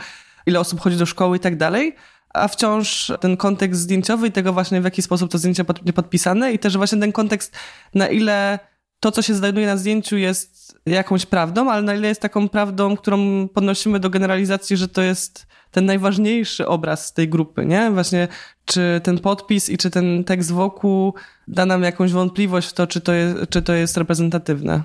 ile 0.46 0.60
osób 0.60 0.80
chodzi 0.80 0.96
do 0.96 1.06
szkoły 1.06 1.36
i 1.36 1.40
tak 1.40 1.56
dalej. 1.56 1.96
A 2.34 2.48
wciąż 2.48 3.12
ten 3.20 3.36
kontekst 3.36 3.80
zdjęciowy 3.80 4.28
i 4.28 4.32
tego 4.32 4.52
właśnie 4.52 4.80
w 4.80 4.84
jaki 4.84 5.02
sposób 5.02 5.30
to 5.30 5.38
zdjęcie 5.38 5.64
pod, 5.64 5.80
podpisane 5.94 6.52
i 6.52 6.58
też 6.58 6.76
właśnie 6.76 6.98
ten 7.00 7.12
kontekst, 7.12 7.56
na 7.94 8.08
ile 8.08 8.58
to, 9.00 9.12
co 9.12 9.22
się 9.22 9.34
znajduje 9.34 9.66
na 9.66 9.76
zdjęciu 9.76 10.16
jest 10.16 10.78
jakąś 10.86 11.26
prawdą, 11.26 11.70
ale 11.70 11.82
na 11.82 11.94
ile 11.94 12.08
jest 12.08 12.20
taką 12.20 12.48
prawdą, 12.48 12.96
którą 12.96 13.48
podnosimy 13.48 14.00
do 14.00 14.10
generalizacji, 14.10 14.76
że 14.76 14.88
to 14.88 15.02
jest 15.02 15.46
ten 15.70 15.86
najważniejszy 15.86 16.66
obraz 16.66 17.12
tej 17.12 17.28
grupy, 17.28 17.66
nie? 17.66 17.90
Właśnie, 17.90 18.28
czy 18.64 19.00
ten 19.04 19.18
podpis 19.18 19.70
i 19.70 19.78
czy 19.78 19.90
ten 19.90 20.24
tekst 20.24 20.52
wokół 20.52 21.14
da 21.48 21.66
nam 21.66 21.82
jakąś 21.82 22.12
wątpliwość 22.12 22.68
w 22.68 22.72
to, 22.72 22.86
czy 22.86 23.00
to 23.00 23.12
jest, 23.12 23.36
czy 23.50 23.62
to 23.62 23.72
jest 23.72 23.96
reprezentatywne. 23.96 24.82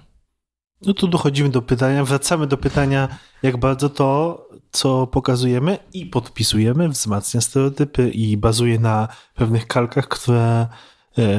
No 0.85 0.93
tu 0.93 1.07
dochodzimy 1.07 1.49
do 1.49 1.61
pytania, 1.61 2.05
wracamy 2.05 2.47
do 2.47 2.57
pytania, 2.57 3.07
jak 3.43 3.57
bardzo 3.57 3.89
to, 3.89 4.41
co 4.71 5.07
pokazujemy 5.07 5.77
i 5.93 6.05
podpisujemy, 6.05 6.89
wzmacnia 6.89 7.41
stereotypy 7.41 8.09
i 8.09 8.37
bazuje 8.37 8.79
na 8.79 9.07
pewnych 9.35 9.67
kalkach, 9.67 10.07
które 10.07 10.67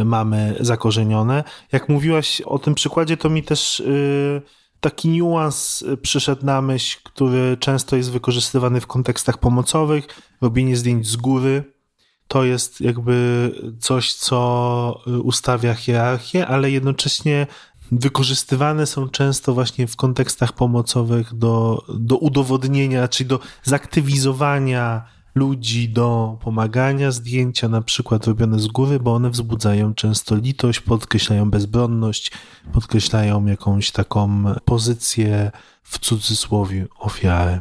mamy 0.04 0.56
zakorzenione. 0.60 1.44
Jak 1.72 1.88
mówiłaś 1.88 2.40
o 2.40 2.58
tym 2.58 2.74
przykładzie, 2.74 3.16
to 3.16 3.30
mi 3.30 3.42
też 3.42 3.82
yy, 3.86 4.42
taki 4.82 5.08
niuans 5.08 5.82
y, 5.82 5.96
przyszedł 5.96 6.46
na 6.46 6.62
myśl, 6.62 6.98
który 7.02 7.56
często 7.56 7.96
jest 7.96 8.10
wykorzystywany 8.10 8.80
w 8.80 8.86
kontekstach 8.86 9.38
pomocowych, 9.38 10.06
robienie 10.40 10.76
zdjęć 10.76 11.06
z 11.08 11.16
góry. 11.16 11.64
To 12.28 12.44
jest 12.44 12.80
jakby 12.80 13.50
coś, 13.80 14.14
co 14.14 15.00
y, 15.06 15.20
ustawia 15.20 15.74
hierarchię, 15.74 16.46
ale 16.46 16.70
jednocześnie 16.70 17.46
wykorzystywane 17.92 18.86
są 18.86 19.08
często 19.08 19.54
właśnie 19.54 19.86
w 19.86 19.96
kontekstach 19.96 20.52
pomocowych 20.52 21.34
do, 21.34 21.84
do 21.88 22.16
udowodnienia, 22.16 23.08
czyli 23.08 23.28
do 23.28 23.40
zaktywizowania 23.62 25.04
ludzi 25.34 25.88
do 25.88 26.38
pomagania, 26.40 27.10
zdjęcia 27.10 27.68
na 27.68 27.82
przykład 27.82 28.26
robione 28.26 28.58
z 28.58 28.66
góry, 28.66 29.00
bo 29.00 29.14
one 29.14 29.30
wzbudzają 29.30 29.94
często 29.94 30.36
litość, 30.36 30.80
podkreślają 30.80 31.50
bezbronność, 31.50 32.32
podkreślają 32.72 33.46
jakąś 33.46 33.90
taką 33.90 34.44
pozycję 34.64 35.50
w 35.82 35.98
cudzysłowie 35.98 36.86
ofiary. 36.98 37.60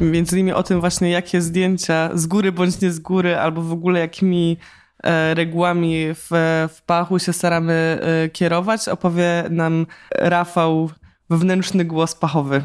Między 0.00 0.36
innymi 0.36 0.52
o 0.52 0.62
tym 0.62 0.80
właśnie, 0.80 1.10
jakie 1.10 1.40
zdjęcia 1.40 2.10
z 2.14 2.26
góry 2.26 2.52
bądź 2.52 2.80
nie 2.80 2.90
z 2.92 2.98
góry, 2.98 3.36
albo 3.38 3.62
w 3.62 3.72
ogóle 3.72 4.00
jakimi 4.00 4.56
e, 5.02 5.34
regułami 5.34 6.14
w, 6.14 6.28
w 6.74 6.82
pachu 6.86 7.18
się 7.18 7.32
staramy 7.32 8.00
e, 8.02 8.28
kierować, 8.28 8.88
opowie 8.88 9.44
nam 9.50 9.86
Rafał, 10.14 10.90
wewnętrzny 11.30 11.84
głos 11.84 12.14
pachowy. 12.14 12.62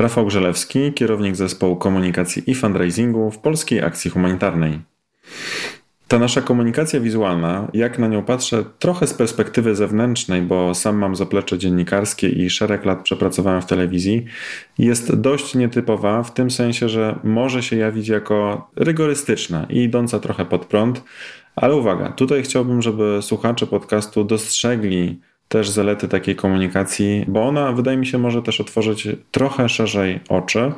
Rafał 0.00 0.26
Grzelewski, 0.26 0.92
kierownik 0.92 1.36
zespołu 1.36 1.76
komunikacji 1.76 2.50
i 2.50 2.54
fundraisingu 2.54 3.30
w 3.30 3.38
Polskiej 3.38 3.82
Akcji 3.82 4.10
Humanitarnej. 4.10 4.80
Ta 6.08 6.18
nasza 6.18 6.40
komunikacja 6.40 7.00
wizualna, 7.00 7.68
jak 7.74 7.98
na 7.98 8.08
nią 8.08 8.22
patrzę 8.22 8.64
trochę 8.78 9.06
z 9.06 9.14
perspektywy 9.14 9.74
zewnętrznej, 9.74 10.42
bo 10.42 10.74
sam 10.74 10.96
mam 10.98 11.16
zaplecze 11.16 11.58
dziennikarskie 11.58 12.28
i 12.28 12.50
szereg 12.50 12.84
lat 12.84 13.02
przepracowałem 13.02 13.62
w 13.62 13.66
telewizji, 13.66 14.24
jest 14.78 15.14
dość 15.14 15.54
nietypowa 15.54 16.22
w 16.22 16.34
tym 16.34 16.50
sensie, 16.50 16.88
że 16.88 17.18
może 17.24 17.62
się 17.62 17.76
jawić 17.76 18.08
jako 18.08 18.68
rygorystyczna 18.76 19.66
i 19.70 19.78
idąca 19.78 20.18
trochę 20.18 20.44
pod 20.44 20.66
prąd, 20.66 21.04
ale 21.56 21.76
uwaga, 21.76 22.12
tutaj 22.12 22.42
chciałbym, 22.42 22.82
żeby 22.82 23.18
słuchacze 23.22 23.66
podcastu 23.66 24.24
dostrzegli 24.24 25.20
też 25.50 25.70
zalety 25.70 26.08
takiej 26.08 26.36
komunikacji, 26.36 27.24
bo 27.28 27.48
ona 27.48 27.72
wydaje 27.72 27.96
mi 27.96 28.06
się 28.06 28.18
może 28.18 28.42
też 28.42 28.60
otworzyć 28.60 29.08
trochę 29.30 29.68
szerzej 29.68 30.20
oczy, 30.28 30.72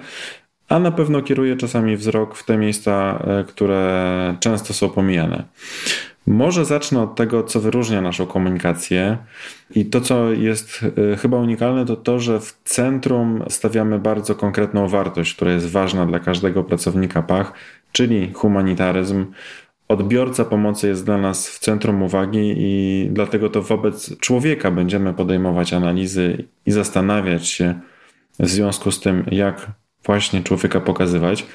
a 0.68 0.78
na 0.78 0.90
pewno 0.90 1.22
kieruje 1.22 1.56
czasami 1.56 1.96
wzrok 1.96 2.36
w 2.36 2.44
te 2.44 2.58
miejsca, 2.58 3.22
e, 3.26 3.44
które 3.44 4.36
często 4.40 4.74
są 4.74 4.88
pomijane. 4.88 5.44
Może 6.26 6.64
zacznę 6.64 7.02
od 7.02 7.14
tego, 7.14 7.42
co 7.42 7.60
wyróżnia 7.60 8.00
naszą 8.00 8.26
komunikację. 8.26 9.18
I 9.74 9.86
to, 9.86 10.00
co 10.00 10.32
jest 10.32 10.84
e, 11.12 11.16
chyba 11.16 11.36
unikalne, 11.36 11.86
to 11.86 11.96
to, 11.96 12.18
że 12.20 12.40
w 12.40 12.58
centrum 12.64 13.44
stawiamy 13.48 13.98
bardzo 13.98 14.34
konkretną 14.34 14.88
wartość, 14.88 15.34
która 15.34 15.52
jest 15.52 15.70
ważna 15.70 16.06
dla 16.06 16.18
każdego 16.18 16.64
pracownika 16.64 17.22
PACH, 17.22 17.52
czyli 17.92 18.32
humanitaryzm, 18.32 19.26
odbiorca 19.92 20.44
pomocy 20.44 20.88
jest 20.88 21.04
dla 21.04 21.18
nas 21.18 21.48
w 21.48 21.58
centrum 21.58 22.02
uwagi 22.02 22.54
i 22.56 23.08
dlatego 23.10 23.48
to 23.48 23.62
wobec 23.62 24.18
człowieka 24.18 24.70
będziemy 24.70 25.14
podejmować 25.14 25.72
analizy 25.72 26.44
i 26.66 26.70
zastanawiać 26.70 27.48
się 27.48 27.80
w 28.40 28.48
związku 28.48 28.92
z 28.92 29.00
tym, 29.00 29.24
jak 29.30 29.66
właśnie 30.04 30.42
człowieka 30.42 30.80
pokazywać. 30.80 31.46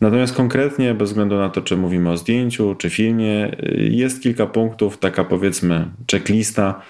Natomiast 0.00 0.36
konkretnie, 0.36 0.94
bez 0.94 1.10
względu 1.10 1.36
na 1.36 1.50
to, 1.50 1.62
czy 1.62 1.76
mówimy 1.76 2.10
o 2.10 2.16
zdjęciu, 2.16 2.74
czy 2.74 2.90
filmie, 2.90 3.56
jest 3.76 4.22
kilka 4.22 4.46
punktów, 4.46 4.98
taka 4.98 5.24
powiedzmy 5.24 5.86
checklista, 6.10 6.82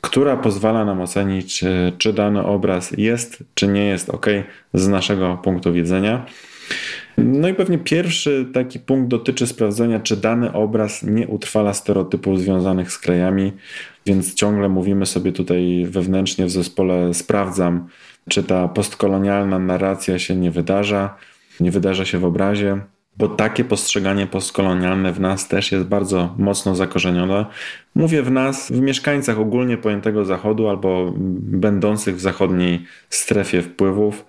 która 0.00 0.36
pozwala 0.36 0.84
nam 0.84 1.00
ocenić, 1.00 1.58
czy, 1.58 1.92
czy 1.98 2.12
dany 2.12 2.42
obraz 2.42 2.90
jest, 2.90 3.44
czy 3.54 3.68
nie 3.68 3.84
jest 3.84 4.10
ok 4.10 4.26
z 4.74 4.88
naszego 4.88 5.36
punktu 5.36 5.72
widzenia. 5.72 6.26
No 7.24 7.48
i 7.48 7.54
pewnie 7.54 7.78
pierwszy 7.78 8.46
taki 8.54 8.78
punkt 8.78 9.08
dotyczy 9.08 9.46
sprawdzenia, 9.46 10.00
czy 10.00 10.16
dany 10.16 10.52
obraz 10.52 11.02
nie 11.02 11.28
utrwala 11.28 11.74
stereotypów 11.74 12.40
związanych 12.40 12.92
z 12.92 12.98
krajami, 12.98 13.52
więc 14.06 14.34
ciągle 14.34 14.68
mówimy 14.68 15.06
sobie 15.06 15.32
tutaj 15.32 15.86
wewnętrznie 15.90 16.46
w 16.46 16.50
zespole 16.50 17.14
sprawdzam, 17.14 17.88
czy 18.28 18.42
ta 18.42 18.68
postkolonialna 18.68 19.58
narracja 19.58 20.18
się 20.18 20.36
nie 20.36 20.50
wydarza, 20.50 21.16
nie 21.60 21.70
wydarza 21.70 22.04
się 22.04 22.18
w 22.18 22.24
obrazie 22.24 22.80
bo 23.18 23.28
takie 23.28 23.64
postrzeganie 23.64 24.26
postkolonialne 24.26 25.12
w 25.12 25.20
nas 25.20 25.48
też 25.48 25.72
jest 25.72 25.84
bardzo 25.84 26.34
mocno 26.38 26.74
zakorzenione. 26.74 27.46
Mówię 27.94 28.22
w 28.22 28.30
nas, 28.30 28.72
w 28.72 28.80
mieszkańcach 28.80 29.38
ogólnie 29.38 29.76
pojętego 29.76 30.24
Zachodu 30.24 30.68
albo 30.68 31.12
będących 31.40 32.16
w 32.16 32.20
zachodniej 32.20 32.84
strefie 33.10 33.62
wpływów. 33.62 34.24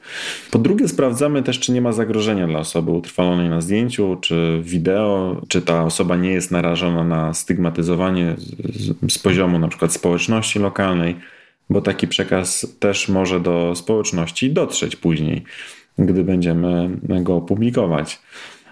Po 0.52 0.60
drugie, 0.60 0.88
sprawdzamy 0.88 1.44
też, 1.44 1.60
czy 1.60 1.72
nie 1.72 1.82
ma 1.82 1.92
zagrożenia 1.92 2.48
dla 2.48 2.60
osoby 2.60 2.92
utrwalonej 2.92 3.50
na 3.50 3.62
zdjęciu 3.62 4.18
czy 4.22 4.60
wideo, 4.64 5.42
czy 5.48 5.62
ta 5.62 5.86
osoba 5.86 6.16
nie 6.16 6.32
jest 6.32 6.52
narażona 6.52 7.04
na 7.04 7.34
stygmatyzowanie 7.34 8.36
z, 8.68 9.14
z 9.14 9.20
poziomu 9.20 9.60
na 9.60 9.68
przykład 9.68 9.94
społeczności 9.94 10.60
lokalnej, 10.60 11.16
bo 11.70 11.82
taki 11.82 12.08
przekaz 12.08 12.76
też 12.80 13.10
może 13.10 13.40
do 13.40 13.76
społeczności 13.76 14.52
dotrzeć 14.52 14.96
później, 14.96 15.44
gdy 15.98 16.24
będziemy 16.24 16.90
go 17.04 17.36
opublikować. 17.36 18.20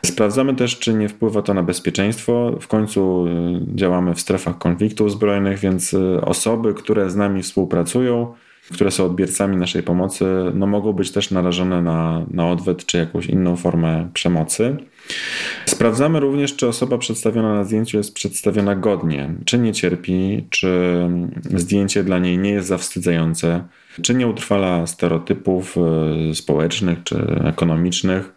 Sprawdzamy 0.06 0.56
też, 0.56 0.80
czy 0.80 0.94
nie 0.94 1.10
wpływa 1.10 1.42
to 1.42 1.54
na 1.54 1.64
bezpieczeństwo. 1.64 2.52
W 2.62 2.68
końcu 2.68 3.28
y, 3.28 3.76
działamy 3.76 4.14
w 4.14 4.20
strefach 4.20 4.58
konfliktów 4.58 5.12
zbrojnych, 5.12 5.60
więc 5.60 5.94
y, 5.94 6.22
osoby, 6.22 6.74
które 6.74 7.10
z 7.10 7.16
nami 7.16 7.44
współpracują, 7.44 8.34
które 8.74 8.92
są 8.92 9.06
odbiorcami 9.06 9.58
naszej 9.58 9.84
pomocy, 9.84 10.26
no 10.54 10.68
mogą 10.68 10.94
być 10.94 11.12
też 11.12 11.32
narażone 11.32 11.82
na, 11.82 12.26
na 12.32 12.50
odwet 12.50 12.86
czy 12.86 12.98
jakąś 12.98 13.26
inną 13.26 13.56
formę 13.56 14.10
przemocy. 14.14 14.78
Sprawdzamy 15.66 16.20
również, 16.20 16.56
czy 16.56 16.68
osoba 16.68 16.98
przedstawiona 16.98 17.54
na 17.54 17.64
zdjęciu 17.64 17.98
jest 17.98 18.14
przedstawiona 18.14 18.76
godnie, 18.76 19.34
czy 19.46 19.58
nie 19.58 19.74
cierpi, 19.74 20.46
czy 20.50 21.00
zdjęcie 21.56 22.04
dla 22.04 22.20
niej 22.20 22.38
nie 22.38 22.52
jest 22.52 22.68
zawstydzające 22.68 23.64
czy 24.02 24.16
nie 24.16 24.28
utrwala 24.28 24.88
stereotypów 24.88 25.76
e, 25.78 26.36
społecznych 26.36 27.04
czy 27.04 27.16
ekonomicznych. 27.46 28.34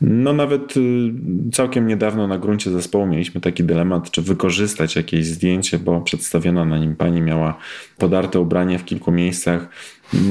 No 0.00 0.32
nawet 0.32 0.76
y, 0.76 1.12
całkiem 1.52 1.86
niedawno 1.86 2.26
na 2.26 2.38
gruncie 2.38 2.70
zespołu 2.70 3.06
mieliśmy 3.06 3.40
taki 3.40 3.64
dylemat, 3.64 4.10
czy 4.10 4.22
wykorzystać 4.22 4.96
jakieś 4.96 5.26
zdjęcie, 5.26 5.78
bo 5.78 6.00
przedstawiona 6.00 6.64
na 6.64 6.78
nim 6.78 6.96
pani 6.96 7.20
miała 7.20 7.58
podarte 7.98 8.40
ubranie 8.40 8.78
w 8.78 8.84
kilku 8.84 9.12
miejscach. 9.12 9.68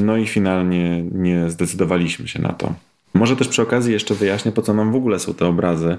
No 0.04 0.18
i 0.18 0.28
finalnie 0.28 1.04
nie 1.12 1.50
zdecydowaliśmy 1.50 2.28
się 2.28 2.42
na 2.42 2.54
to. 2.54 2.74
Może 3.16 3.36
też 3.36 3.48
przy 3.48 3.62
okazji 3.62 3.94
jeszcze 3.94 4.16
wyjaśnię, 4.16 4.52
po 4.52 4.62
co 4.62 4.74
nam 4.74 4.92
w 4.92 4.96
ogóle 4.96 5.20
są 5.20 5.34
te 5.34 5.48
obrazy 5.48 5.98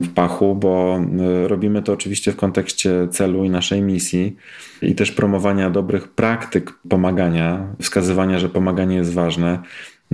w 0.00 0.08
pachu, 0.12 0.54
bo 0.54 1.00
y, 1.44 1.48
robimy 1.48 1.82
to 1.82 1.92
oczywiście 1.92 2.32
w 2.32 2.36
kontekście 2.36 3.08
celu 3.10 3.44
i 3.44 3.50
naszej 3.50 3.82
misji 3.82 4.36
i 4.82 4.94
też 4.94 5.12
promowania 5.12 5.70
dobrych 5.70 6.08
praktyk 6.08 6.72
pomagania, 6.88 7.66
wskazywania, 7.80 8.38
że 8.38 8.48
pomaganie 8.48 8.96
jest 8.96 9.12
ważne. 9.12 9.58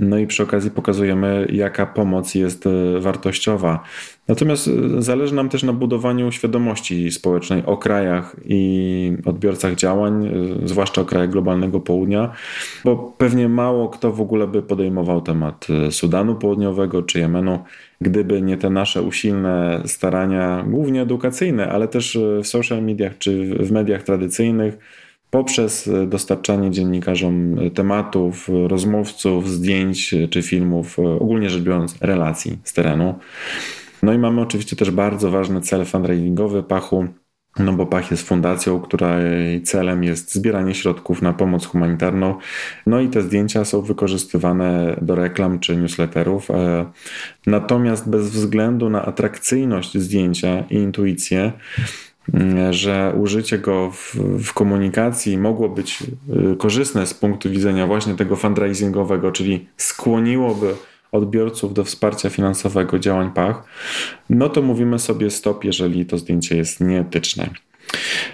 No 0.01 0.17
i 0.17 0.27
przy 0.27 0.43
okazji 0.43 0.71
pokazujemy, 0.71 1.47
jaka 1.49 1.85
pomoc 1.85 2.35
jest 2.35 2.65
e, 2.67 2.99
wartościowa. 2.99 3.83
Natomiast 4.27 4.67
e, 4.67 5.01
zależy 5.01 5.35
nam 5.35 5.49
też 5.49 5.63
na 5.63 5.73
budowaniu 5.73 6.31
świadomości 6.31 7.11
społecznej 7.11 7.63
o 7.65 7.77
krajach 7.77 8.35
i 8.45 9.13
odbiorcach 9.25 9.75
działań, 9.75 10.27
e, 10.27 10.67
zwłaszcza 10.67 11.01
o 11.01 11.05
krajach 11.05 11.29
globalnego 11.29 11.79
południa, 11.79 12.31
bo 12.85 13.13
pewnie 13.17 13.49
mało 13.49 13.89
kto 13.89 14.11
w 14.11 14.21
ogóle 14.21 14.47
by 14.47 14.61
podejmował 14.61 15.21
temat 15.21 15.67
Sudanu 15.91 16.35
Południowego 16.35 17.03
czy 17.03 17.19
Jemenu, 17.19 17.59
gdyby 18.01 18.41
nie 18.41 18.57
te 18.57 18.69
nasze 18.69 19.01
usilne 19.01 19.81
starania, 19.85 20.65
głównie 20.67 21.01
edukacyjne, 21.01 21.69
ale 21.69 21.87
też 21.87 22.17
w 22.43 22.47
social 22.47 22.83
mediach 22.83 23.17
czy 23.17 23.55
w 23.55 23.71
mediach 23.71 24.03
tradycyjnych 24.03 24.77
poprzez 25.31 25.87
e, 25.87 26.07
dostarczanie 26.07 26.71
dziennikarzom 26.71 27.59
e, 27.59 27.71
tematów, 27.71 28.49
rozmówców, 28.67 29.49
zdjęć 29.49 30.13
e, 30.13 30.27
czy 30.27 30.41
filmów, 30.41 30.99
ogólnie 30.99 31.49
rzecz 31.49 31.63
biorąc, 31.63 31.95
relacji 32.01 32.57
z 32.63 32.73
terenu. 32.73 33.15
No 34.03 34.13
i 34.13 34.17
mamy 34.17 34.41
oczywiście 34.41 34.75
też 34.75 34.91
bardzo 34.91 35.31
ważny 35.31 35.61
cel 35.61 35.85
fundraisingowy 35.85 36.63
Pachu, 36.63 37.07
no 37.59 37.73
bo 37.73 37.85
Pach 37.85 38.11
jest 38.11 38.27
fundacją, 38.27 38.79
której 38.79 39.63
celem 39.63 40.03
jest 40.03 40.35
zbieranie 40.35 40.75
środków 40.75 41.21
na 41.21 41.33
pomoc 41.33 41.65
humanitarną. 41.65 42.35
No 42.85 42.99
i 42.99 43.07
te 43.07 43.21
zdjęcia 43.21 43.65
są 43.65 43.81
wykorzystywane 43.81 44.97
do 45.01 45.15
reklam 45.15 45.59
czy 45.59 45.77
newsletterów. 45.77 46.47
Natomiast 47.47 48.09
bez 48.09 48.29
względu 48.29 48.89
na 48.89 49.05
atrakcyjność 49.05 49.97
zdjęcia 49.97 50.63
i 50.69 50.75
intuicję, 50.75 51.51
że 52.71 53.13
użycie 53.17 53.57
go 53.59 53.91
w, 53.91 54.15
w, 54.43 54.53
komunikacji 54.53 55.37
mogło 55.37 55.69
być 55.69 56.03
y, 56.53 56.55
korzystne 56.55 57.07
z 57.07 57.13
punktu 57.13 57.49
widzenia 57.49 57.87
właśnie 57.87 58.15
tego 58.15 58.35
fundraisingowego, 58.35 59.31
czyli 59.31 59.67
skłoniłoby 59.77 60.75
odbiorców 61.11 61.73
do 61.73 61.83
wsparcia 61.83 62.29
finansowego 62.29 62.99
działań 62.99 63.31
PACH, 63.31 63.63
no 64.29 64.49
to 64.49 64.61
mówimy 64.61 64.99
sobie 64.99 65.29
stop, 65.29 65.63
jeżeli 65.63 66.05
to 66.05 66.17
zdjęcie 66.17 66.57
jest 66.57 66.81
nieetyczne. 66.81 67.49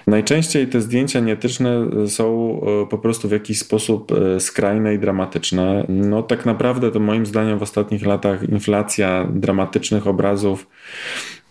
Najczęściej 0.07 0.67
te 0.67 0.81
zdjęcia 0.81 1.19
nieetyczne 1.19 1.87
są 2.07 2.57
y, 2.83 2.89
po 2.89 2.97
prostu 2.97 3.27
w 3.29 3.31
jakiś 3.31 3.59
sposób 3.59 4.11
y, 4.11 4.39
skrajne 4.39 4.93
i 4.93 4.99
dramatyczne. 4.99 5.85
No 5.89 6.23
tak 6.23 6.45
naprawdę 6.45 6.91
to 6.91 6.99
moim 6.99 7.25
zdaniem 7.25 7.59
w 7.59 7.63
ostatnich 7.63 8.05
latach 8.05 8.49
inflacja 8.49 9.27
dramatycznych 9.33 10.07
obrazów 10.07 10.67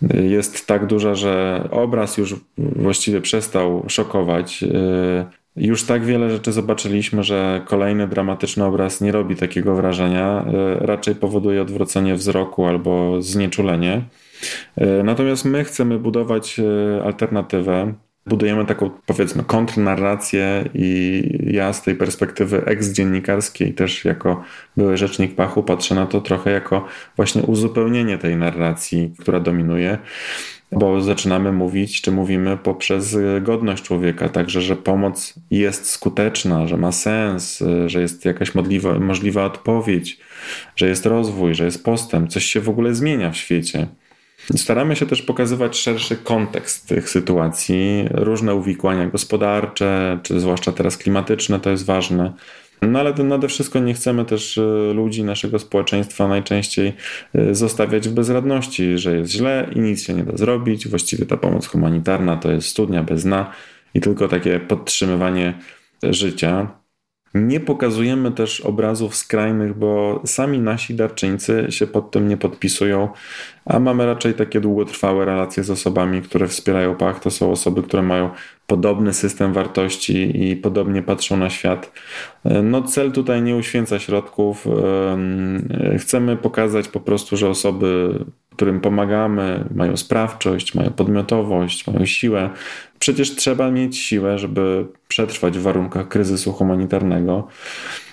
jest 0.03 0.67
tak 0.67 0.87
duża, 0.87 1.15
że 1.15 1.65
obraz 1.71 2.19
już 2.19 2.35
właściwie 2.59 3.21
przestał 3.21 3.85
szokować. 3.89 4.63
Y, 4.63 5.25
już 5.57 5.85
tak 5.85 6.05
wiele 6.05 6.31
rzeczy 6.31 6.53
zobaczyliśmy, 6.53 7.25
że 7.25 7.63
kolejny 7.67 8.09
dramatyczny 8.09 8.65
obraz 8.65 9.01
nie 9.01 9.13
robi 9.13 9.37
takiego 9.37 9.75
wrażenia, 9.75 10.45
y, 10.83 10.87
raczej 10.87 11.15
powoduje 11.15 11.63
odwrócenie 11.63 12.15
wzroku 12.15 12.67
albo 12.67 13.23
znieczulenie. 13.23 14.03
Y, 14.81 15.03
natomiast 15.05 15.45
my 15.45 15.65
chcemy 15.65 15.99
budować 15.99 16.61
alternatywę, 17.05 17.95
budujemy 18.27 18.64
taką, 18.64 18.91
powiedzmy, 19.07 19.45
kontrnarrację 19.45 20.68
i 20.75 21.22
ja 21.47 21.72
z 21.72 21.83
tej 21.83 21.95
perspektywy 21.95 22.64
eks-dziennikarskiej 22.66 23.75
też 23.75 24.05
jako 24.05 24.43
były 24.77 24.97
rzecznik 24.97 25.35
Pachu 25.35 25.62
patrzę 25.62 25.95
na 25.95 26.07
to 26.07 26.20
trochę 26.20 26.51
jako 26.51 26.87
właśnie 27.16 27.43
uzupełnienie 27.43 28.18
tej 28.18 28.37
narracji, 28.37 29.14
która 29.18 29.41
dominuje, 29.41 29.99
bo 30.72 31.01
zaczynamy 31.01 31.53
mówić, 31.53 32.01
czy 32.01 32.12
mówimy 32.12 32.57
poprzez 32.57 33.16
godność 33.41 33.85
człowieka, 33.85 34.29
także, 34.29 34.62
że 34.62 34.77
pomoc 34.77 35.35
jest 35.51 35.91
skuteczna, 35.91 36.66
że 36.66 36.77
ma 36.77 36.93
sens, 36.93 37.64
że 37.87 38.01
jest 38.01 38.25
jakaś 38.25 38.55
możliwa, 38.55 38.99
możliwa 38.99 39.45
odpowiedź, 39.45 40.18
że 40.77 40.89
jest 40.89 41.07
rozwój, 41.07 41.55
że 41.55 41.64
jest 41.64 41.85
postęp, 41.85 42.31
coś 42.31 42.45
się 42.45 42.61
w 42.61 42.68
ogóle 42.68 42.95
zmienia 42.95 43.31
w 43.31 43.37
świecie. 43.37 43.87
Staramy 44.57 44.97
się 44.97 45.07
też 45.07 45.23
pokazywać 45.23 45.79
szerszy 45.79 46.17
kontekst 46.17 46.89
tych 46.89 47.11
sytuacji, 47.11 48.09
różne 48.11 48.55
uwikłania 48.55 49.07
gospodarcze, 49.07 50.19
czy 50.23 50.41
zwłaszcza 50.41 50.73
teraz 50.73 50.97
klimatyczne, 50.97 51.61
to 51.61 51.71
jest 51.71 51.85
ważne. 51.85 52.33
No 52.83 53.01
ale 53.01 53.15
nade 53.15 53.49
wszystko 53.49 53.79
nie 53.79 53.95
chcemy 53.95 54.25
też 54.25 54.59
e, 54.59 54.93
ludzi, 54.95 55.25
naszego 55.25 55.59
społeczeństwa 55.59 56.29
najczęściej 56.29 56.93
e, 57.35 57.55
zostawiać 57.55 58.09
w 58.09 58.13
bezradności, 58.13 58.99
że 58.99 59.17
jest 59.17 59.33
źle 59.33 59.71
i 59.77 59.81
nic 59.81 60.03
się 60.03 60.15
nie 60.15 60.25
da 60.25 60.37
zrobić. 60.37 60.89
Właściwie 60.89 61.27
ta 61.27 61.37
pomoc 61.37 61.67
humanitarna 61.67 62.37
to 62.37 62.53
jest 62.53 62.69
studnia 62.69 63.03
bez 63.03 63.23
dna 63.23 63.51
i 63.95 64.01
tylko 64.01 64.29
takie 64.29 64.61
podtrzymywanie 64.61 65.55
życia. 66.03 66.84
Nie 67.35 67.61
pokazujemy 67.61 68.32
też 68.32 68.61
obrazów 68.61 69.16
skrajnych, 69.16 69.78
bo 69.78 70.22
sami 70.24 70.59
nasi 70.59 70.95
darczyńcy 70.95 71.66
się 71.70 71.87
pod 71.87 72.11
tym 72.11 72.28
nie 72.28 72.37
podpisują, 72.37 73.09
a 73.64 73.78
mamy 73.78 74.07
raczej 74.07 74.35
takie 74.35 74.61
długotrwałe 74.61 75.24
relacje 75.24 75.64
z 75.64 75.70
osobami, 75.70 76.22
które 76.22 76.49
wspierają 76.49 76.95
Pach. 76.95 77.20
To 77.20 77.30
są 77.30 77.51
osoby, 77.51 77.82
które 77.82 78.03
mają 78.03 78.30
podobny 78.66 79.12
system 79.12 79.53
wartości 79.53 80.49
i 80.51 80.57
podobnie 80.57 81.03
patrzą 81.03 81.37
na 81.37 81.51
świat. 81.51 81.93
No 82.62 82.82
cel 82.82 83.12
tutaj 83.12 83.43
nie 83.43 83.57
uświęca 83.57 83.99
środków. 83.99 84.66
Chcemy 85.99 86.37
pokazać 86.37 86.89
po 86.89 87.01
prostu, 87.01 87.37
że 87.37 87.49
osoby, 87.49 88.18
którym 88.53 88.80
pomagamy, 88.80 89.64
mają 89.74 89.97
sprawczość, 89.97 90.74
mają 90.74 90.91
podmiotowość, 90.91 91.87
mają 91.87 92.07
siłę, 92.07 92.51
przecież 93.05 93.35
trzeba 93.35 93.71
mieć 93.71 93.99
siłę, 93.99 94.39
żeby 94.39 94.87
przetrwać 95.09 95.59
w 95.59 95.63
warunkach 95.63 96.09
kryzysu 96.09 96.53
humanitarnego. 96.53 97.49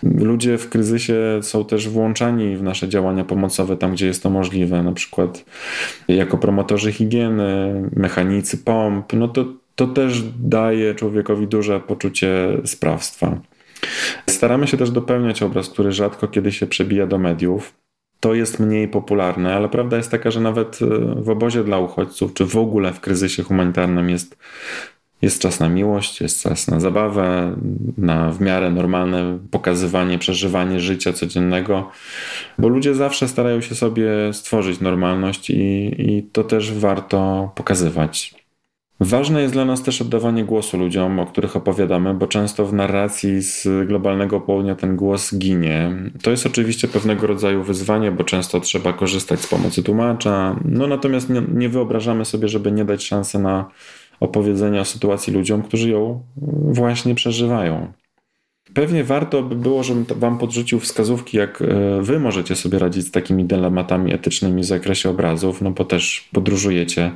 Ludzie 0.04 0.58
w 0.58 0.70
kryzysie 0.70 1.40
są 1.42 1.66
też 1.66 1.90
włączani 1.90 2.58
w 2.58 2.64
nasze 2.64 2.90
działania 2.90 3.24
pomocowe 3.24 3.78
tam, 3.78 3.92
gdzie 3.92 4.08
jest 4.08 4.24
to 4.24 4.30
możliwe, 4.30 4.84
na 4.84 4.92
przykład 4.92 5.46
jako 6.08 6.38
promotorzy 6.38 6.92
higieny, 6.92 7.82
mechanicy 7.96 8.58
pomp. 8.58 9.14
No 9.14 9.28
to, 9.28 9.46
to 9.76 9.88
też 9.88 10.24
daje 10.40 10.96
człowiekowi 10.96 11.48
duże 11.48 11.80
poczucie 11.80 12.58
sprawstwa. 12.66 13.38
Staramy 14.30 14.68
się 14.68 14.78
też 14.78 14.92
dopełniać 14.92 15.44
obraz, 15.44 15.70
który 15.70 15.92
rzadko 15.92 16.28
kiedy 16.28 16.52
się 16.52 16.68
przebija 16.68 17.08
do 17.08 17.18
mediów 17.18 17.74
to 18.22 18.34
jest 18.34 18.60
mniej 18.60 18.88
popularne, 18.88 19.56
ale 19.56 19.70
prawda 19.70 19.98
jest 19.98 20.12
taka, 20.12 20.32
że 20.32 20.40
nawet 20.40 20.80
e, 20.82 20.86
w 21.22 21.30
obozie 21.30 21.64
dla 21.64 21.80
uchodźców, 21.80 22.34
czy 22.34 22.46
w 22.46 22.58
ogóle 22.58 22.94
w 22.94 23.00
kryzysie 23.00 23.44
humanitarnym 23.44 24.10
jest, 24.10 24.38
jest 25.22 25.42
czas 25.42 25.60
na 25.60 25.70
miłość, 25.70 26.22
jest 26.22 26.44
czas 26.44 26.68
na 26.68 26.80
zabawę, 26.80 27.56
na 27.98 28.32
w 28.32 28.42
miarę 28.42 28.72
normalne 28.72 29.40
pokazywanie, 29.52 30.20
przeżywanie 30.20 30.80
życia 30.80 31.14
codziennego, 31.14 31.92
bo 32.58 32.68
ludzie 32.68 32.96
zawsze 32.96 33.28
starają 33.28 33.62
się 33.62 33.76
sobie 33.76 34.10
stworzyć 34.34 34.80
normalność 34.80 35.50
i, 35.50 35.94
i 35.98 36.24
to 36.24 36.44
też 36.44 36.74
warto 36.74 37.52
pokazywać. 37.56 38.41
Ważne 39.04 39.42
jest 39.42 39.54
dla 39.54 39.66
nas 39.66 39.84
też 39.84 40.02
oddawanie 40.02 40.46
głosu 40.46 40.78
ludziom, 40.78 41.20
o 41.20 41.26
których 41.26 41.56
opowiadamy, 41.56 42.14
bo 42.14 42.28
często 42.28 42.66
w 42.66 42.74
narracji 42.74 43.42
z 43.42 43.68
globalnego 43.88 44.42
południa 44.42 44.76
ten 44.76 44.96
głos 44.96 45.36
ginie. 45.36 45.92
To 46.24 46.32
jest 46.32 46.46
oczywiście 46.46 46.88
pewnego 46.88 47.28
rodzaju 47.28 47.64
wyzwanie, 47.64 48.12
bo 48.12 48.24
często 48.24 48.60
trzeba 48.60 48.94
korzystać 48.94 49.40
z 49.40 49.48
pomocy 49.48 49.84
tłumacza. 49.84 50.56
No 50.66 50.88
natomiast 50.88 51.30
nie, 51.30 51.42
nie 51.54 51.70
wyobrażamy 51.70 52.26
sobie, 52.26 52.48
żeby 52.48 52.72
nie 52.72 52.86
dać 52.86 53.04
szansy 53.04 53.40
na 53.40 53.70
opowiedzenie 54.20 54.82
o 54.82 54.86
sytuacji 54.86 55.34
ludziom, 55.34 55.62
którzy 55.62 55.90
ją 55.90 56.24
właśnie 56.72 57.16
przeżywają. 57.16 57.94
Pewnie 58.74 59.04
warto 59.04 59.44
by 59.44 59.56
było, 59.56 59.84
żebym 59.84 60.06
Wam 60.06 60.38
podrzucił 60.38 60.80
wskazówki, 60.80 61.38
jak 61.38 61.62
e, 61.62 62.02
Wy 62.02 62.20
możecie 62.20 62.56
sobie 62.56 62.80
radzić 62.80 63.08
z 63.08 63.12
takimi 63.12 63.46
dylematami 63.46 64.14
etycznymi 64.14 64.62
w 64.62 64.66
zakresie 64.66 65.10
obrazów, 65.10 65.62
no 65.62 65.72
bo 65.72 65.86
też 65.86 66.30
podróżujecie 66.34 67.12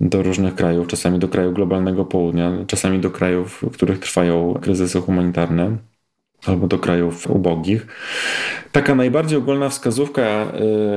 do 0.00 0.22
różnych 0.22 0.54
krajów, 0.54 0.86
czasami 0.86 1.18
do 1.18 1.28
kraju 1.28 1.52
globalnego 1.52 2.04
południa, 2.04 2.52
czasami 2.66 3.00
do 3.00 3.10
krajów, 3.10 3.62
w 3.62 3.70
których 3.70 3.98
trwają 3.98 4.54
kryzysy 4.62 5.00
humanitarne 5.00 5.76
albo 6.46 6.66
do 6.66 6.78
krajów 6.78 7.30
ubogich. 7.30 7.86
Taka 8.72 8.94
najbardziej 8.94 9.38
ogólna 9.38 9.68
wskazówka, 9.68 10.22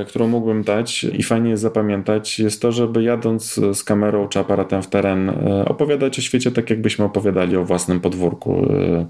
y, 0.02 0.06
którą 0.06 0.28
mógłbym 0.28 0.64
dać 0.64 1.04
i 1.04 1.24
fajnie 1.24 1.50
jest 1.50 1.62
zapamiętać, 1.62 2.40
jest 2.40 2.62
to, 2.62 2.72
żeby 2.72 3.04
jadąc 3.04 3.60
z 3.74 3.84
kamerą 3.84 4.28
czy 4.28 4.40
aparatem 4.40 4.82
w 4.82 4.88
teren, 4.88 5.30
y, 5.30 5.66
opowiadać 5.66 6.20
o 6.20 6.22
świecie 6.22 6.52
tak, 6.52 6.70
jakbyśmy 6.70 7.06
opowiadali 7.06 7.58
o 7.58 7.66
własnym 7.66 8.00
podwórku. 8.00 8.66
Y, 8.66 9.06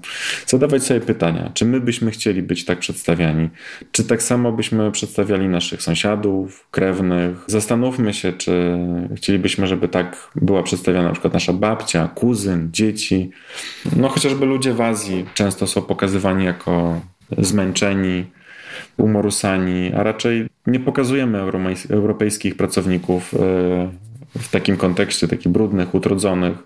zadawać 0.46 0.84
sobie 0.84 1.00
pytania, 1.00 1.50
czy 1.54 1.64
my 1.64 1.80
byśmy 1.80 2.10
chcieli 2.10 2.42
być 2.42 2.64
tak 2.64 2.78
przedstawiani, 2.78 3.48
czy 3.92 4.04
tak 4.04 4.22
samo 4.22 4.52
byśmy 4.52 4.92
przedstawiali 4.92 5.48
naszych 5.48 5.82
sąsiadów, 5.82 6.66
krewnych. 6.70 7.44
Zastanówmy 7.46 8.14
się, 8.14 8.32
czy 8.32 8.78
chcielibyśmy, 9.16 9.66
żeby 9.66 9.88
tak 9.88 10.30
była 10.36 10.62
przedstawiana 10.62 11.08
na 11.08 11.12
przykład 11.12 11.34
nasza 11.34 11.52
babcia, 11.52 12.08
kuzyn, 12.14 12.68
dzieci. 12.72 13.30
No 13.96 14.08
chociażby 14.08 14.46
ludzie 14.46 14.72
w 14.72 14.80
Azji 14.80 15.24
często 15.34 15.66
są 15.66 15.82
pokazywani 15.82 16.19
jako 16.44 17.00
zmęczeni, 17.38 18.24
umorusani, 18.96 19.92
a 19.96 20.02
raczej 20.02 20.46
nie 20.66 20.80
pokazujemy 20.80 21.38
europejskich 21.90 22.56
pracowników 22.56 23.34
e, 23.34 23.38
w 24.38 24.48
takim 24.50 24.76
kontekście, 24.76 25.28
takich 25.28 25.52
brudnych, 25.52 25.94
utrudzonych. 25.94 26.58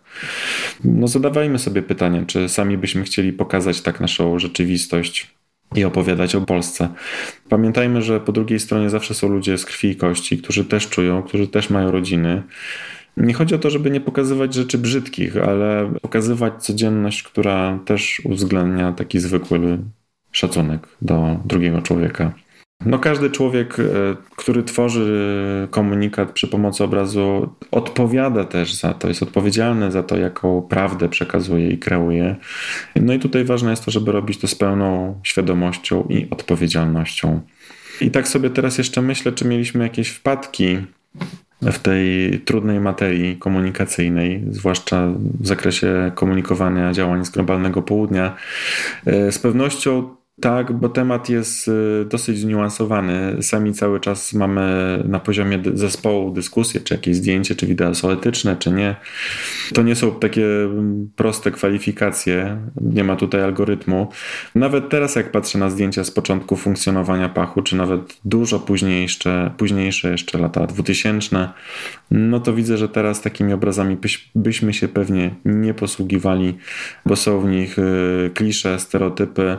No 0.85 1.09
zadawajmy 1.09 1.59
sobie 1.59 1.83
pytanie, 1.83 2.25
czy 2.27 2.49
sami 2.49 2.79
byśmy 2.79 3.05
chcieli 3.05 3.33
pokazać 3.33 3.81
tak 3.81 4.01
naszą 4.01 4.39
rzeczywistość 4.39 5.35
i 5.75 5.85
opowiadać 5.85 6.35
o 6.35 6.41
Polsce. 6.41 6.89
Pamiętajmy, 7.49 8.03
że 8.03 8.21
po 8.21 8.33
drugiej 8.33 8.61
stronie 8.61 8.91
zawsze 8.91 9.15
są 9.15 9.29
ludzie 9.29 9.59
z 9.59 9.65
krwi 9.65 9.89
i 9.89 9.97
kości, 9.97 10.39
którzy 10.39 10.65
też 10.65 10.89
czują, 10.89 11.23
którzy 11.23 11.49
też 11.49 11.71
mają 11.71 11.91
rodziny. 11.91 12.43
Nie 13.17 13.35
chodzi 13.35 13.55
o 13.55 13.59
to, 13.59 13.71
żeby 13.71 13.91
nie 13.91 14.01
pokazywać 14.01 14.55
rzeczy 14.55 14.79
brzydkich, 14.79 15.37
ale 15.37 15.93
pokazywać 16.03 16.65
codzienność, 16.65 17.23
która 17.23 17.79
też 17.85 18.23
uwzględnia 18.25 18.93
taki 18.93 19.21
zwykły 19.21 19.79
szacunek 20.33 20.89
do 21.03 21.41
drugiego 21.45 21.83
człowieka. 21.83 22.33
No 22.87 22.99
każdy 22.99 23.31
człowiek, 23.31 23.79
e, 23.79 23.83
który 24.37 24.63
tworzy 24.63 25.69
komunikat 25.71 26.33
przy 26.33 26.49
pomocy 26.49 26.85
obrazu, 26.85 27.55
odpowiada 27.71 28.45
też 28.45 28.75
za 28.75 28.95
to, 28.95 29.09
jest 29.09 29.23
odpowiedzialny 29.23 29.93
za 29.93 30.03
to, 30.03 30.17
jaką 30.17 30.63
prawdę 30.63 31.09
przekazuje 31.09 31.71
i 31.71 31.79
kreuje. 31.79 32.37
No 32.97 33.13
i 33.13 33.19
tutaj 33.19 33.45
ważne 33.45 33.71
jest 33.71 33.85
to, 33.85 33.91
żeby 33.91 34.13
robić 34.13 34.39
to 34.39 34.49
z 34.49 34.55
pełną 34.55 35.21
świadomością 35.23 36.07
i 36.09 36.31
odpowiedzialnością. 36.31 37.41
I 38.01 38.11
tak 38.11 38.29
sobie 38.29 38.51
teraz 38.51 38.79
jeszcze 38.79 39.03
myślę, 39.03 39.33
czy 39.33 39.45
mieliśmy 39.45 39.85
jakieś 39.85 40.09
wpadki 40.09 40.79
w 41.73 41.79
tej 41.79 42.41
trudnej 42.41 42.81
materii 42.81 43.37
komunikacyjnej, 43.37 44.45
zwłaszcza 44.51 45.09
w 45.41 45.47
zakresie 45.47 46.13
komunikowania 46.15 46.93
działań 46.93 47.25
z 47.25 47.31
globalnego 47.31 47.83
południa. 47.83 48.37
E, 49.07 49.33
z 49.33 49.39
pewnością 49.39 50.17
tak, 50.41 50.73
bo 50.73 50.89
temat 50.89 51.29
jest 51.29 51.69
y, 51.69 52.05
dosyć 52.11 52.39
zniuansowany. 52.39 53.43
Sami 53.43 53.73
cały 53.73 54.01
czas 54.01 54.33
mamy 54.33 55.03
na 55.09 55.21
poziomie 55.21 55.63
zespołu 55.75 56.31
dyskusję, 56.31 56.81
czy 56.81 56.95
jakieś 56.95 57.17
zdjęcie, 57.17 57.55
czy 57.55 57.67
wideo 57.67 57.95
są 57.95 58.11
etyczne, 58.11 58.57
czy 58.57 58.71
nie. 58.71 58.97
To 59.75 59.83
nie 59.83 59.95
są 59.95 60.15
takie 60.15 60.47
mm, 60.47 61.11
proste 61.17 61.51
kwalifikacje, 61.51 62.59
nie 62.81 63.05
ma 63.05 63.17
tutaj 63.17 63.43
algorytmu. 63.43 64.09
Nawet 64.55 64.89
teraz, 64.89 65.17
jak 65.17 65.31
patrzę 65.31 65.59
na 65.59 65.71
zdjęcia 65.71 66.05
z 66.05 66.11
początku 66.11 66.57
funkcjonowania 66.57 67.29
pachu, 67.29 67.63
czy 67.63 67.77
nawet 67.77 68.01
dużo 68.25 68.61
późniejsze, 68.61 69.51
późniejsze 69.57 70.11
jeszcze 70.11 70.39
lata 70.39 70.67
2000, 70.67 71.49
no 72.11 72.41
to 72.41 72.53
widzę, 72.53 72.79
że 72.79 72.89
teraz 72.89 73.21
takimi 73.21 73.53
obrazami 73.53 73.97
byś, 73.97 74.31
byśmy 74.35 74.75
się 74.75 74.89
pewnie 74.89 75.35
nie 75.45 75.75
posługiwali, 75.75 76.55
bo 77.07 77.17
są 77.17 77.41
w 77.41 77.49
nich 77.49 77.79
y, 77.79 78.31
klisze, 78.35 78.79
stereotypy. 78.79 79.57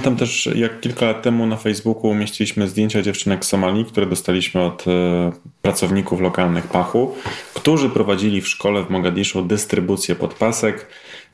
Też, 0.00 0.48
jak 0.54 0.80
kilka 0.80 1.06
lat 1.06 1.22
temu 1.22 1.46
na 1.46 1.56
Facebooku 1.56 2.10
umieściliśmy 2.10 2.68
zdjęcia 2.68 3.02
dziewczynek 3.02 3.44
z 3.44 3.48
Somalii, 3.48 3.84
które 3.84 4.06
dostaliśmy 4.06 4.60
od 4.60 4.84
e, 4.88 5.32
pracowników 5.62 6.20
lokalnych 6.20 6.66
Pachu, 6.66 7.14
którzy 7.54 7.90
prowadzili 7.90 8.40
w 8.40 8.48
szkole 8.48 8.84
w 8.84 8.90
Mogadiszu 8.90 9.42
dystrybucję 9.42 10.14
podpasek. 10.14 10.86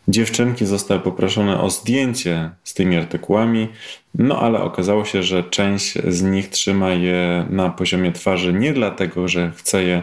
Dziewczynki 0.09 0.67
zostały 0.67 1.01
poproszone 1.01 1.61
o 1.61 1.71
zdjęcie 1.71 2.51
z 2.65 2.75
tymi 2.75 2.97
artykułami, 2.97 3.69
no 4.15 4.41
ale 4.41 4.61
okazało 4.61 5.05
się, 5.05 5.23
że 5.23 5.45
część 5.45 5.99
z 6.09 6.23
nich 6.23 6.49
trzyma 6.49 6.91
je 6.91 7.47
na 7.51 7.71
poziomie 7.71 8.13
twarzy 8.13 8.53
nie 8.53 8.73
dlatego, 8.73 9.29
że 9.29 9.53
chce 9.57 9.83
je 9.83 10.03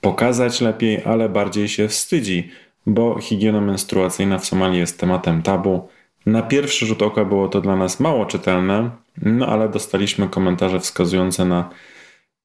pokazać 0.00 0.60
lepiej, 0.60 1.02
ale 1.04 1.28
bardziej 1.28 1.68
się 1.68 1.88
wstydzi, 1.88 2.48
bo 2.86 3.18
higiena 3.20 3.60
menstruacyjna 3.60 4.38
w 4.38 4.46
Somalii 4.46 4.78
jest 4.78 5.00
tematem 5.00 5.42
tabu 5.42 5.88
na 6.26 6.42
pierwszy 6.42 6.86
rzut 6.86 7.02
oka 7.02 7.24
było 7.24 7.48
to 7.48 7.60
dla 7.60 7.76
nas 7.76 8.00
mało 8.00 8.26
czytelne, 8.26 8.90
no 9.22 9.46
ale 9.46 9.68
dostaliśmy 9.68 10.28
komentarze 10.28 10.80
wskazujące 10.80 11.44
na, 11.44 11.70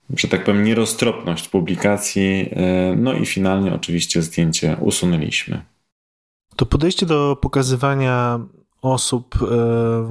że 0.10 0.28
tak 0.28 0.44
powiem, 0.44 0.64
nieroztropność 0.64 1.48
publikacji, 1.48 2.50
e, 2.52 2.96
no 2.98 3.14
i 3.14 3.26
finalnie 3.26 3.74
oczywiście 3.74 4.22
zdjęcie 4.22 4.78
usunęliśmy. 4.80 5.62
To 6.56 6.66
podejście 6.66 7.06
do 7.06 7.38
pokazywania 7.42 8.40
osób 8.82 9.36
e, 9.36 9.48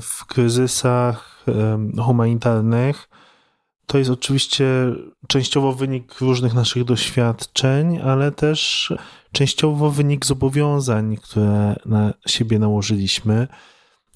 w 0.00 0.26
kryzysach 0.26 1.44
e, 1.48 2.02
humanitarnych 2.02 3.08
to 3.87 3.99
jest 3.99 4.11
oczywiście 4.11 4.66
częściowo 5.28 5.72
wynik 5.72 6.20
różnych 6.20 6.55
naszych 6.55 6.85
doświadczeń, 6.85 7.99
ale 7.99 8.32
też 8.32 8.93
częściowo 9.32 9.91
wynik 9.91 10.26
zobowiązań, 10.26 11.16
które 11.16 11.76
na 11.87 12.14
siebie 12.26 12.59
nałożyliśmy 12.59 13.49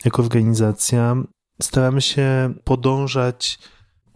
jako 0.04 0.22
organizacja. 0.22 1.16
Staramy 1.62 2.00
się 2.00 2.54
podążać 2.64 3.58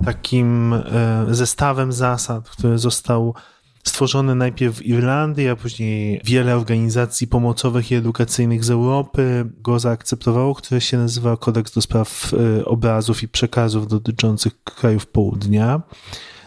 takim 0.05 0.73
e, 0.73 1.27
zestawem 1.31 1.93
zasad, 1.93 2.51
który 2.51 2.79
został 2.79 3.35
stworzony 3.83 4.35
najpierw 4.35 4.77
w 4.77 4.87
Irlandii, 4.87 5.49
a 5.49 5.57
później 5.57 6.21
wiele 6.25 6.57
organizacji 6.57 7.27
pomocowych 7.27 7.91
i 7.91 7.95
edukacyjnych 7.95 8.65
z 8.65 8.71
Europy 8.71 9.45
go 9.59 9.79
zaakceptowało, 9.79 10.55
które 10.55 10.81
się 10.81 10.99
nazywa 10.99 11.37
Kodeks 11.37 11.75
do 11.75 11.81
spraw 11.81 12.33
e, 12.35 12.65
obrazów 12.65 13.23
i 13.23 13.29
przekazów 13.29 13.89
dotyczących 13.89 14.65
krajów 14.65 15.07
południa. 15.07 15.83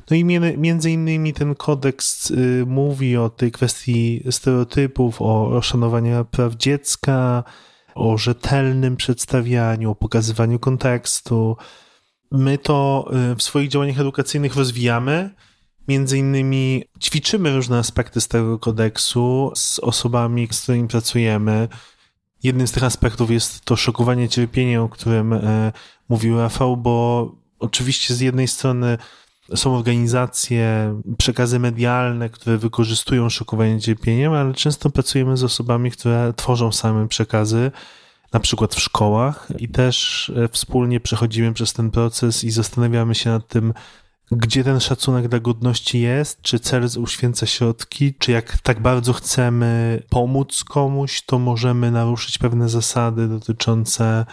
No 0.10 0.18
i 0.18 0.24
między 0.58 0.92
innymi 0.92 1.34
ten 1.34 1.56
kodeks 1.56 2.32
y, 2.32 2.64
mówi 2.68 3.18
o 3.18 3.30
tej 3.30 3.52
kwestii 3.52 4.24
stereotypów, 4.32 5.22
o 5.22 5.62
szanowaniu 5.62 6.26
praw 6.26 6.56
dziecka, 6.56 7.44
o 7.96 8.18
rzetelnym 8.18 8.96
przedstawianiu, 8.96 9.92
o 9.92 9.96
pokazywaniu 9.96 10.60
kontekstu. 10.60 11.58
My 12.32 12.58
to 12.58 13.10
y, 13.32 13.36
w 13.36 13.44
swoich 13.44 13.70
działaniach 13.70 14.00
edukacyjnych 14.00 14.56
rozwijamy 14.56 15.30
Między 15.88 16.18
innymi 16.18 16.84
ćwiczymy 17.02 17.56
różne 17.56 17.78
aspekty 17.78 18.22
z 18.22 18.28
tego 18.28 18.60
kodeksu 18.60 19.52
z 19.56 19.80
osobami, 19.80 20.48
z 20.52 20.62
którymi 20.62 20.88
pracujemy. 20.88 21.68
Jednym 22.44 22.68
z 22.68 22.72
tych 22.72 22.84
aspektów 22.84 23.32
jest 23.32 23.62
to 23.62 23.76
szokowanie 23.76 24.30
cierpieniem, 24.30 24.82
o 24.82 24.90
którym 24.90 25.34
e, 25.34 25.72
mówił 26.10 26.38
Rafał, 26.38 26.78
bo 26.78 27.32
oczywiście 27.60 28.14
z 28.14 28.20
jednej 28.20 28.48
strony 28.48 28.98
są 29.56 29.76
organizacje, 29.76 30.96
przekazy 31.18 31.60
medialne, 31.60 32.30
które 32.30 32.58
wykorzystują 32.58 33.30
szokowanie 33.30 33.80
cierpieniem, 33.82 34.34
ale 34.34 34.54
często 34.54 34.90
pracujemy 34.90 35.38
z 35.38 35.44
osobami, 35.44 35.92
które 35.92 36.34
tworzą 36.36 36.72
same 36.72 37.08
przekazy, 37.08 37.72
na 38.34 38.40
przykład 38.40 38.76
w 38.76 38.80
szkołach 38.80 39.48
i 39.58 39.70
też 39.70 40.30
e, 40.36 40.48
wspólnie 40.48 41.00
przechodzimy 41.00 41.54
przez 41.54 41.74
ten 41.74 41.92
proces 41.92 42.44
i 42.44 42.52
zastanawiamy 42.52 43.16
się 43.16 43.30
nad 43.30 43.48
tym, 43.48 43.74
gdzie 44.32 44.64
ten 44.64 44.80
szacunek 44.80 45.28
dla 45.28 45.40
godności 45.40 46.02
jest, 46.02 46.42
czy 46.42 46.60
cel 46.60 46.88
uświęca 47.00 47.46
środki, 47.46 48.14
czy 48.20 48.32
jak 48.32 48.58
tak 48.58 48.80
bardzo 48.80 49.14
chcemy 49.14 50.04
pomóc 50.10 50.64
komuś, 50.64 51.22
to 51.22 51.40
możemy 51.40 51.92
naruszyć 51.92 52.38
pewne 52.38 52.70
zasady 52.70 53.28
dotyczące 53.28 54.26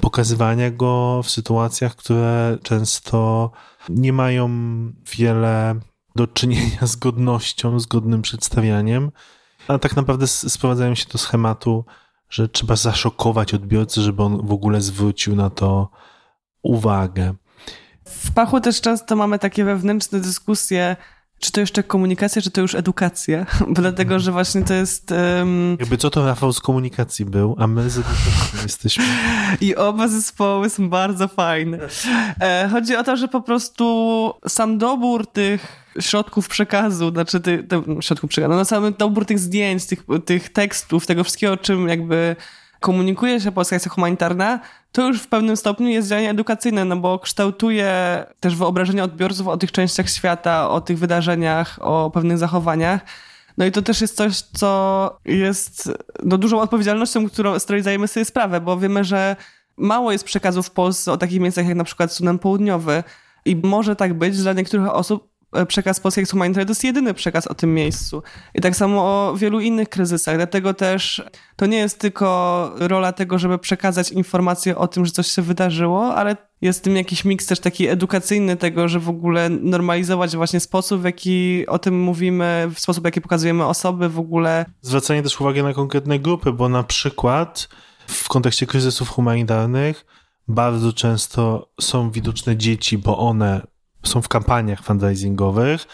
pokazywania 0.00 0.70
go 0.70 1.20
w 1.22 1.30
sytuacjach, 1.30 1.96
które 1.96 2.58
często 2.62 3.50
nie 3.88 4.12
mają 4.12 4.48
wiele 5.16 5.80
do 6.16 6.26
czynienia 6.26 6.86
z 6.86 6.96
godnością, 6.96 7.80
z 7.80 7.86
godnym 7.86 8.22
przedstawianiem, 8.22 9.10
a 9.68 9.78
tak 9.78 9.96
naprawdę 9.96 10.26
sprowadzają 10.26 10.94
się 10.94 11.06
do 11.12 11.18
schematu, 11.18 11.84
że 12.30 12.48
trzeba 12.48 12.76
zaszokować 12.76 13.54
odbiorcę, 13.54 14.00
żeby 14.00 14.22
on 14.22 14.46
w 14.46 14.52
ogóle 14.52 14.80
zwrócił 14.80 15.36
na 15.36 15.50
to 15.50 15.88
uwagę. 16.62 17.34
W 18.04 18.32
Pachu 18.34 18.60
też 18.60 18.80
często 18.80 19.16
mamy 19.16 19.38
takie 19.38 19.64
wewnętrzne 19.64 20.20
dyskusje, 20.20 20.96
czy 21.38 21.52
to 21.52 21.60
jeszcze 21.60 21.82
komunikacja, 21.82 22.42
czy 22.42 22.50
to 22.50 22.60
już 22.60 22.74
edukacja, 22.74 23.46
dlatego, 23.80 24.18
że 24.18 24.32
właśnie 24.32 24.62
to 24.62 24.74
jest... 24.74 25.10
Um... 25.40 25.76
Jakby 25.80 25.96
co 25.96 26.10
to 26.10 26.26
Rafał 26.26 26.52
z 26.52 26.60
komunikacji 26.60 27.24
był, 27.24 27.56
a 27.58 27.66
my 27.66 27.90
z 27.90 27.98
edukacji 27.98 28.58
jesteśmy. 28.62 29.04
I 29.60 29.76
oba 29.76 30.08
zespoły 30.08 30.70
są 30.70 30.88
bardzo 30.88 31.28
fajne. 31.28 31.78
E, 32.40 32.68
chodzi 32.72 32.96
o 32.96 33.04
to, 33.04 33.16
że 33.16 33.28
po 33.28 33.40
prostu 33.40 34.34
sam 34.48 34.78
dobór 34.78 35.26
tych 35.26 35.84
środków 36.00 36.48
przekazu, 36.48 37.10
znaczy 37.10 37.40
ty, 37.40 37.62
ty, 37.62 37.82
środków 38.00 38.30
przekazu, 38.30 38.54
no 38.54 38.64
sam 38.64 38.94
dobór 38.98 39.26
tych 39.26 39.38
zdjęć, 39.38 39.86
tych, 39.86 40.04
tych 40.24 40.52
tekstów, 40.52 41.06
tego 41.06 41.24
wszystkiego, 41.24 41.52
o 41.52 41.56
czym 41.56 41.88
jakby 41.88 42.36
komunikuje 42.84 43.40
się 43.40 43.52
polska 43.52 43.76
akcja 43.76 43.90
humanitarna, 43.90 44.60
to 44.92 45.08
już 45.08 45.22
w 45.22 45.28
pewnym 45.28 45.56
stopniu 45.56 45.88
jest 45.88 46.08
działanie 46.08 46.30
edukacyjne, 46.30 46.84
no 46.84 46.96
bo 46.96 47.18
kształtuje 47.18 48.24
też 48.40 48.56
wyobrażenie 48.56 49.04
odbiorców 49.04 49.48
o 49.48 49.56
tych 49.56 49.72
częściach 49.72 50.08
świata, 50.10 50.70
o 50.70 50.80
tych 50.80 50.98
wydarzeniach, 50.98 51.78
o 51.80 52.10
pewnych 52.10 52.38
zachowaniach. 52.38 53.00
No 53.58 53.64
i 53.64 53.72
to 53.72 53.82
też 53.82 54.00
jest 54.00 54.16
coś, 54.16 54.40
co 54.40 55.18
jest 55.24 55.92
no, 56.24 56.38
dużą 56.38 56.60
odpowiedzialnością, 56.60 57.28
którą, 57.28 57.58
z 57.58 57.64
której 57.64 57.82
zdajemy 57.82 58.08
sobie 58.08 58.24
sprawę, 58.24 58.60
bo 58.60 58.78
wiemy, 58.78 59.04
że 59.04 59.36
mało 59.76 60.12
jest 60.12 60.24
przekazów 60.24 60.66
w 60.66 60.70
Polsce 60.70 61.12
o 61.12 61.16
takich 61.16 61.40
miejscach 61.40 61.66
jak 61.66 61.76
na 61.76 61.84
przykład 61.84 62.12
Sudan 62.12 62.38
Południowy. 62.38 63.04
I 63.44 63.56
może 63.56 63.96
tak 63.96 64.14
być, 64.14 64.36
że 64.36 64.42
dla 64.42 64.52
niektórych 64.52 64.88
osób 64.88 65.33
przekaz 65.68 66.00
polskiej 66.00 66.26
humanitarnej 66.26 66.66
to 66.66 66.70
jest 66.70 66.84
jedyny 66.84 67.14
przekaz 67.14 67.46
o 67.46 67.54
tym 67.54 67.74
miejscu. 67.74 68.22
I 68.54 68.60
tak 68.60 68.76
samo 68.76 69.00
o 69.02 69.36
wielu 69.36 69.60
innych 69.60 69.88
kryzysach. 69.88 70.36
Dlatego 70.36 70.74
też 70.74 71.22
to 71.56 71.66
nie 71.66 71.76
jest 71.76 71.98
tylko 71.98 72.72
rola 72.78 73.12
tego, 73.12 73.38
żeby 73.38 73.58
przekazać 73.58 74.10
informacje 74.10 74.78
o 74.78 74.88
tym, 74.88 75.06
że 75.06 75.12
coś 75.12 75.26
się 75.26 75.42
wydarzyło, 75.42 76.14
ale 76.14 76.36
jest 76.60 76.80
w 76.80 76.82
tym 76.82 76.96
jakiś 76.96 77.24
miks 77.24 77.46
też 77.46 77.60
taki 77.60 77.88
edukacyjny 77.88 78.56
tego, 78.56 78.88
że 78.88 79.00
w 79.00 79.08
ogóle 79.08 79.48
normalizować 79.50 80.36
właśnie 80.36 80.60
sposób, 80.60 81.00
w 81.00 81.04
jaki 81.04 81.66
o 81.66 81.78
tym 81.78 82.00
mówimy, 82.00 82.70
w 82.74 82.80
sposób, 82.80 83.02
w 83.02 83.04
jaki 83.04 83.20
pokazujemy 83.20 83.66
osoby 83.66 84.08
w 84.08 84.18
ogóle. 84.18 84.64
Zwracanie 84.80 85.22
też 85.22 85.40
uwagi 85.40 85.62
na 85.62 85.74
konkretne 85.74 86.18
grupy, 86.18 86.52
bo 86.52 86.68
na 86.68 86.82
przykład 86.82 87.68
w 88.06 88.28
kontekście 88.28 88.66
kryzysów 88.66 89.08
humanitarnych 89.08 90.06
bardzo 90.48 90.92
często 90.92 91.68
są 91.80 92.10
widoczne 92.10 92.56
dzieci, 92.56 92.98
bo 92.98 93.18
one 93.18 93.60
są 94.08 94.22
w 94.22 94.28
kampaniach 94.28 94.82
fundraisingowych. 94.82 95.86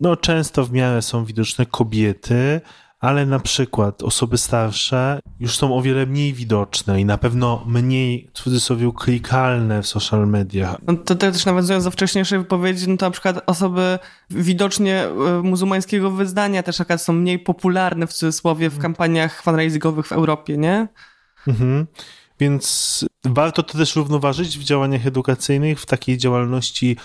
No, 0.00 0.16
często 0.16 0.64
w 0.64 0.72
miarę 0.72 1.02
są 1.02 1.24
widoczne 1.24 1.66
kobiety, 1.66 2.60
ale 3.00 3.26
na 3.26 3.38
przykład 3.38 4.02
osoby 4.02 4.38
starsze 4.38 5.20
już 5.40 5.56
są 5.56 5.76
o 5.76 5.82
wiele 5.82 6.06
mniej 6.06 6.34
widoczne 6.34 7.00
i 7.00 7.04
na 7.04 7.18
pewno 7.18 7.64
mniej, 7.66 8.30
w 8.34 8.38
cudzysłowie, 8.38 8.92
klikalne 8.96 9.82
w 9.82 9.86
social 9.86 10.28
mediach. 10.28 10.76
No 10.86 10.96
to 10.96 11.14
też 11.14 11.46
nawiązując 11.46 11.84
do 11.84 11.90
wcześniejszej 11.90 12.38
wypowiedzi, 12.38 12.88
no 12.88 12.96
to 12.96 13.06
na 13.06 13.10
przykład 13.10 13.42
osoby 13.46 13.98
widocznie 14.30 15.04
e, 15.04 15.42
muzułmańskiego 15.42 16.10
wyznania 16.10 16.62
też 16.62 16.80
akurat 16.80 17.02
są 17.02 17.12
mniej 17.12 17.38
popularne 17.38 18.06
w 18.06 18.12
cudzysłowie 18.12 18.70
w 18.70 18.78
kampaniach 18.78 19.42
fundraisingowych 19.42 20.06
w 20.06 20.12
Europie, 20.12 20.56
nie? 20.56 20.88
Mhm. 21.48 21.86
Więc 22.40 23.04
warto 23.24 23.62
to 23.62 23.78
też 23.78 23.96
równoważyć 23.96 24.58
w 24.58 24.62
działaniach 24.62 25.06
edukacyjnych, 25.06 25.80
w 25.80 25.86
takiej 25.86 26.18
działalności 26.18 26.96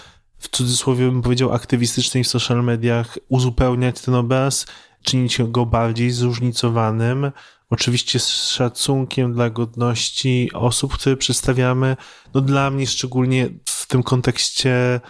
w 0.44 0.50
cudzysłowie 0.50 1.06
bym 1.06 1.22
powiedział, 1.22 1.54
aktywistycznej 1.54 2.24
w 2.24 2.28
social 2.28 2.64
mediach, 2.64 3.18
uzupełniać 3.30 4.02
ten 4.02 4.16
obraz, 4.16 4.66
czynić 5.04 5.38
go 5.44 5.66
bardziej 5.66 6.12
zróżnicowanym, 6.12 7.32
oczywiście 7.70 8.20
z 8.20 8.28
szacunkiem 8.30 9.34
dla 9.34 9.50
godności 9.50 10.50
osób, 10.54 10.94
które 10.94 11.18
przedstawiamy. 11.18 11.98
No 12.34 12.42
dla 12.42 12.70
mnie 12.70 12.88
szczególnie 12.88 13.50
w 13.66 13.88
tym 13.88 14.04
kontekście 14.04 15.02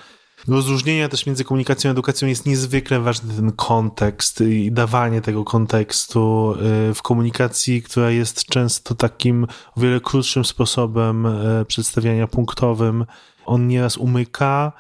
rozróżnienia 0.48 1.10
też 1.10 1.26
między 1.26 1.44
komunikacją 1.44 1.90
a 1.90 1.92
edukacją 1.92 2.28
jest 2.28 2.46
niezwykle 2.46 3.00
ważny 3.00 3.34
ten 3.34 3.52
kontekst 3.52 4.42
i 4.42 4.72
dawanie 4.72 5.22
tego 5.22 5.44
kontekstu 5.44 6.54
y, 6.90 6.94
w 6.94 7.02
komunikacji, 7.02 7.84
która 7.84 8.12
jest 8.12 8.46
często 8.46 8.96
takim 8.96 9.48
o 9.76 9.82
wiele 9.82 10.00
krótszym 10.00 10.46
sposobem 10.46 11.26
y, 11.26 11.66
przedstawiania 11.66 12.28
punktowym. 12.28 13.06
On 13.46 13.68
nieraz 13.68 13.98
umyka, 13.98 14.72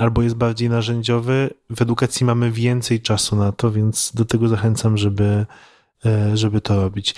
albo 0.00 0.22
jest 0.22 0.36
bardziej 0.36 0.70
narzędziowy. 0.70 1.50
W 1.70 1.82
edukacji 1.82 2.26
mamy 2.26 2.50
więcej 2.50 3.00
czasu 3.00 3.36
na 3.36 3.52
to, 3.52 3.70
więc 3.70 4.12
do 4.14 4.24
tego 4.24 4.48
zachęcam, 4.48 4.98
żeby, 4.98 5.46
e, 6.06 6.36
żeby 6.36 6.60
to 6.60 6.82
robić. 6.82 7.14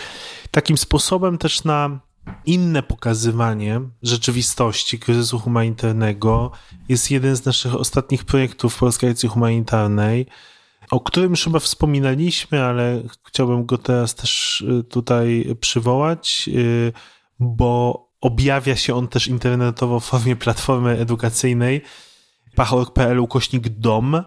Takim 0.51 0.77
sposobem 0.77 1.39
też 1.39 1.65
na 1.65 2.01
inne 2.47 2.83
pokazywanie 2.83 3.81
rzeczywistości 4.03 4.99
kryzysu 4.99 5.39
humanitarnego 5.39 6.51
jest 6.89 7.11
jeden 7.11 7.37
z 7.37 7.45
naszych 7.45 7.75
ostatnich 7.75 8.25
projektów 8.25 8.79
Polskiej 8.79 9.11
Akcji 9.11 9.29
Humanitarnej, 9.29 10.27
o 10.91 11.01
którym 11.01 11.31
już 11.31 11.45
chyba 11.45 11.59
wspominaliśmy, 11.59 12.65
ale 12.65 13.03
chciałbym 13.27 13.67
go 13.67 13.79
teraz 13.79 14.15
też 14.15 14.65
e, 14.69 14.83
tutaj 14.83 15.57
przywołać, 15.61 16.49
e, 16.49 16.93
bo 17.41 18.09
objawia 18.21 18.77
się 18.77 18.95
on 18.95 19.09
też 19.09 19.27
internetowo 19.27 20.01
w 20.01 20.05
formie 20.05 20.37
platformy 20.37 20.99
edukacyjnej 20.99 21.83
pachor.pl 22.57 23.21
ukośnik 23.21 23.69
dom 23.69 24.23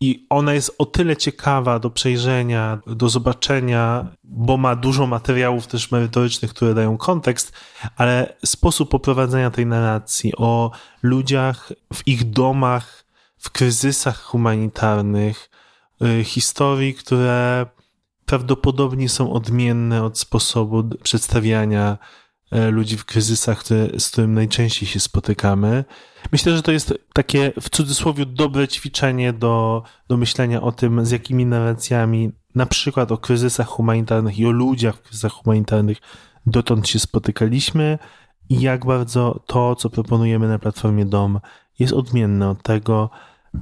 i 0.00 0.26
ona 0.30 0.54
jest 0.54 0.74
o 0.78 0.86
tyle 0.86 1.16
ciekawa 1.16 1.78
do 1.78 1.90
przejrzenia, 1.90 2.78
do 2.86 3.08
zobaczenia, 3.08 4.06
bo 4.24 4.56
ma 4.56 4.76
dużo 4.76 5.06
materiałów 5.06 5.66
też 5.66 5.90
merytorycznych, 5.90 6.50
które 6.50 6.74
dają 6.74 6.96
kontekst, 6.96 7.52
ale 7.96 8.36
sposób 8.44 8.90
poprowadzenia 8.90 9.50
tej 9.50 9.66
narracji 9.66 10.32
o 10.36 10.70
ludziach 11.02 11.72
w 11.94 12.08
ich 12.08 12.30
domach, 12.30 13.04
w 13.38 13.50
kryzysach 13.50 14.22
humanitarnych, 14.22 15.50
y, 16.02 16.24
historii, 16.24 16.94
które 16.94 17.66
prawdopodobnie 18.26 19.08
są 19.08 19.32
odmienne 19.32 20.04
od 20.04 20.18
sposobu 20.18 20.84
przedstawiania 21.02 21.98
ludzi 22.50 22.96
w 22.96 23.04
kryzysach, 23.04 23.58
które, 23.58 24.00
z 24.00 24.10
którym 24.10 24.34
najczęściej 24.34 24.88
się 24.88 25.00
spotykamy. 25.00 25.84
Myślę, 26.32 26.56
że 26.56 26.62
to 26.62 26.72
jest 26.72 26.94
takie 27.12 27.52
w 27.60 27.70
cudzysłowie 27.70 28.26
dobre 28.26 28.68
ćwiczenie 28.68 29.32
do, 29.32 29.82
do 30.08 30.16
myślenia 30.16 30.62
o 30.62 30.72
tym, 30.72 31.06
z 31.06 31.10
jakimi 31.10 31.46
narracjami, 31.46 32.32
na 32.54 32.66
przykład 32.66 33.12
o 33.12 33.18
kryzysach 33.18 33.68
humanitarnych 33.68 34.38
i 34.38 34.46
o 34.46 34.50
ludziach 34.50 34.96
w 34.96 35.02
kryzysach 35.02 35.32
humanitarnych 35.32 35.98
dotąd 36.46 36.88
się 36.88 36.98
spotykaliśmy 36.98 37.98
i 38.48 38.60
jak 38.60 38.86
bardzo 38.86 39.40
to, 39.46 39.76
co 39.76 39.90
proponujemy 39.90 40.48
na 40.48 40.58
platformie 40.58 41.04
DOM, 41.04 41.40
jest 41.78 41.92
odmienne 41.92 42.50
od 42.50 42.62
tego, 42.62 43.10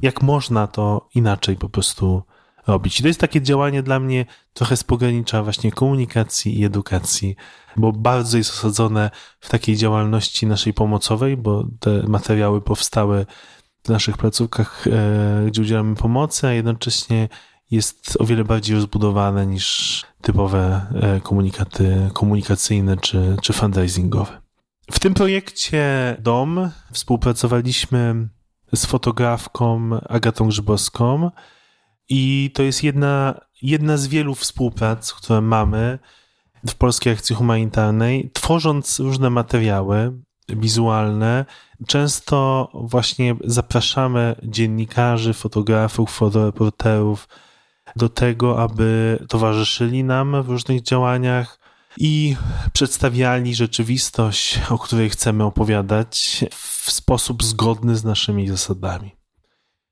jak 0.02 0.22
można 0.22 0.66
to 0.66 1.08
inaczej 1.14 1.56
po 1.56 1.68
prostu 1.68 2.22
robić. 2.66 3.00
I 3.00 3.02
to 3.02 3.08
jest 3.08 3.20
takie 3.20 3.42
działanie 3.42 3.82
dla 3.82 4.00
mnie 4.00 4.26
trochę 4.52 4.76
z 4.76 4.84
pogranicza 4.84 5.42
właśnie 5.42 5.72
komunikacji 5.72 6.60
i 6.60 6.64
edukacji, 6.64 7.36
bo 7.76 7.92
bardzo 7.92 8.38
jest 8.38 8.50
osadzone 8.50 9.10
w 9.40 9.48
takiej 9.48 9.76
działalności 9.76 10.46
naszej 10.46 10.74
pomocowej, 10.74 11.36
bo 11.36 11.64
te 11.80 12.02
materiały 12.08 12.60
powstały 12.60 13.26
w 13.84 13.88
naszych 13.88 14.18
placówkach, 14.18 14.86
e, 14.86 15.46
gdzie 15.46 15.62
udzielamy 15.62 15.94
pomocy, 15.94 16.46
a 16.46 16.52
jednocześnie 16.52 17.28
jest 17.70 18.16
o 18.20 18.24
wiele 18.24 18.44
bardziej 18.44 18.76
rozbudowane 18.76 19.46
niż 19.46 20.02
typowe 20.22 20.86
e, 20.94 21.20
komunikaty 21.20 22.10
komunikacyjne 22.12 22.96
czy, 22.96 23.36
czy 23.42 23.52
fundraisingowe. 23.52 24.40
W 24.92 24.98
tym 24.98 25.14
projekcie 25.14 26.16
DOM 26.18 26.70
współpracowaliśmy 26.92 28.28
z 28.74 28.86
fotografką 28.86 29.90
Agatą 30.08 30.48
Grzybowską 30.48 31.30
i 32.08 32.50
to 32.54 32.62
jest 32.62 32.82
jedna, 32.82 33.40
jedna 33.62 33.96
z 33.96 34.06
wielu 34.06 34.34
współprac, 34.34 35.12
które 35.12 35.40
mamy 35.40 35.98
w 36.68 36.74
Polskiej 36.74 37.12
Akcji 37.12 37.36
Humanitarnej, 37.36 38.30
tworząc 38.32 38.98
różne 39.00 39.30
materiały 39.30 40.12
wizualne. 40.48 41.44
Często 41.86 42.68
właśnie 42.74 43.36
zapraszamy 43.44 44.36
dziennikarzy, 44.42 45.32
fotografów, 45.32 46.10
fotoreporterów 46.10 47.28
do 47.96 48.08
tego, 48.08 48.62
aby 48.62 49.18
towarzyszyli 49.28 50.04
nam 50.04 50.42
w 50.42 50.48
różnych 50.48 50.82
działaniach 50.82 51.58
i 51.98 52.36
przedstawiali 52.72 53.54
rzeczywistość, 53.54 54.60
o 54.70 54.78
której 54.78 55.10
chcemy 55.10 55.44
opowiadać 55.44 56.44
w 56.50 56.90
sposób 56.90 57.44
zgodny 57.44 57.96
z 57.96 58.04
naszymi 58.04 58.48
zasadami. 58.48 59.23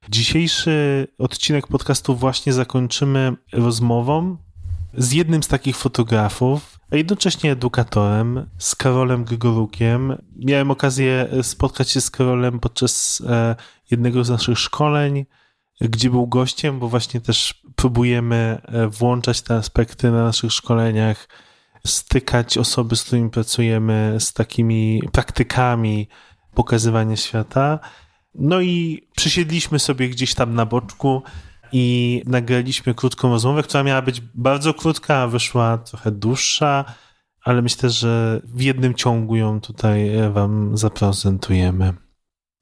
Dzisiejszy 0.09 1.07
odcinek 1.17 1.67
podcastu 1.67 2.15
właśnie 2.15 2.53
zakończymy 2.53 3.33
rozmową 3.53 4.37
z 4.93 5.11
jednym 5.11 5.43
z 5.43 5.47
takich 5.47 5.77
fotografów, 5.77 6.79
a 6.91 6.95
jednocześnie 6.95 7.51
edukatorem, 7.51 8.49
z 8.57 8.75
Karolem 8.75 9.23
Grygorukiem. 9.23 10.17
Miałem 10.35 10.71
okazję 10.71 11.29
spotkać 11.41 11.89
się 11.89 12.01
z 12.01 12.11
Karolem 12.11 12.59
podczas 12.59 13.23
e, 13.27 13.55
jednego 13.91 14.23
z 14.23 14.29
naszych 14.29 14.59
szkoleń, 14.59 15.25
gdzie 15.81 16.09
był 16.09 16.27
gościem, 16.27 16.79
bo 16.79 16.89
właśnie 16.89 17.21
też 17.21 17.63
próbujemy 17.75 18.61
e, 18.63 18.87
włączać 18.87 19.41
te 19.41 19.55
aspekty 19.55 20.11
na 20.11 20.23
naszych 20.23 20.51
szkoleniach, 20.51 21.27
stykać 21.87 22.57
osoby, 22.57 22.95
z 22.95 23.03
którymi 23.03 23.29
pracujemy, 23.29 24.15
z 24.19 24.33
takimi 24.33 25.01
praktykami 25.11 26.07
pokazywania 26.53 27.15
świata. 27.15 27.79
No 28.35 28.61
i 28.61 29.07
przysiedliśmy 29.15 29.79
sobie 29.79 30.09
gdzieś 30.09 30.33
tam 30.33 30.55
na 30.55 30.65
boczku 30.65 31.23
i 31.71 32.21
nagraliśmy 32.25 32.93
krótką 32.93 33.29
rozmowę, 33.29 33.63
która 33.63 33.83
miała 33.83 34.01
być 34.01 34.21
bardzo 34.21 34.73
krótka, 34.73 35.17
a 35.17 35.27
wyszła 35.27 35.77
trochę 35.77 36.11
dłuższa, 36.11 36.85
ale 37.43 37.61
myślę, 37.61 37.89
że 37.89 38.41
w 38.43 38.61
jednym 38.61 38.93
ciągu 38.93 39.35
ją 39.35 39.61
tutaj 39.61 40.11
Wam 40.31 40.77
zaprezentujemy. 40.77 41.93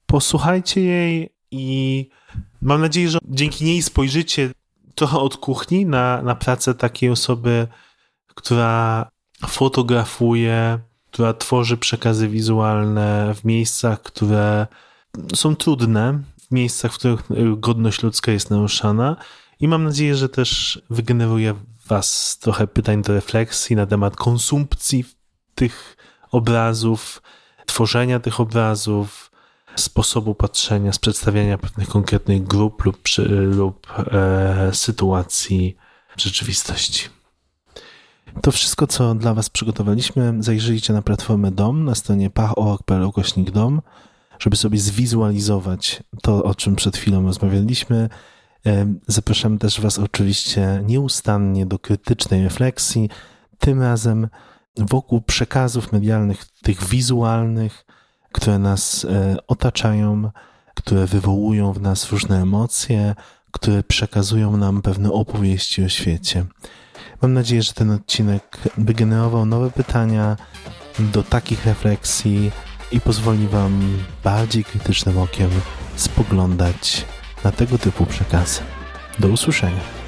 Posłuchajcie 0.06 0.80
jej 0.80 1.30
i 1.50 2.08
mam 2.60 2.80
nadzieję, 2.80 3.10
że 3.10 3.18
dzięki 3.28 3.64
niej 3.64 3.82
spojrzycie 3.82 4.50
trochę 4.94 5.18
od 5.18 5.36
kuchni 5.36 5.86
na, 5.86 6.22
na 6.22 6.34
pracę 6.34 6.74
takiej 6.74 7.10
osoby, 7.10 7.68
która 8.34 9.10
fotografuje, 9.46 10.78
która 11.10 11.34
tworzy 11.34 11.76
przekazy 11.76 12.28
wizualne 12.28 13.34
w 13.34 13.44
miejscach, 13.44 14.02
które 14.02 14.66
są 15.34 15.56
trudne, 15.56 16.22
w 16.48 16.50
miejscach, 16.50 16.92
w 16.92 16.98
których 16.98 17.20
godność 17.56 18.02
ludzka 18.02 18.32
jest 18.32 18.50
naruszana. 18.50 19.16
I 19.60 19.68
mam 19.68 19.84
nadzieję, 19.84 20.16
że 20.16 20.28
też 20.28 20.82
wygeneruje 20.90 21.54
Was 21.86 22.38
trochę 22.38 22.66
pytań 22.66 23.02
do 23.02 23.12
refleksji 23.12 23.76
na 23.76 23.86
temat 23.86 24.16
konsumpcji 24.16 25.04
tych 25.54 25.96
obrazów, 26.30 27.22
tworzenia 27.66 28.20
tych 28.20 28.40
obrazów, 28.40 29.30
sposobu 29.76 30.34
patrzenia, 30.34 30.92
z 30.92 30.98
przedstawiania 30.98 31.58
pewnych 31.58 31.88
konkretnych 31.88 32.44
grup 32.44 32.84
lub, 32.84 32.98
lub 33.28 33.86
e, 33.98 34.70
sytuacji 34.74 35.76
rzeczywistości. 36.16 37.08
To 38.42 38.52
wszystko, 38.52 38.86
co 38.86 39.14
dla 39.14 39.34
Was 39.34 39.50
przygotowaliśmy, 39.50 40.34
zajrzyjcie 40.40 40.92
na 40.92 41.02
platformę 41.02 41.50
DOM 41.50 41.84
na 41.84 41.94
stronie 41.94 42.30
pach.org.pl 42.30 43.10
dom, 43.52 43.82
żeby 44.42 44.56
sobie 44.56 44.78
zwizualizować 44.78 46.02
to, 46.22 46.44
o 46.44 46.54
czym 46.54 46.76
przed 46.76 46.96
chwilą 46.96 47.22
rozmawialiśmy. 47.22 48.08
Zapraszam 49.06 49.58
też 49.58 49.80
Was 49.80 49.98
oczywiście 49.98 50.82
nieustannie 50.86 51.66
do 51.66 51.78
krytycznej 51.78 52.44
refleksji, 52.44 53.10
tym 53.58 53.82
razem 53.82 54.28
wokół 54.76 55.20
przekazów 55.20 55.92
medialnych, 55.92 56.44
tych 56.62 56.84
wizualnych, 56.84 57.84
które 58.32 58.58
nas 58.58 59.04
e, 59.04 59.36
otaczają, 59.46 60.30
które 60.74 61.06
wywołują 61.06 61.72
w 61.72 61.80
nas 61.80 62.12
różne 62.12 62.42
emocje, 62.42 63.14
które 63.50 63.82
przekazują 63.82 64.56
nam 64.56 64.82
pewne 64.82 65.12
opowieści 65.12 65.84
o 65.84 65.88
świecie. 65.88 66.44
Mam 67.22 67.32
nadzieję, 67.32 67.62
że 67.62 67.72
ten 67.72 67.90
odcinek 67.90 68.58
wygenerował 68.78 69.46
nowe 69.46 69.70
pytania 69.70 70.36
do 70.98 71.22
takich 71.22 71.66
refleksji 71.66 72.52
i 72.92 73.00
pozwoli 73.00 73.48
Wam 73.48 73.98
bardziej 74.24 74.64
krytycznym 74.64 75.18
okiem 75.18 75.50
spoglądać 75.96 77.04
na 77.44 77.52
tego 77.52 77.78
typu 77.78 78.06
przekazy. 78.06 78.60
Do 79.18 79.28
usłyszenia. 79.28 80.01